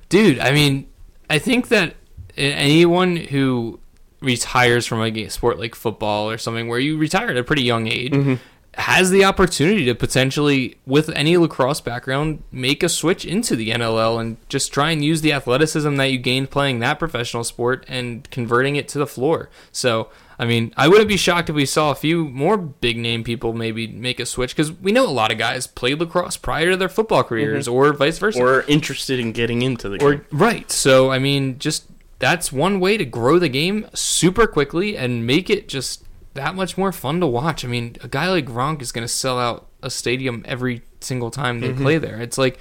dude, 0.08 0.38
I 0.38 0.52
mean, 0.52 0.88
I 1.28 1.38
think 1.38 1.68
that 1.68 1.96
anyone 2.36 3.16
who 3.16 3.80
retires 4.20 4.86
from 4.86 5.02
a 5.02 5.28
sport 5.28 5.58
like 5.58 5.74
football 5.74 6.30
or 6.30 6.38
something 6.38 6.68
where 6.68 6.78
you 6.78 6.96
retire 6.96 7.28
at 7.28 7.36
a 7.36 7.44
pretty 7.44 7.62
young 7.62 7.86
age 7.86 8.12
mm-hmm. 8.12 8.34
has 8.74 9.10
the 9.10 9.24
opportunity 9.24 9.84
to 9.84 9.94
potentially, 9.94 10.76
with 10.86 11.10
any 11.10 11.36
lacrosse 11.36 11.80
background, 11.80 12.42
make 12.50 12.82
a 12.82 12.88
switch 12.88 13.24
into 13.24 13.54
the 13.54 13.70
NLL 13.70 14.20
and 14.20 14.36
just 14.48 14.72
try 14.72 14.90
and 14.90 15.04
use 15.04 15.20
the 15.20 15.32
athleticism 15.32 15.96
that 15.96 16.06
you 16.06 16.18
gained 16.18 16.50
playing 16.50 16.78
that 16.80 16.98
professional 16.98 17.44
sport 17.44 17.84
and 17.88 18.28
converting 18.30 18.76
it 18.76 18.88
to 18.88 18.98
the 18.98 19.06
floor. 19.06 19.50
So, 19.70 20.08
I 20.38 20.44
mean, 20.46 20.72
I 20.76 20.88
wouldn't 20.88 21.08
be 21.08 21.16
shocked 21.16 21.48
if 21.48 21.56
we 21.56 21.66
saw 21.66 21.90
a 21.90 21.94
few 21.94 22.24
more 22.28 22.56
big 22.56 22.96
name 22.96 23.24
people 23.24 23.52
maybe 23.52 23.86
make 23.86 24.18
a 24.18 24.26
switch 24.26 24.54
because 24.54 24.72
we 24.72 24.92
know 24.92 25.06
a 25.06 25.10
lot 25.10 25.30
of 25.30 25.38
guys 25.38 25.66
played 25.66 26.00
lacrosse 26.00 26.36
prior 26.36 26.72
to 26.72 26.76
their 26.76 26.88
football 26.88 27.22
careers 27.22 27.68
or 27.68 27.92
vice 27.92 28.18
versa. 28.18 28.40
Or 28.40 28.62
interested 28.62 29.20
in 29.20 29.32
getting 29.32 29.62
into 29.62 29.88
the 29.88 29.98
game. 29.98 30.08
Or 30.08 30.26
right. 30.32 30.70
So 30.70 31.10
I 31.10 31.18
mean, 31.18 31.58
just 31.58 31.86
that's 32.18 32.52
one 32.52 32.80
way 32.80 32.96
to 32.96 33.04
grow 33.04 33.38
the 33.38 33.48
game 33.48 33.88
super 33.94 34.46
quickly 34.46 34.96
and 34.96 35.26
make 35.26 35.50
it 35.50 35.68
just 35.68 36.04
that 36.34 36.54
much 36.54 36.76
more 36.76 36.92
fun 36.92 37.20
to 37.20 37.26
watch. 37.26 37.64
I 37.64 37.68
mean, 37.68 37.96
a 38.02 38.08
guy 38.08 38.28
like 38.28 38.46
Gronk 38.46 38.82
is 38.82 38.92
going 38.92 39.06
to 39.06 39.12
sell 39.12 39.38
out 39.38 39.68
a 39.82 39.90
stadium 39.90 40.42
every 40.46 40.82
single 41.00 41.30
time 41.30 41.60
they 41.60 41.72
play 41.72 41.98
there. 41.98 42.20
It's 42.20 42.38
like 42.38 42.58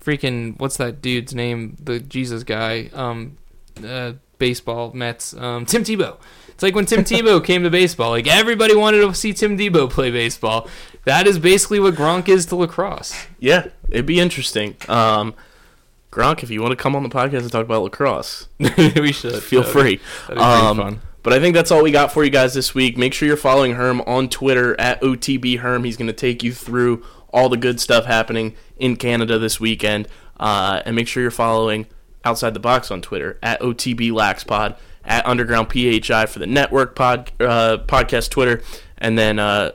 freaking 0.00 0.58
what's 0.58 0.76
that 0.76 1.00
dude's 1.00 1.34
name? 1.34 1.76
The 1.82 2.00
Jesus 2.00 2.42
guy, 2.42 2.90
um, 2.92 3.38
uh, 3.84 4.12
baseball 4.44 4.92
Mets, 4.92 5.32
um, 5.34 5.64
Tim 5.64 5.84
Tebow. 5.84 6.18
It's 6.48 6.62
like 6.62 6.74
when 6.74 6.84
Tim 6.84 7.02
Tebow 7.02 7.42
came 7.42 7.62
to 7.62 7.70
baseball. 7.70 8.10
Like 8.10 8.26
everybody 8.26 8.74
wanted 8.76 8.98
to 9.00 9.14
see 9.14 9.32
Tim 9.32 9.56
Tebow 9.56 9.88
play 9.88 10.10
baseball. 10.10 10.68
That 11.04 11.26
is 11.26 11.38
basically 11.38 11.80
what 11.80 11.94
Gronk 11.94 12.28
is 12.28 12.44
to 12.46 12.56
lacrosse. 12.56 13.26
Yeah, 13.38 13.68
it'd 13.88 14.04
be 14.04 14.20
interesting. 14.20 14.76
Um, 14.86 15.32
Gronk, 16.12 16.42
if 16.42 16.50
you 16.50 16.60
want 16.60 16.72
to 16.72 16.76
come 16.76 16.94
on 16.94 17.02
the 17.02 17.08
podcast 17.08 17.40
and 17.40 17.50
talk 17.50 17.64
about 17.64 17.82
lacrosse, 17.82 18.48
we 18.78 19.12
should 19.12 19.42
feel 19.42 19.62
That'd 19.62 19.72
free. 19.72 20.00
be 20.28 20.34
Um. 20.36 21.00
But 21.22 21.32
I 21.32 21.40
think 21.40 21.54
that's 21.54 21.70
all 21.70 21.82
we 21.82 21.90
got 21.90 22.12
for 22.12 22.22
you 22.22 22.28
guys 22.28 22.52
this 22.52 22.74
week. 22.74 22.98
Make 22.98 23.14
sure 23.14 23.26
you're 23.26 23.38
following 23.38 23.72
Herm 23.76 24.02
on 24.02 24.28
Twitter 24.28 24.78
at 24.78 25.00
OTB 25.00 25.60
Herm. 25.60 25.84
He's 25.84 25.96
going 25.96 26.08
to 26.08 26.12
take 26.12 26.42
you 26.42 26.52
through 26.52 27.02
all 27.32 27.48
the 27.48 27.56
good 27.56 27.80
stuff 27.80 28.04
happening 28.04 28.54
in 28.76 28.96
Canada 28.96 29.38
this 29.38 29.58
weekend. 29.58 30.06
Uh, 30.38 30.82
and 30.84 30.94
make 30.94 31.08
sure 31.08 31.22
you're 31.22 31.30
following 31.30 31.86
Outside 32.24 32.54
the 32.54 32.60
Box 32.60 32.90
on 32.90 33.02
Twitter 33.02 33.38
at 33.42 33.60
OTB 33.60 34.10
LaxPod, 34.10 34.76
at 35.04 35.26
Underground 35.26 35.70
PHI 35.70 36.26
for 36.26 36.38
the 36.38 36.46
network 36.46 36.94
pod, 36.96 37.30
uh, 37.40 37.78
podcast 37.86 38.30
Twitter. 38.30 38.62
And 38.98 39.18
then 39.18 39.38
uh, 39.38 39.72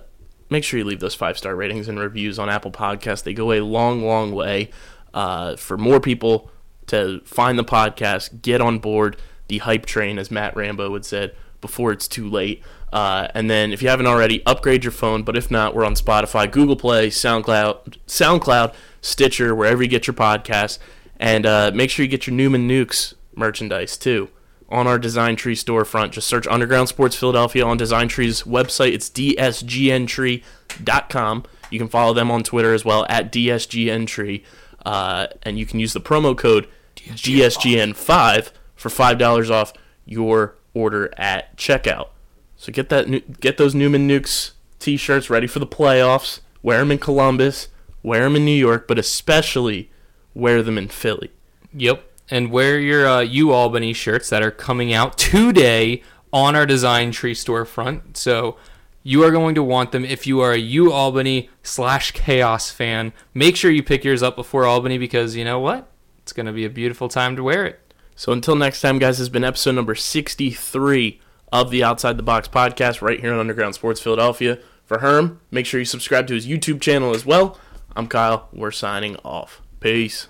make 0.50 0.64
sure 0.64 0.80
you 0.80 0.86
leave 0.86 1.00
those 1.00 1.16
five 1.16 1.38
star 1.38 1.56
ratings 1.56 1.88
and 1.88 2.00
reviews 2.00 2.39
on 2.39 2.50
Apple 2.50 2.72
Podcasts. 2.72 3.24
They 3.24 3.34
go 3.34 3.52
a 3.52 3.62
long, 3.62 4.04
long 4.04 4.32
way 4.34 4.72
uh, 5.14 5.56
for 5.56 5.78
more 5.78 6.00
people 6.00 6.50
to 6.88 7.22
find 7.24 7.60
the 7.60 7.64
podcast, 7.64 8.41
get 8.41 8.62
on 8.62 8.80
board 8.80 9.18
the 9.47 9.60
hype 9.60 9.86
train, 9.86 10.18
as 10.18 10.32
Matt 10.32 10.56
Rambo 10.56 10.89
would 10.91 11.06
said, 11.06 11.36
before 11.62 11.91
it's 11.91 12.08
too 12.08 12.30
late. 12.30 12.64
Uh, 12.91 13.28
and 13.36 13.50
then, 13.50 13.72
if 13.72 13.82
you 13.82 13.89
haven't 13.89 14.08
already, 14.08 14.43
upgrade 14.45 14.84
your 14.84 14.91
phone. 14.91 15.24
But 15.24 15.38
if 15.38 15.52
not, 15.52 15.76
we're 15.76 15.86
on 15.86 15.93
Spotify, 15.93 16.50
Google 16.50 16.76
Play, 16.76 17.10
SoundCloud, 17.10 17.97
SoundCloud, 18.08 18.74
Stitcher, 19.02 19.54
wherever 19.54 19.84
you 19.84 19.89
get 19.89 20.08
your 20.08 20.14
podcasts. 20.16 20.80
And 21.20 21.45
uh, 21.45 21.72
make 21.74 21.89
sure 21.89 22.03
you 22.03 22.09
get 22.09 22.28
your 22.28 22.36
Newman 22.36 22.67
Nukes 22.67 23.13
merchandise 23.36 23.97
too 23.97 24.30
on 24.70 24.88
our 24.88 24.97
Design 24.99 25.36
Tree 25.36 25.55
storefront. 25.55 26.11
Just 26.11 26.28
search 26.28 26.47
Underground 26.47 26.89
Sports 26.89 27.15
Philadelphia 27.15 27.65
on 27.65 27.78
Design 27.78 28.07
Tree's 28.07 28.43
website. 28.43 28.93
It's 28.93 29.09
dsgntree.com. 29.09 30.43
You 31.72 31.80
can 31.80 31.88
follow 31.88 32.13
them 32.13 32.32
on 32.32 32.43
Twitter 32.43 32.74
as 32.74 32.86
well 32.86 33.05
at 33.09 33.32
dsgntree. 33.32 34.43
Uh, 34.86 35.28
and 35.43 35.59
you 35.59 35.65
can 35.65 35.80
use 35.80 35.93
the 35.93 36.01
promo 36.01 36.38
code 36.38 36.67
DSGN5 36.95 38.51
for 38.76 38.89
$5 38.89 39.49
off 39.49 39.74
your 40.05 40.55
order 40.74 41.13
at 41.17 41.57
checkout. 41.57 42.09
So 42.55 42.72
get 42.72 42.89
that 42.89 43.39
get 43.39 43.57
those 43.57 43.74
Newman 43.74 44.07
Nukes 44.07 44.51
t-shirts 44.80 45.30
ready 45.30 45.47
for 45.47 45.59
the 45.59 45.67
playoffs. 45.67 46.41
Wear 46.61 46.80
them 46.80 46.91
in 46.91 46.97
Columbus, 46.97 47.70
wear 48.03 48.24
them 48.24 48.36
in 48.36 48.43
New 48.43 48.51
York, 48.51 48.86
but 48.88 48.99
especially 48.99 49.89
wear 50.34 50.62
them 50.64 50.78
in 50.78 50.88
Philly. 50.88 51.32
Yep. 51.74 52.04
And 52.32 52.52
wear 52.52 52.80
your 52.80 53.08
uh, 53.08 53.22
U 53.22 53.52
Albany 53.52 53.94
shirts 53.94 54.30
that 54.30 54.44
are 54.44 54.52
coming 54.52 54.94
out 54.94 55.18
today 55.18 56.04
on 56.32 56.56
our 56.56 56.66
Design 56.66 57.12
Tree 57.12 57.34
storefront. 57.34 58.18
So 58.18 58.58
you 59.04 59.24
are 59.24 59.32
going 59.32 59.56
to 59.56 59.64
want 59.64 59.92
them 59.92 60.06
if 60.06 60.28
you 60.28 60.40
are 60.42 60.52
a 60.52 60.58
U 60.58 60.92
Albany 60.92 61.50
slash 61.64 62.12
Chaos 62.12 62.70
fan. 62.70 63.14
Make 63.34 63.56
sure 63.56 63.72
you 63.72 63.82
pick 63.82 64.04
yours 64.04 64.22
up 64.22 64.36
before 64.36 64.66
Albany 64.66 64.98
because 64.98 65.36
you 65.36 65.44
know 65.44 65.60
what? 65.60 65.90
It's 66.20 66.34
going 66.34 66.46
to 66.46 66.52
be 66.52 66.66
a 66.66 66.70
beautiful 66.70 67.10
time 67.10 67.36
to 67.36 67.44
wear 67.44 67.66
it. 67.66 67.80
So 68.16 68.32
until 68.34 68.56
next 68.56 68.82
time, 68.82 69.00
guys, 69.00 69.18
this 69.18 69.20
has 69.20 69.30
been 69.30 69.44
episode 69.44 69.76
number 69.76 69.96
63 69.96 71.22
of 71.52 71.72
the 71.72 71.84
Outside 71.84 72.18
the 72.18 72.24
Box 72.24 72.48
podcast 72.48 73.02
right 73.02 73.20
here 73.20 73.34
on 73.34 73.40
Underground 73.40 73.76
Sports 73.76 74.02
Philadelphia. 74.02 74.60
For 74.86 75.00
Herm, 75.00 75.40
make 75.52 75.66
sure 75.66 75.80
you 75.80 75.86
subscribe 75.86 76.28
to 76.28 76.34
his 76.34 76.48
YouTube 76.48 76.82
channel 76.82 77.16
as 77.16 77.26
well. 77.26 77.58
I'm 77.96 78.08
Kyle. 78.08 78.50
We're 78.52 78.72
signing 78.72 79.16
off. 79.18 79.62
Peace. 79.80 80.28